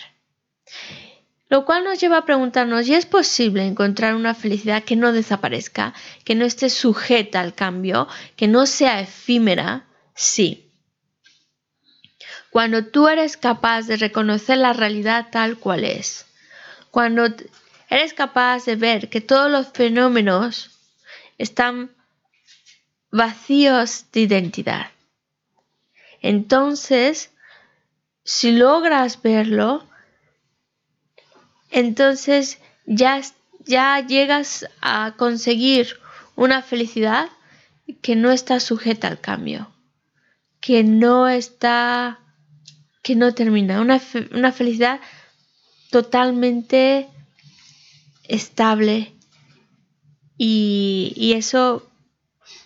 Lo 1.50 1.66
cual 1.66 1.84
nos 1.84 2.00
lleva 2.00 2.20
a 2.20 2.26
preguntarnos, 2.26 2.88
¿y 2.88 2.94
es 2.94 3.08
posible 3.08 3.66
encontrar 3.66 4.14
una 4.14 4.36
felicidad 4.36 4.84
que 4.84 4.96
no 4.96 5.12
desaparezca, 5.12 5.96
que 6.24 6.36
no 6.36 6.46
esté 6.46 6.70
sujeta 6.70 7.40
al 7.40 7.56
cambio, 7.56 8.08
que 8.36 8.48
no 8.48 8.68
sea 8.68 9.02
efímera? 9.02 9.88
Sí. 10.14 10.72
Cuando 12.52 12.86
tú 12.86 13.08
eres 13.08 13.36
capaz 13.36 13.88
de 13.88 13.98
reconocer 13.98 14.60
la 14.60 14.74
realidad 14.74 15.28
tal 15.32 15.58
cual 15.58 15.86
es, 15.86 16.28
cuando 16.92 17.26
eres 17.90 18.14
capaz 18.14 18.66
de 18.66 18.76
ver 18.76 19.10
que 19.10 19.22
todos 19.22 19.50
los 19.50 19.70
fenómenos 19.70 20.70
están 21.40 21.92
vacíos 23.12 24.06
de 24.12 24.22
identidad, 24.22 24.92
entonces 26.22 27.32
si 28.30 28.52
logras 28.52 29.24
verlo, 29.24 29.84
entonces 31.72 32.60
ya, 32.86 33.20
ya 33.66 34.06
llegas 34.06 34.68
a 34.82 35.16
conseguir 35.18 36.00
una 36.36 36.62
felicidad 36.62 37.30
que 38.04 38.16
no 38.16 38.32
está 38.32 38.60
sujeta 38.60 39.08
al 39.08 39.20
cambio, 39.20 39.72
que 40.62 40.84
no 40.84 41.28
está, 41.28 42.20
que 43.02 43.16
no 43.16 43.34
termina, 43.34 43.82
una, 43.82 44.00
una 44.32 44.52
felicidad 44.52 45.00
totalmente 45.90 47.08
estable. 48.26 49.12
Y, 50.38 51.14
y, 51.16 51.34
eso 51.34 51.90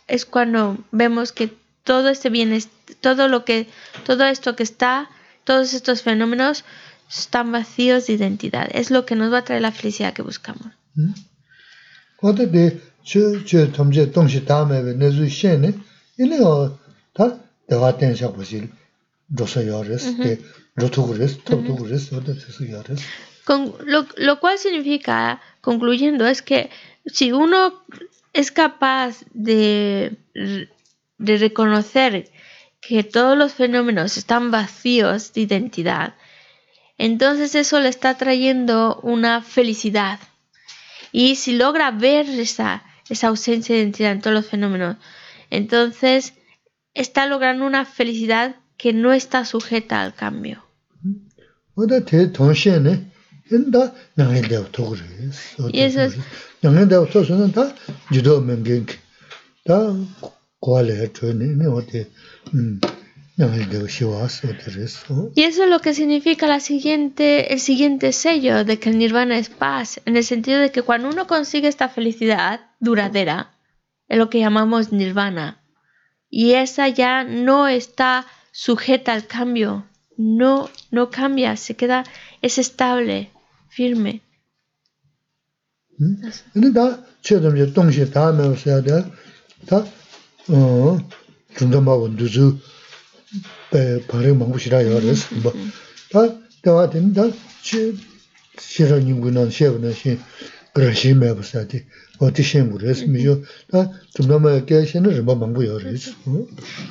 es 0.08 0.26
cuando 0.26 0.78
vemos 0.92 1.32
que 1.32 1.54
todo 1.86 2.10
este 2.10 2.30
bien, 2.30 2.62
todo 3.00 3.30
lo 3.30 3.46
que, 3.46 3.70
todo 4.06 4.26
esto 4.26 4.58
que 4.58 4.64
está 4.64 5.10
todos 5.44 5.74
estos 5.74 6.02
fenómenos 6.02 6.64
están 7.10 7.52
vacíos 7.52 8.08
de 8.08 8.14
identidad. 8.14 8.70
Es 8.72 8.92
lo 8.92 9.06
que 9.06 9.16
nos 9.16 9.32
va 9.32 9.40
a 9.40 9.44
traer 9.44 9.62
la 9.62 9.72
felicidad 9.72 10.14
que 10.14 10.22
buscamos. 10.22 10.68
Con 23.46 23.74
lo, 23.86 24.08
lo 24.18 24.40
cual 24.40 24.58
significa, 24.58 25.42
concluyendo, 25.62 26.26
es 26.26 26.42
que 26.42 26.70
si 27.06 27.32
uno 27.32 27.84
es 28.32 28.52
capaz 28.52 29.26
de, 29.34 30.18
de 31.18 31.38
reconocer 31.38 32.32
que 32.88 33.04
todos 33.04 33.38
los 33.38 33.54
fenómenos 33.54 34.18
están 34.18 34.52
vacíos 34.52 35.34
de 35.34 35.42
identidad, 35.42 36.16
entonces 36.98 37.56
eso 37.56 37.80
le 37.80 37.90
está 37.90 38.18
trayendo 38.18 39.00
una 39.04 39.42
felicidad. 39.42 40.20
Y 41.12 41.36
si 41.36 41.56
logra 41.58 41.92
ver 41.92 42.28
esa, 42.30 42.84
esa 43.10 43.28
ausencia 43.28 43.76
de 43.76 43.82
identidad 43.82 44.12
en 44.12 44.22
todos 44.22 44.36
los 44.36 44.48
fenómenos, 44.48 44.98
entonces 45.50 46.34
está 46.94 47.26
logrando 47.26 47.66
una 47.66 47.86
felicidad 47.86 48.56
que 48.78 48.94
no 48.94 49.14
está 49.14 49.46
sujeta 49.46 50.02
al 50.02 50.14
cambio. 50.14 50.64
Y 55.72 55.82
eso 55.82 56.02
es... 56.02 56.16
Y 65.36 65.44
eso 65.44 65.64
es 65.64 65.70
lo 65.70 65.80
que 65.80 65.94
significa 65.94 66.48
la 66.48 66.62
siguiente, 66.62 67.54
el 67.54 67.60
siguiente 67.60 68.14
sello 68.14 68.64
de 68.64 68.80
que 68.80 68.90
el 68.90 68.98
nirvana 68.98 69.38
es 69.38 69.50
paz, 69.50 70.00
en 70.06 70.16
el 70.16 70.24
sentido 70.24 70.60
de 70.60 70.72
que 70.72 70.82
cuando 70.82 71.10
uno 71.10 71.28
consigue 71.28 71.68
esta 71.68 71.90
felicidad 71.90 72.62
duradera, 72.80 73.52
es 74.08 74.18
lo 74.18 74.30
que 74.30 74.40
llamamos 74.40 74.94
nirvana, 74.94 75.62
y 76.30 76.54
esa 76.54 76.88
ya 76.88 77.26
no 77.26 77.68
está 77.68 78.26
sujeta 78.54 79.14
al 79.14 79.28
cambio, 79.28 79.86
no, 80.16 80.70
no 80.92 81.10
cambia, 81.10 81.58
se 81.58 81.76
queda, 81.76 82.06
es 82.42 82.58
estable, 82.58 83.32
firme. 83.68 84.22
¿Mm? 85.98 86.28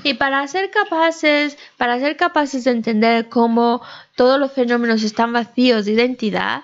Y 0.05 0.15
para 0.15 0.47
ser 0.47 0.70
capaces, 0.70 1.57
para 1.77 1.99
ser 1.99 2.16
capaces 2.16 2.65
de 2.65 2.70
entender 2.70 3.29
cómo 3.29 3.83
todos 4.16 4.39
los 4.39 4.53
fenómenos 4.53 5.03
están 5.03 5.33
vacíos 5.33 5.85
de 5.85 5.93
identidad, 5.93 6.62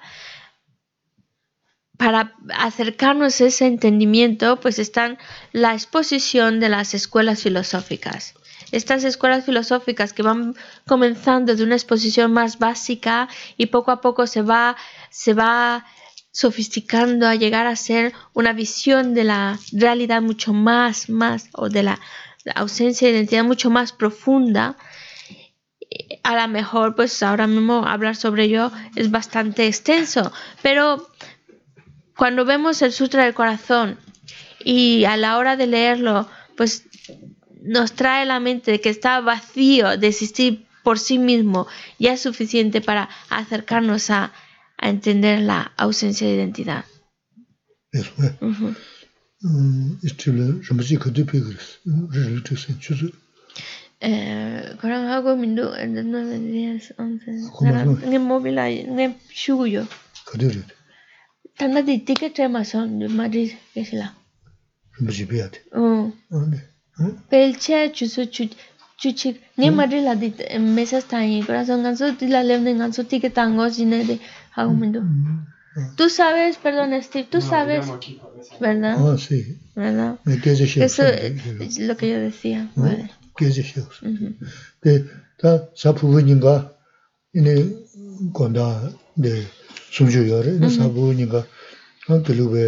para 1.98 2.32
acercarnos 2.54 3.40
a 3.40 3.46
ese 3.46 3.66
entendimiento, 3.66 4.60
pues 4.60 4.78
están 4.78 5.18
la 5.52 5.74
exposición 5.74 6.60
de 6.60 6.70
las 6.70 6.94
escuelas 6.94 7.42
filosóficas. 7.42 8.34
Estas 8.70 9.04
escuelas 9.04 9.44
filosóficas 9.44 10.12
que 10.12 10.22
van 10.22 10.54
comenzando 10.86 11.54
de 11.54 11.64
una 11.64 11.74
exposición 11.74 12.32
más 12.32 12.58
básica 12.58 13.28
y 13.56 13.66
poco 13.66 13.90
a 13.90 14.00
poco 14.00 14.26
se 14.26 14.42
va, 14.42 14.76
se 15.10 15.34
va 15.34 15.84
sofisticando 16.30 17.26
a 17.26 17.34
llegar 17.34 17.66
a 17.66 17.74
ser 17.74 18.12
una 18.32 18.52
visión 18.52 19.12
de 19.12 19.24
la 19.24 19.58
realidad 19.72 20.22
mucho 20.22 20.52
más, 20.52 21.10
más, 21.10 21.48
o 21.52 21.68
de 21.68 21.82
la, 21.82 22.00
ausencia 22.54 23.08
de 23.08 23.14
identidad 23.14 23.44
mucho 23.44 23.70
más 23.70 23.92
profunda. 23.92 24.76
A 26.22 26.36
lo 26.36 26.48
mejor, 26.48 26.94
pues 26.94 27.22
ahora 27.22 27.46
mismo 27.46 27.86
hablar 27.86 28.14
sobre 28.14 28.44
ello 28.44 28.70
es 28.94 29.10
bastante 29.10 29.66
extenso, 29.66 30.32
pero 30.62 31.08
cuando 32.17 32.45
vemos 32.45 32.81
el 32.81 32.91
Sutra 32.91 33.25
del 33.25 33.33
Corazón 33.33 33.97
y 34.63 35.05
a 35.05 35.17
la 35.17 35.37
hora 35.37 35.57
de 35.57 35.67
leerlo, 35.67 36.27
pues 36.55 36.83
nos 37.61 37.93
trae 37.93 38.23
a 38.23 38.25
la 38.25 38.39
mente 38.39 38.71
de 38.71 38.81
que 38.81 38.89
está 38.89 39.19
vacío 39.21 39.97
de 39.97 40.07
existir 40.07 40.65
por 40.83 40.99
sí 40.99 41.17
mismo, 41.17 41.65
ya 41.97 42.13
es 42.13 42.21
suficiente 42.21 42.81
para 42.81 43.09
acercarnos 43.29 44.09
a, 44.09 44.33
a 44.77 44.89
entender 44.89 45.39
la 45.39 45.71
ausencia 45.77 46.27
de 46.27 46.33
identidad. 46.35 46.85
그래서 47.91 48.11
Ujú. 48.41 48.73
음, 49.45 49.99
이스틸 50.03 50.61
좀지 50.63 50.95
그도 50.97 51.25
비그스. 51.25 51.79
르르 52.11 52.43
뜻은 52.43 52.79
주주. 52.79 53.11
Eh, 54.01 54.75
그럼 54.81 55.07
하고 55.07 55.35
민도 55.37 55.77
en 55.77 55.93
nueve 56.11 56.37
días, 56.39 56.93
once. 56.97 57.23
¿Cómo 57.53 57.71
Nada, 57.71 57.85
no? 57.85 57.97
en 58.03 58.11
el 58.11 58.19
móvil 58.19 58.57
hay, 58.59 58.79
en 58.81 58.99
el 58.99 59.15
suyo. 59.31 59.87
그들이 60.25 60.61
tanda 61.58 61.82
di 61.82 62.04
tiket 62.04 62.32
che 62.34 62.64
son 62.64 62.98
de 62.98 63.08
madrid 63.08 63.50
que 63.72 63.84
se 63.84 63.96
la. 63.96 64.08
Bjibiat 65.00 65.54
um 65.72 66.12
oh. 66.30 66.50
¿Eh? 67.00 67.14
pelche 67.30 67.92
chusu 67.92 68.22
chut 68.34 68.52
chuchik 69.00 69.36
ni 69.56 69.70
¿Mm? 69.70 69.74
madrid 69.74 70.02
la 70.02 70.14
di 70.14 70.32
mesas 70.58 71.04
tan 71.04 71.24
y 71.24 71.42
corazón 71.42 71.82
ganso 71.84 72.10
di 72.18 72.26
la 72.26 72.42
le 72.42 72.58
ne 72.58 72.74
ganso 72.74 73.04
tiket 73.04 73.34
tango 73.34 73.70
sine 73.70 74.04
de 74.04 74.18
hago 74.56 74.72
mundo 74.72 75.00
mm, 75.02 75.46
mm, 75.76 75.94
tú 75.96 76.08
sabes 76.08 76.56
perdón 76.56 76.92
este 76.92 77.22
tú 77.22 77.40
sabes 77.40 77.86
verdad 78.60 78.96
ah 78.98 79.16
sí. 79.16 79.38
Verdad 79.76 80.18
me 80.24 80.40
que 80.40 80.50
es 80.52 80.60
eso 80.76 81.04
lo 81.88 81.96
que 81.96 82.06
yo 82.12 82.18
decía 82.18 82.60
¿Eh? 82.62 82.70
vale. 82.74 83.10
Que 83.36 83.46
es 83.46 83.58
eso 83.58 83.88
que 84.82 85.04
ta 85.40 85.50
sapu 85.74 86.20
ninga 86.20 86.54
ine 87.32 87.54
conda 88.32 88.66
de 89.14 89.46
sumchū 89.92 90.26
yore, 90.28 90.52
sābu 90.70 91.12
niga 91.16 91.44
kilubē 92.06 92.64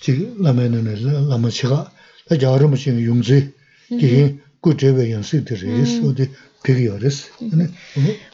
chik 0.00 0.38
lamē 0.38 0.68
nane 0.70 0.94
lama 1.30 1.48
chiga, 1.48 1.90
la 2.30 2.36
jāru 2.36 2.68
ma 2.70 2.76
chiga 2.76 3.00
yungzi, 3.00 3.40
kihin 3.88 4.40
ku 4.62 4.74
chebe 4.74 5.08
yansi 5.08 5.40
diris, 5.44 6.00
odi 6.04 6.28
pigi 6.62 6.84
yores. 6.84 7.30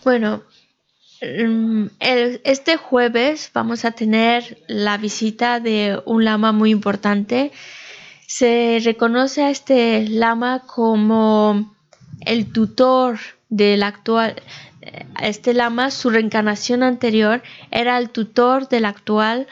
Bueno, 0.05 0.43
mm, 1.23 1.87
este 2.45 2.77
jueves 2.77 3.51
vamos 3.55 3.85
a 3.85 3.93
tener 3.93 4.59
la 4.69 4.97
visita 4.99 5.61
de 5.61 6.01
un 6.07 6.25
lama 6.25 6.53
muy 6.53 6.71
importante. 6.71 7.53
Se 8.27 8.81
reconoce 8.83 9.43
a 9.43 9.51
este 9.51 10.09
lama 10.09 10.65
como 10.67 11.75
el 12.21 12.47
tutor 12.53 13.19
del 13.49 13.83
actual 13.83 14.35
este 15.21 15.55
lama, 15.55 15.91
su 15.91 16.11
reencarnación 16.11 16.83
anterior, 16.83 17.43
era 17.71 17.99
el 17.99 18.11
tutor 18.11 18.69
del 18.69 18.85
actual, 18.85 19.47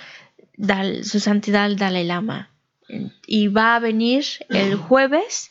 Dal- 0.56 1.04
su 1.04 1.18
santidad 1.20 1.66
el 1.66 1.76
Dalai 1.76 2.04
Lama. 2.04 2.50
Y 3.26 3.48
va 3.48 3.76
a 3.76 3.80
venir 3.80 4.24
el 4.50 4.76
jueves 4.88 5.50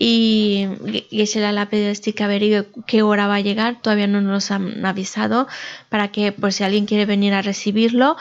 y 0.00 0.68
Geshe 1.10 1.40
la 1.40 1.68
pedido 1.68 1.90
a 1.90 2.24
averigüe 2.24 2.66
qué 2.86 3.02
hora 3.02 3.26
va 3.26 3.36
a 3.36 3.40
llegar, 3.40 3.82
todavía 3.82 4.06
no 4.06 4.20
nos 4.20 4.52
han 4.52 4.86
avisado 4.86 5.48
para 5.88 6.08
que 6.12 6.30
por 6.30 6.52
si 6.52 6.62
alguien 6.62 6.86
quiere 6.86 7.04
venir 7.04 7.34
a 7.34 7.42
recibirlo 7.42 8.16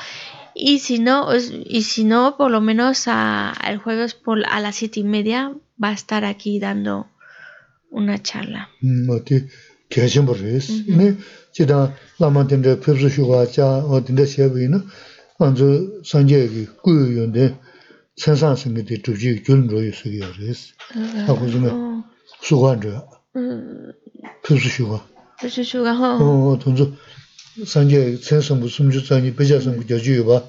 y 0.55 0.79
si 0.79 0.97
no, 0.97 1.27
y 1.35 1.83
si 1.83 2.03
no 2.03 2.35
por 2.35 2.49
lo 2.49 2.61
menos 2.61 3.03
a- 3.07 3.53
el 3.69 3.77
jueves 3.77 4.15
por, 4.15 4.43
a 4.49 4.59
las 4.59 4.75
siete 4.77 5.01
y 5.01 5.03
media 5.03 5.53
va 5.81 5.89
a 5.89 5.93
estar 5.93 6.25
aquí 6.25 6.57
dando 6.59 7.07
una 7.91 8.17
charla. 8.21 8.69
음, 8.83 9.07
어 9.09 9.23
gyashin 9.89 10.25
borres. 10.25 10.69
Ne, 10.87 11.15
chida 11.53 11.93
laman 12.19 12.47
tende 12.47 12.75
pepsu 12.75 13.09
shukwa 13.09 13.45
cha, 13.51 13.83
o 13.85 14.01
tende 14.01 14.25
shebi 14.27 14.63
ina, 14.65 14.81
anzu 15.39 16.03
sanje 16.03 16.47
ki 16.47 16.67
kuyo 16.83 17.05
yonde, 17.17 17.53
sensan 18.15 18.55
singe 18.55 18.83
di 18.83 18.97
tubji 19.01 19.41
gyun 19.45 19.69
royo 19.69 19.91
sugi 19.93 20.17
yorres. 20.19 20.73
Ako 21.27 21.47
zime, 21.47 21.71
shukwa 22.41 22.75
nzo, 22.75 23.03
pepsu 24.43 24.69
shukwa. 24.69 24.99
Pepsu 25.39 25.63
shukwa, 25.63 25.93
ho. 25.93 26.51
O, 26.51 26.57
tonzo, 26.57 26.91
sanje 27.65 28.17
sensan 28.17 28.59
bu 28.59 28.69
sumju 28.69 28.99
zanyi, 28.99 29.31
pecha 29.31 29.61
sangu 29.61 29.83
gyaji 29.83 30.11
yoba, 30.19 30.39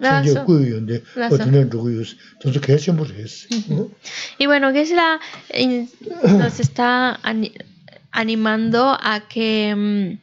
바 0.00 0.22
상제도 0.22 0.24
생산을 0.24 0.24
주. 0.24 0.24
상제 0.26 0.34
라서. 0.34 0.44
꾸유인데 0.44 1.02
라서. 1.16 1.34
어디는 1.36 1.70
누구 1.70 1.92
유스. 1.94 2.16
돈저 2.40 2.60
개심 2.60 2.96
모르겠어. 2.96 3.48
어? 3.70 3.90
Y 4.38 4.46
bueno, 4.46 4.72
Gesla 4.72 5.20
in- 5.54 5.88
nos 6.38 6.60
está 6.60 7.18
ani- 7.22 7.54
animando 8.12 8.96
a 9.00 9.20
que 9.28 9.74
mm, 9.74 10.18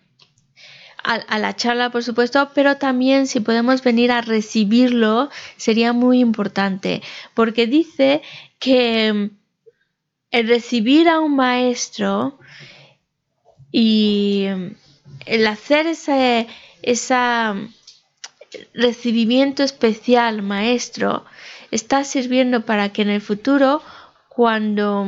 a, 1.06 1.14
a 1.16 1.38
la 1.40 1.54
charla, 1.56 1.90
por 1.90 2.02
supuesto, 2.04 2.50
pero 2.56 2.78
también 2.78 3.28
si 3.28 3.40
podemos 3.42 3.84
venir 3.84 4.12
a 4.12 4.22
recibirlo 4.22 5.30
sería 5.58 5.92
muy 5.92 6.20
importante, 6.20 7.02
porque 7.34 7.68
dice 7.68 8.22
que 8.60 9.12
mm, 9.12 9.30
el 10.32 10.48
recibir 10.48 11.10
a 11.10 11.20
un 11.20 11.36
maestro 11.36 12.40
y 13.72 14.46
mm, 14.56 14.68
el 15.26 15.48
hacer 15.48 15.88
ese 15.88 16.48
esa, 16.82 17.54
mm, 17.54 17.70
recibimiento 18.75 19.63
especial 19.63 20.43
maestro 20.43 21.25
está 21.71 22.05
sirviendo 22.05 22.65
para 22.65 22.91
que 22.91 23.03
en 23.03 23.11
el 23.11 23.21
futuro 23.21 23.83
cuando 24.29 25.07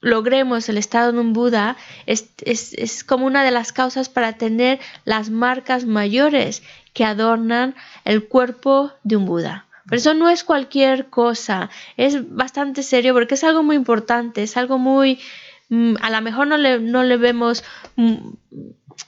logremos 0.00 0.68
el 0.68 0.78
estado 0.78 1.12
de 1.12 1.20
un 1.20 1.32
Buda 1.32 1.76
es, 2.06 2.30
es, 2.44 2.72
es 2.74 3.04
como 3.04 3.26
una 3.26 3.44
de 3.44 3.50
las 3.50 3.72
causas 3.72 4.08
para 4.08 4.34
tener 4.34 4.78
las 5.04 5.30
marcas 5.30 5.84
mayores 5.84 6.62
que 6.92 7.04
adornan 7.04 7.74
el 8.04 8.26
cuerpo 8.26 8.92
de 9.02 9.16
un 9.16 9.26
Buda. 9.26 9.66
Pero 9.88 9.96
eso 9.98 10.14
no 10.14 10.28
es 10.28 10.44
cualquier 10.44 11.08
cosa, 11.08 11.70
es 11.96 12.34
bastante 12.34 12.82
serio 12.82 13.14
porque 13.14 13.34
es 13.34 13.44
algo 13.44 13.62
muy 13.62 13.74
importante, 13.76 14.42
es 14.42 14.56
algo 14.56 14.78
muy, 14.78 15.18
mm, 15.70 15.94
a 16.02 16.10
lo 16.10 16.20
mejor 16.20 16.46
no 16.46 16.58
le, 16.58 16.78
no 16.78 17.02
le 17.04 17.16
vemos, 17.16 17.64
mm, 17.96 18.16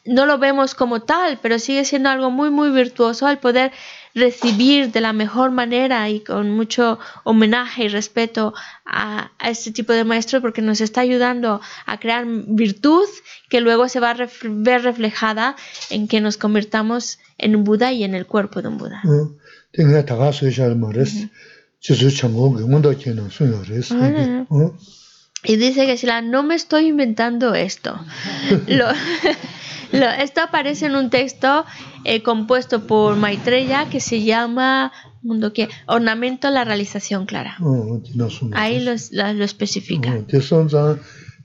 no 0.05 0.27
lo 0.27 0.39
vemos 0.39 0.75
como 0.75 1.03
tal, 1.03 1.39
pero 1.43 1.59
sigue 1.59 1.85
siendo 1.85 2.09
algo 2.09 2.31
muy, 2.31 2.51
muy 2.51 2.71
virtuoso 2.71 3.27
al 3.27 3.39
poder 3.39 3.73
recibir 4.15 4.91
de 4.91 5.01
la 5.01 5.13
mejor 5.13 5.51
manera 5.51 6.09
y 6.09 6.21
con 6.21 6.51
mucho 6.51 6.99
homenaje 7.25 7.85
y 7.85 7.89
respeto 7.89 8.55
a, 8.85 9.31
a 9.39 9.51
este 9.51 9.71
tipo 9.71 9.93
de 9.93 10.05
maestro 10.05 10.41
porque 10.41 10.63
nos 10.63 10.81
está 10.81 11.03
ayudando 11.03 11.61
a 11.87 12.01
crear 12.01 12.25
virtud 12.27 13.07
que 13.49 13.61
luego 13.61 13.89
se 13.89 14.01
va 14.01 14.11
a 14.11 14.29
ver 14.43 14.83
reflejada 14.83 15.57
en 15.91 16.09
que 16.09 16.21
nos 16.21 16.37
convirtamos 16.37 17.19
en 17.39 17.57
un 17.57 17.65
Buda 17.65 17.93
y 17.93 18.05
en 18.05 18.15
el 18.15 18.27
cuerpo 18.27 18.63
de 18.63 18.69
un 18.69 18.79
Buda. 18.79 19.03
Y 25.43 25.57
dice 25.57 25.87
que 25.87 25.97
si 25.97 26.07
la 26.07 26.21
no 26.21 26.43
me 26.43 26.55
estoy 26.55 26.89
inventando 26.89 27.55
esto. 27.55 27.99
esto 29.92 30.42
aparece 30.42 30.86
en 30.88 30.96
un 30.96 31.10
texto 31.10 31.66
eh, 32.04 32.22
compuesto 32.24 32.86
por 32.88 33.16
Maitreya 33.16 33.90
que 33.90 34.00
se 34.00 34.24
llama 34.24 34.92
mundo 35.24 35.54
que 35.54 35.70
ornamento 35.88 36.48
a 36.48 36.52
la 36.52 36.64
realización 36.64 37.26
clara. 37.26 37.58
어, 37.62 38.02
지나서. 38.04 38.50
Ahí 38.54 38.80
los- 38.84 39.12
la- 39.12 39.34
lo 39.34 39.44
especifica. 39.44 40.14
어, 40.14 40.28
대선자 40.28 40.98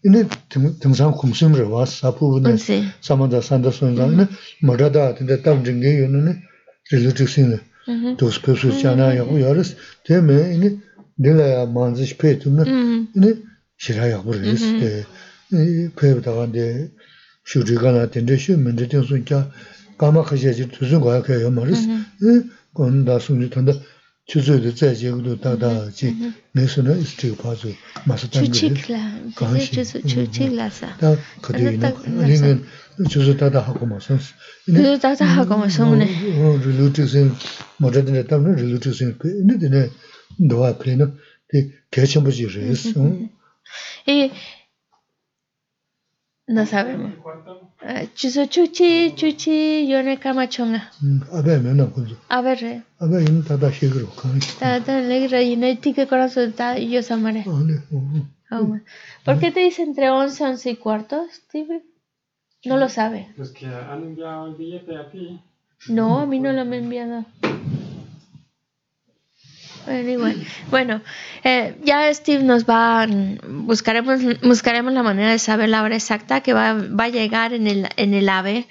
이네 0.05 0.25
등- 0.49 0.79
등산 0.81 1.13
kumsim을 1.13 1.65
왔어. 1.65 2.15
부분에 2.17 2.55
Sí. 2.57 2.85
사만다 3.01 3.41
산다 3.43 3.71
선자는 3.71 4.29
뭐라다 4.63 5.15
근데 5.15 5.43
담진 5.43 5.81
게 5.81 6.01
요는 6.01 6.41
릴리티스네. 6.91 7.61
Ujú. 7.89 8.17
dos 8.17 8.41
pesos 8.43 8.81
잖아요. 8.83 9.29
여러스 9.41 9.77
때문에 10.05 10.55
이네 10.57 10.77
내가 11.17 11.67
만지 11.67 12.05
스페트는 12.07 12.65
Mm, 12.65 13.09
shu 17.50 17.58
zhiga 17.68 17.90
na 17.96 18.08
tenze 18.14 18.36
shu 18.38 18.58
mende 18.58 18.86
ten 18.92 19.04
sun 19.04 19.24
kya 19.24 19.40
kama 20.00 20.22
khashe 20.28 20.52
chi 20.58 20.66
tuzun 20.74 21.00
kwaya 21.02 21.22
kya 21.26 21.40
yo 21.42 21.50
maris. 21.52 21.82
E, 22.22 22.32
Kon 22.76 23.06
da 23.06 23.20
sun 23.20 23.40
ju 23.40 23.48
tanda 23.50 23.74
chuzo 24.28 24.60
de 24.60 24.72
zai 24.72 24.96
je 24.96 25.12
gudu 25.12 25.36
da 25.44 25.56
da 25.56 25.90
chi 25.96 26.08
me 26.54 26.68
su 26.68 26.82
na 26.84 26.92
is 26.94 27.16
chiga 27.16 27.36
pa 27.42 27.54
zu 27.56 27.70
masu 28.06 28.28
tango 28.28 28.52
de 28.52 28.82
kaan 29.36 29.60
shi 29.60 29.76
da 31.00 31.18
kato 31.42 31.60
ina 31.70 31.94
ringan 32.28 32.60
chuzo 33.10 33.34
da 33.40 33.50
da 33.50 33.62
hako 33.62 33.86
ma 33.86 34.00
san 34.00 34.20
chuzo 34.66 34.98
da 34.98 35.16
da 35.16 35.26
hako 35.26 35.58
ma 35.58 35.70
san 35.70 35.98
ne. 35.98 36.06
Mm-hmm. 36.06 36.42
Mm-hmm. 36.42 36.64
Rilu 36.66 36.92
chik 36.94 37.08
sin 37.08 37.32
moja 37.80 38.02
dine 38.02 38.24
tam 38.28 38.44
na 38.44 38.56
rilu 38.56 38.78
chik 38.80 38.94
sin 38.94 39.16
ina 39.42 39.56
dine 39.58 39.90
dowa 40.40 40.74
pe 40.74 40.96
na 40.96 41.06
de 41.52 41.60
kya 41.92 42.06
chenpo 42.08 42.32
chi 42.32 42.46
res 42.48 42.82
ee 44.08 44.30
No 46.48 46.66
sabemos. 46.66 47.12
Ah, 47.82 48.04
Chusuchuchi, 48.14 49.14
chuchi, 49.16 49.16
chuchi, 49.16 49.88
yo 49.88 49.98
yone 49.98 50.18
kamachonga. 50.20 50.92
A 51.32 51.42
ver, 51.42 51.58
eh. 51.58 51.62
me 51.64 51.74
no 51.74 51.92
kunzu. 51.92 52.16
A 52.30 52.42
ver. 52.42 52.84
A 53.00 53.06
ver, 53.08 53.22
yun 53.28 53.44
tata 53.44 53.72
shigro. 53.72 54.08
Tata 54.60 55.02
negra, 55.02 55.42
yun 55.42 55.78
tique 55.78 56.06
corazón, 56.08 56.54
ta 56.54 56.78
yo 56.78 57.02
samare. 57.02 57.46
Ah, 58.52 58.62
¿Por 59.24 59.40
qué 59.40 59.52
te 59.52 59.62
dice 59.62 59.82
entre 59.82 60.12
11, 60.12 60.44
11 60.44 60.70
y 60.70 60.76
cuarto, 60.76 61.26
Steve? 61.32 61.84
No 62.64 62.78
lo 62.78 62.90
sabe. 62.90 63.34
Pues 63.36 63.50
que 63.52 63.66
han 63.66 64.04
enviado 64.04 64.48
el 64.48 64.56
billete 64.56 64.96
a 64.98 65.10
ti. 65.10 65.42
No, 65.88 66.20
a 66.20 66.26
mí 66.28 66.40
no 66.40 66.54
lo 66.54 66.62
han 66.62 66.74
enviado. 66.74 67.26
Bueno. 69.86 70.46
Bueno, 70.70 71.02
eh, 71.44 71.76
ya 71.84 72.14
Steve 72.14 72.44
nos 72.44 72.66
va, 72.66 73.08
buscaremos, 73.48 74.20
buscaremos 74.42 74.94
la 74.94 75.04
manera 75.04 75.32
de 75.32 75.40
saber 75.40 75.70
la 75.70 75.84
hora 75.84 75.96
exacta 75.96 76.42
que 76.42 76.54
va, 76.54 76.74
va 76.74 77.06
a 77.06 77.10
llegar 77.10 77.54
en 77.54 77.68
el, 77.68 77.88
en 77.96 78.14
el 78.14 78.28
AVE. 78.30 78.68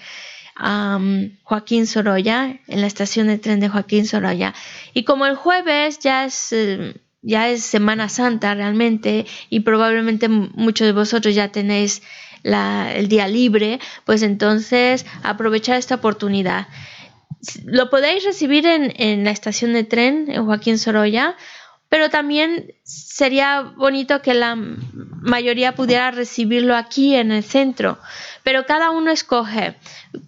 am, 0.57 1.37
Joaquín 1.43 1.87
Sorolla, 1.87 2.59
en 2.69 2.81
la 2.81 2.87
estación 2.87 3.27
de 3.27 3.39
tren 3.39 3.61
de 3.61 3.69
Joaquín 3.69 4.07
Sorolla. 4.07 4.55
Y 4.93 5.05
como 5.05 5.27
el 5.27 5.35
jueves 5.35 5.99
ya 5.99 6.25
es, 6.25 6.53
eh, 6.53 6.95
ya 7.23 7.49
es 7.49 7.65
Semana 7.65 8.09
Santa 8.09 8.55
realmente 8.55 9.27
y 9.51 9.61
probablemente 9.61 10.29
muchos 10.29 10.87
de 10.87 10.93
vosotros 10.93 11.35
ya 11.35 11.49
tenéis 11.49 12.03
el 12.45 13.09
día 13.09 13.27
libre, 13.27 13.81
pues 14.05 14.23
entonces 14.23 15.07
aprovechar 15.23 15.79
esta 15.79 15.95
oportunidad. 15.95 16.67
Lo 17.65 17.91
podéis 17.91 18.25
recibir 18.25 18.67
en, 18.67 18.93
en 18.97 19.25
la 19.25 19.31
estación 19.31 19.73
de 19.73 19.85
tren 19.85 20.27
en 20.29 20.45
Joaquín 20.45 20.79
Sorolla, 20.79 21.37
pero 21.89 22.11
también 22.11 22.75
sería 22.83 23.61
bonito 23.77 24.21
que 24.21 24.35
la 24.35 24.57
mayoría 24.57 25.75
pudiera 25.75 26.11
recibirlo 26.11 26.75
aquí 26.75 27.15
en 27.15 27.31
el 27.31 27.45
centro. 27.45 27.99
Pero 28.45 28.67
cada 28.67 28.91
uno 28.91 29.11
escoge 29.11 29.75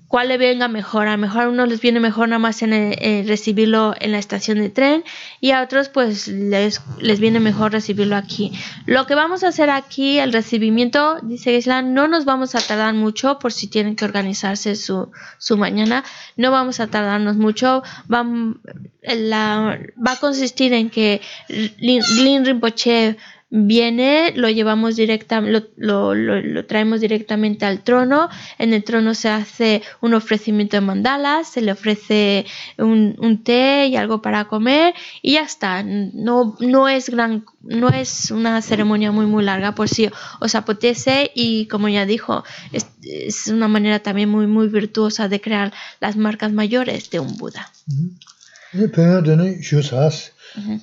cuál 0.09 0.29
le 0.29 0.39
venga 0.39 0.69
mejor. 0.69 1.07
A 1.07 1.13
lo 1.13 1.19
mejor 1.19 1.43
a 1.43 1.49
unos 1.51 1.69
les 1.69 1.81
viene 1.81 2.01
mejor 2.01 2.29
nada 2.29 2.39
más 2.39 2.63
en 2.63 2.73
el- 2.73 2.97
eh, 2.99 3.25
recibirlo 3.27 3.95
en 4.01 4.13
la 4.13 4.19
estación 4.19 4.59
de 4.59 4.71
tren 4.71 5.05
y 5.41 5.51
a 5.51 5.63
otros 5.63 5.91
pues 5.91 6.27
les, 6.29 6.81
les 6.99 7.21
viene 7.21 7.41
mejor 7.41 7.73
recibirlo 7.73 8.17
aquí. 8.17 8.53
Lo 8.87 9.07
que 9.07 9.15
vamos 9.15 9.45
a 9.45 9.49
hacer 9.49 9.69
aquí, 9.69 10.19
el 10.19 10.33
recibimiento, 10.33 11.19
dice 11.23 11.55
Islam, 11.55 11.93
no 11.93 12.09
nos 12.09 12.25
vamos 12.25 12.55
a 12.55 12.61
tardar 12.61 12.95
mucho 12.95 13.39
por 13.39 13.53
si 13.53 13.67
tienen 13.69 13.97
que 13.97 14.07
organizarse 14.07 14.77
su, 14.77 15.11
su 15.39 15.57
mañana. 15.59 16.03
No 16.37 16.51
vamos 16.51 16.81
a 16.81 16.87
tardarnos 16.87 17.37
mucho. 17.37 17.83
Vam- 18.09 18.59
la- 19.03 19.79
va 20.05 20.13
a 20.13 20.17
consistir 20.17 20.73
en 20.73 20.89
que 20.91 21.21
Lin, 21.49 22.03
Lin 22.25 22.45
Rinpoche 22.45 23.19
viene, 23.59 24.33
lo 24.37 24.51
llevamos 24.51 24.97
directamente, 24.97 25.71
lo, 25.77 26.15
lo- 26.15 26.41
lo- 26.43 26.67
traemos 26.67 27.01
directamente 27.01 27.65
al 27.65 27.83
trono. 27.83 28.29
En 28.59 28.75
el 28.75 28.85
trono 28.85 29.15
se 29.15 29.29
hace 29.31 29.83
un 30.03 30.13
ofrecimiento 30.15 30.77
de 30.77 30.83
mandalas, 30.83 31.49
se 31.49 31.63
le 31.63 31.73
ofrece 31.73 32.45
un, 32.77 33.17
un 33.19 33.43
té 33.43 33.87
y 33.87 33.97
algo 33.97 34.21
para 34.21 34.45
comer 34.47 34.93
y 35.23 35.35
ya 35.35 35.43
está. 35.43 35.83
No, 35.83 36.57
no 36.61 36.89
es 36.89 37.09
gran, 37.09 37.45
no 37.63 37.89
es 37.89 38.31
una 38.31 38.61
ceremonia 38.61 39.11
muy 39.11 39.27
muy 39.27 39.43
larga 39.45 39.75
por 39.75 39.89
si 39.89 40.11
os 40.41 40.55
apetece 40.55 41.31
y 41.35 41.67
como 41.67 41.89
ya 41.89 42.05
dijo, 42.05 42.45
es, 42.73 42.87
es 43.03 43.47
una 43.49 43.69
manera 43.69 44.01
también 44.01 44.29
muy 44.29 44.47
muy 44.47 44.69
virtuosa 44.69 45.29
de 45.29 45.41
crear 45.41 45.73
las 46.01 46.17
marcas 46.17 46.53
mayores 46.53 47.09
de 47.11 47.21
un 47.21 47.37
Buda. 47.39 47.73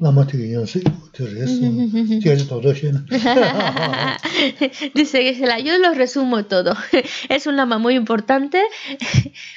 라마티게 0.00 0.52
연습 0.54 0.82
todo 2.47 2.73
lleno. 2.73 3.03
Dice 4.93 5.23
Gisela, 5.23 5.59
yo 5.59 5.77
lo 5.79 5.93
resumo 5.93 6.45
todo. 6.45 6.75
Es 7.29 7.47
un 7.47 7.55
lama 7.55 7.77
muy 7.77 7.95
importante 7.95 8.61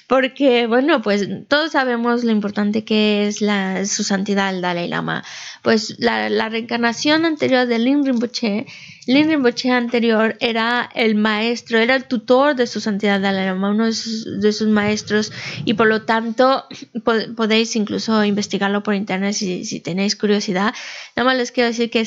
porque, 0.06 0.66
bueno, 0.66 1.02
pues 1.02 1.28
todos 1.48 1.72
sabemos 1.72 2.24
lo 2.24 2.30
importante 2.30 2.84
que 2.84 3.26
es 3.26 3.40
la, 3.40 3.84
su 3.86 4.04
santidad 4.04 4.54
el 4.54 4.60
Dalai 4.60 4.88
Lama. 4.88 5.24
Pues 5.62 5.96
la, 5.98 6.30
la 6.30 6.48
reencarnación 6.48 7.24
anterior 7.24 7.66
del 7.66 7.84
Rinpoche 7.84 8.66
Lin 9.12 9.28
Rinpoche 9.28 9.70
anterior 9.70 10.36
era 10.40 10.88
el 10.94 11.14
maestro, 11.16 11.78
era 11.78 11.96
el 11.96 12.04
tutor 12.04 12.54
de 12.54 12.66
su 12.66 12.80
santidad 12.80 13.20
Dalai 13.20 13.46
Lama, 13.46 13.70
uno 13.70 13.86
de 13.86 14.52
sus, 14.52 14.68
maestros 14.68 15.32
y 15.64 15.74
por 15.74 15.88
lo 15.88 16.02
tanto 16.02 16.64
po- 17.04 17.34
podéis 17.36 17.74
incluso 17.76 18.22
investigarlo 18.24 18.82
por 18.82 18.94
internet 18.94 19.34
si, 19.34 19.80
tenéis 19.80 20.14
curiosidad. 20.16 20.72
Nada 21.16 21.26
más 21.28 21.36
les 21.36 21.50
quiero 21.50 21.68
decir 21.68 21.90
que 21.90 22.00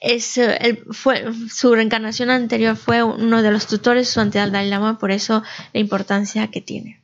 es 0.00 0.40
fue, 0.90 1.24
su 1.52 1.74
reencarnación 1.74 2.30
anterior 2.30 2.76
fue 2.76 3.02
uno 3.04 3.42
de 3.42 3.50
los 3.52 3.66
tutores 3.66 4.02
de 4.02 4.06
su 4.06 4.14
santidad 4.20 4.46
Dalai 4.50 4.68
Lama, 4.68 4.98
por 4.98 5.10
eso 5.12 5.42
la 5.72 5.80
importancia 5.80 6.48
que 6.50 6.60
tiene. 6.60 7.02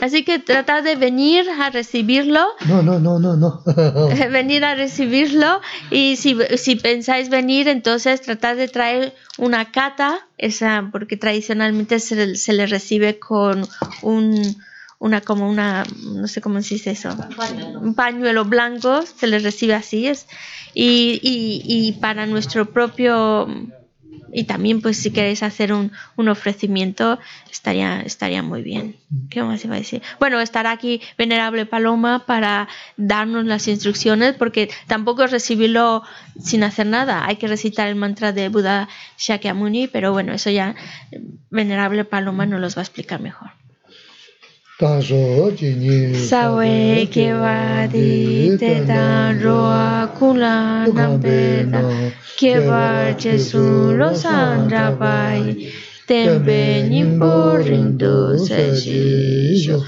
Así 0.01 0.23
que 0.23 0.39
tratar 0.39 0.83
de 0.83 0.95
venir 0.95 1.45
a 1.47 1.69
recibirlo. 1.69 2.41
No, 2.67 2.81
no, 2.81 2.99
no, 2.99 3.19
no, 3.19 3.37
no. 3.37 3.63
venir 4.31 4.65
a 4.65 4.73
recibirlo 4.73 5.61
y 5.91 6.15
si, 6.15 6.35
si 6.57 6.75
pensáis 6.75 7.29
venir, 7.29 7.67
entonces 7.67 8.21
tratar 8.21 8.55
de 8.55 8.67
traer 8.67 9.13
una 9.37 9.71
cata, 9.71 10.27
esa, 10.39 10.89
porque 10.91 11.17
tradicionalmente 11.17 11.99
se, 11.99 12.35
se 12.35 12.53
le 12.53 12.65
recibe 12.65 13.19
con 13.19 13.67
un 14.01 14.57
una, 15.03 15.19
como 15.19 15.49
una, 15.49 15.83
no 16.01 16.29
sé 16.29 16.39
cómo 16.39 16.61
se 16.61 16.75
dice 16.75 16.91
eso, 16.91 17.09
un 17.81 17.93
pañuelo 17.93 18.45
blanco, 18.45 19.01
se 19.01 19.27
le 19.27 19.39
recibe 19.39 19.73
así, 19.73 20.07
es, 20.07 20.27
y, 20.73 21.19
y, 21.21 21.61
y 21.65 21.91
para 21.99 22.25
nuestro 22.25 22.71
propio, 22.71 23.45
y 24.31 24.45
también 24.45 24.81
pues 24.81 24.95
si 24.95 25.11
queréis 25.11 25.43
hacer 25.43 25.73
un, 25.73 25.91
un 26.15 26.29
ofrecimiento, 26.29 27.19
estaría, 27.51 27.99
estaría 27.99 28.43
muy 28.43 28.61
bien. 28.61 28.95
¿Qué 29.29 29.43
más 29.43 29.65
iba 29.65 29.75
a 29.75 29.79
decir? 29.79 30.01
Bueno, 30.21 30.39
estará 30.39 30.71
aquí 30.71 31.01
Venerable 31.17 31.65
Paloma 31.65 32.25
para 32.25 32.69
darnos 32.95 33.43
las 33.43 33.67
instrucciones, 33.67 34.35
porque 34.35 34.69
tampoco 34.87 35.27
recibirlo 35.27 36.03
sin 36.41 36.63
hacer 36.63 36.87
nada, 36.87 37.25
hay 37.25 37.35
que 37.35 37.49
recitar 37.49 37.89
el 37.89 37.95
mantra 37.95 38.31
de 38.31 38.47
Buda 38.47 38.87
Shakyamuni, 39.17 39.89
pero 39.89 40.13
bueno, 40.13 40.31
eso 40.31 40.49
ya 40.49 40.75
Venerable 41.49 42.05
Paloma 42.05 42.45
nos 42.45 42.61
los 42.61 42.77
va 42.77 42.83
a 42.83 42.85
explicar 42.85 43.19
mejor. 43.19 43.51
Sawe 44.83 46.75
kewa 47.07 47.87
di 47.87 48.51
te 48.59 48.83
dan 48.83 49.39
roa 49.39 50.11
kula 50.11 50.83
nampena 50.91 52.11
kewa 52.35 53.15
Jesu 53.15 53.95
lo 53.95 54.11
sandra 54.11 54.91
bai 54.91 55.71
tembe 56.03 56.83
nimbo 56.91 57.55
rindo 57.63 58.35
se 58.35 58.75
shisho. 58.75 59.79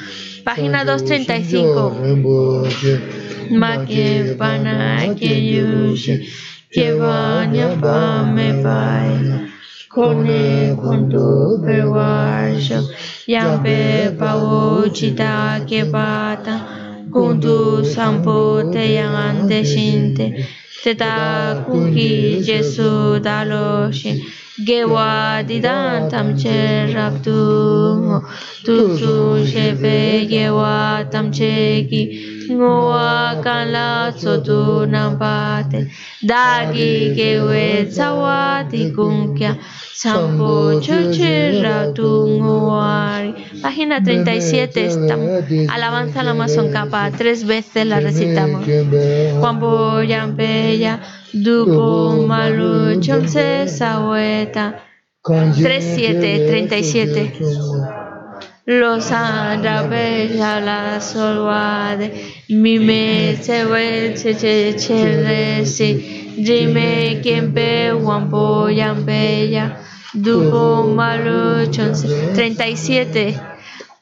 Página 0.48 0.88
235. 0.88 3.52
Make 3.52 4.40
pana 4.40 5.04
ke 5.20 5.36
yushi 5.52 6.24
kewa 6.72 7.44
nyapa 7.52 8.32
me 8.32 8.64
bai 8.64 9.12
kone 9.92 10.72
kondo 10.80 11.60
perwasho. 11.60 12.80
Yambe 13.28 14.16
pao 14.20 14.88
chita 14.94 15.66
ke 15.68 15.92
pata 15.92 16.56
kundu 17.12 17.84
sampo 17.84 18.72
te 18.72 18.94
yang 18.96 19.16
ante 19.16 19.64
shinte. 19.64 20.46
Te 20.84 20.94
ta 20.94 21.66
kuki 21.66 22.44
jesu 22.46 23.20
daloshi 23.20 24.22
gewa 24.64 25.42
didan 25.48 26.08
tam 26.12 26.38
che 26.38 26.94
raptu 26.94 28.22
tu. 28.64 28.96
Su 28.98 29.42
jebe 29.44 30.28
gewa 30.30 31.10
tam 31.10 31.32
che 31.32 31.88
ki 31.90 32.35
Ngoa 32.52 33.42
kala 33.44 34.14
sotu 34.18 34.86
nampate 34.86 35.92
Dagi 36.22 37.14
gewe 37.16 37.86
tsawati 37.90 38.92
kunkya 38.96 39.56
Sampo 39.94 40.80
choche 40.82 41.62
ratu 41.64 42.28
ngoari 42.38 43.34
Página 43.62 44.00
37 44.00 44.78
estamos. 44.78 45.44
Alabanza 45.74 46.24
la 46.24 46.32
Amazon 46.32 46.72
capa 46.72 47.12
Tres 47.18 47.44
veces 47.46 47.86
la 47.88 48.00
recitamos 48.00 48.66
Juanpo 48.66 50.02
Yampeya 50.04 51.00
Dupo 51.34 52.26
Malu 52.28 53.00
Chomse 53.02 53.68
Saweta 53.68 54.74
37, 55.26 56.46
37. 56.48 58.05
Los 58.68 59.12
árabes 59.12 60.32
la 60.36 61.00
solvade, 61.00 62.12
mi 62.50 62.80
me 62.80 63.38
se 63.40 63.64
che 64.16 64.34
che 64.34 64.74
che 64.76 65.64
si, 65.64 66.34
dime 66.36 67.20
quien 67.22 67.54
pe 67.54 67.92
guampo 67.94 68.68
yampeya, 68.68 69.78
dupo 70.16 70.92
malo 70.96 71.70
chonce. 71.70 72.08
37. 72.34 73.40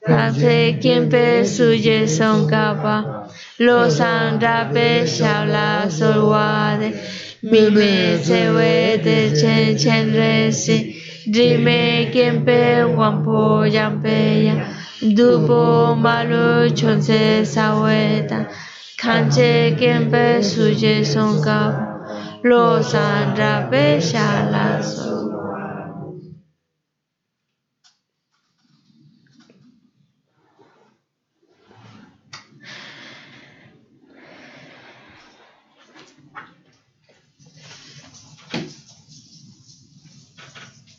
Hace 0.07 0.77
quien 0.79 1.09
pe 1.09 1.43
suye 1.43 2.07
son 2.07 2.47
capa, 2.47 3.27
los 3.59 3.99
árabes 3.99 5.19
la 5.19 5.89
solvade, 5.89 6.93
mi 7.41 7.69
me 7.69 8.17
se 8.23 8.49
ve 8.49 8.97
de 9.03 9.75
chen 9.77 10.92
chen 11.31 11.31
re 11.31 11.31
si, 11.31 11.31
Dime 11.31 12.09
quién 12.11 12.45
pe 12.45 12.83
guampo 12.95 13.65
yampeya, 13.65 14.67
dupo 15.15 15.95
malo 15.95 16.69
chonse 16.69 17.45
saweta, 17.45 18.47
canche 18.97 19.75
quien 19.77 20.09
pe 20.09 20.41
suye 20.41 21.03
son 21.05 21.41
cap, 21.41 21.73
los 22.43 22.93
andra 22.93 23.67
pesha 23.69 24.49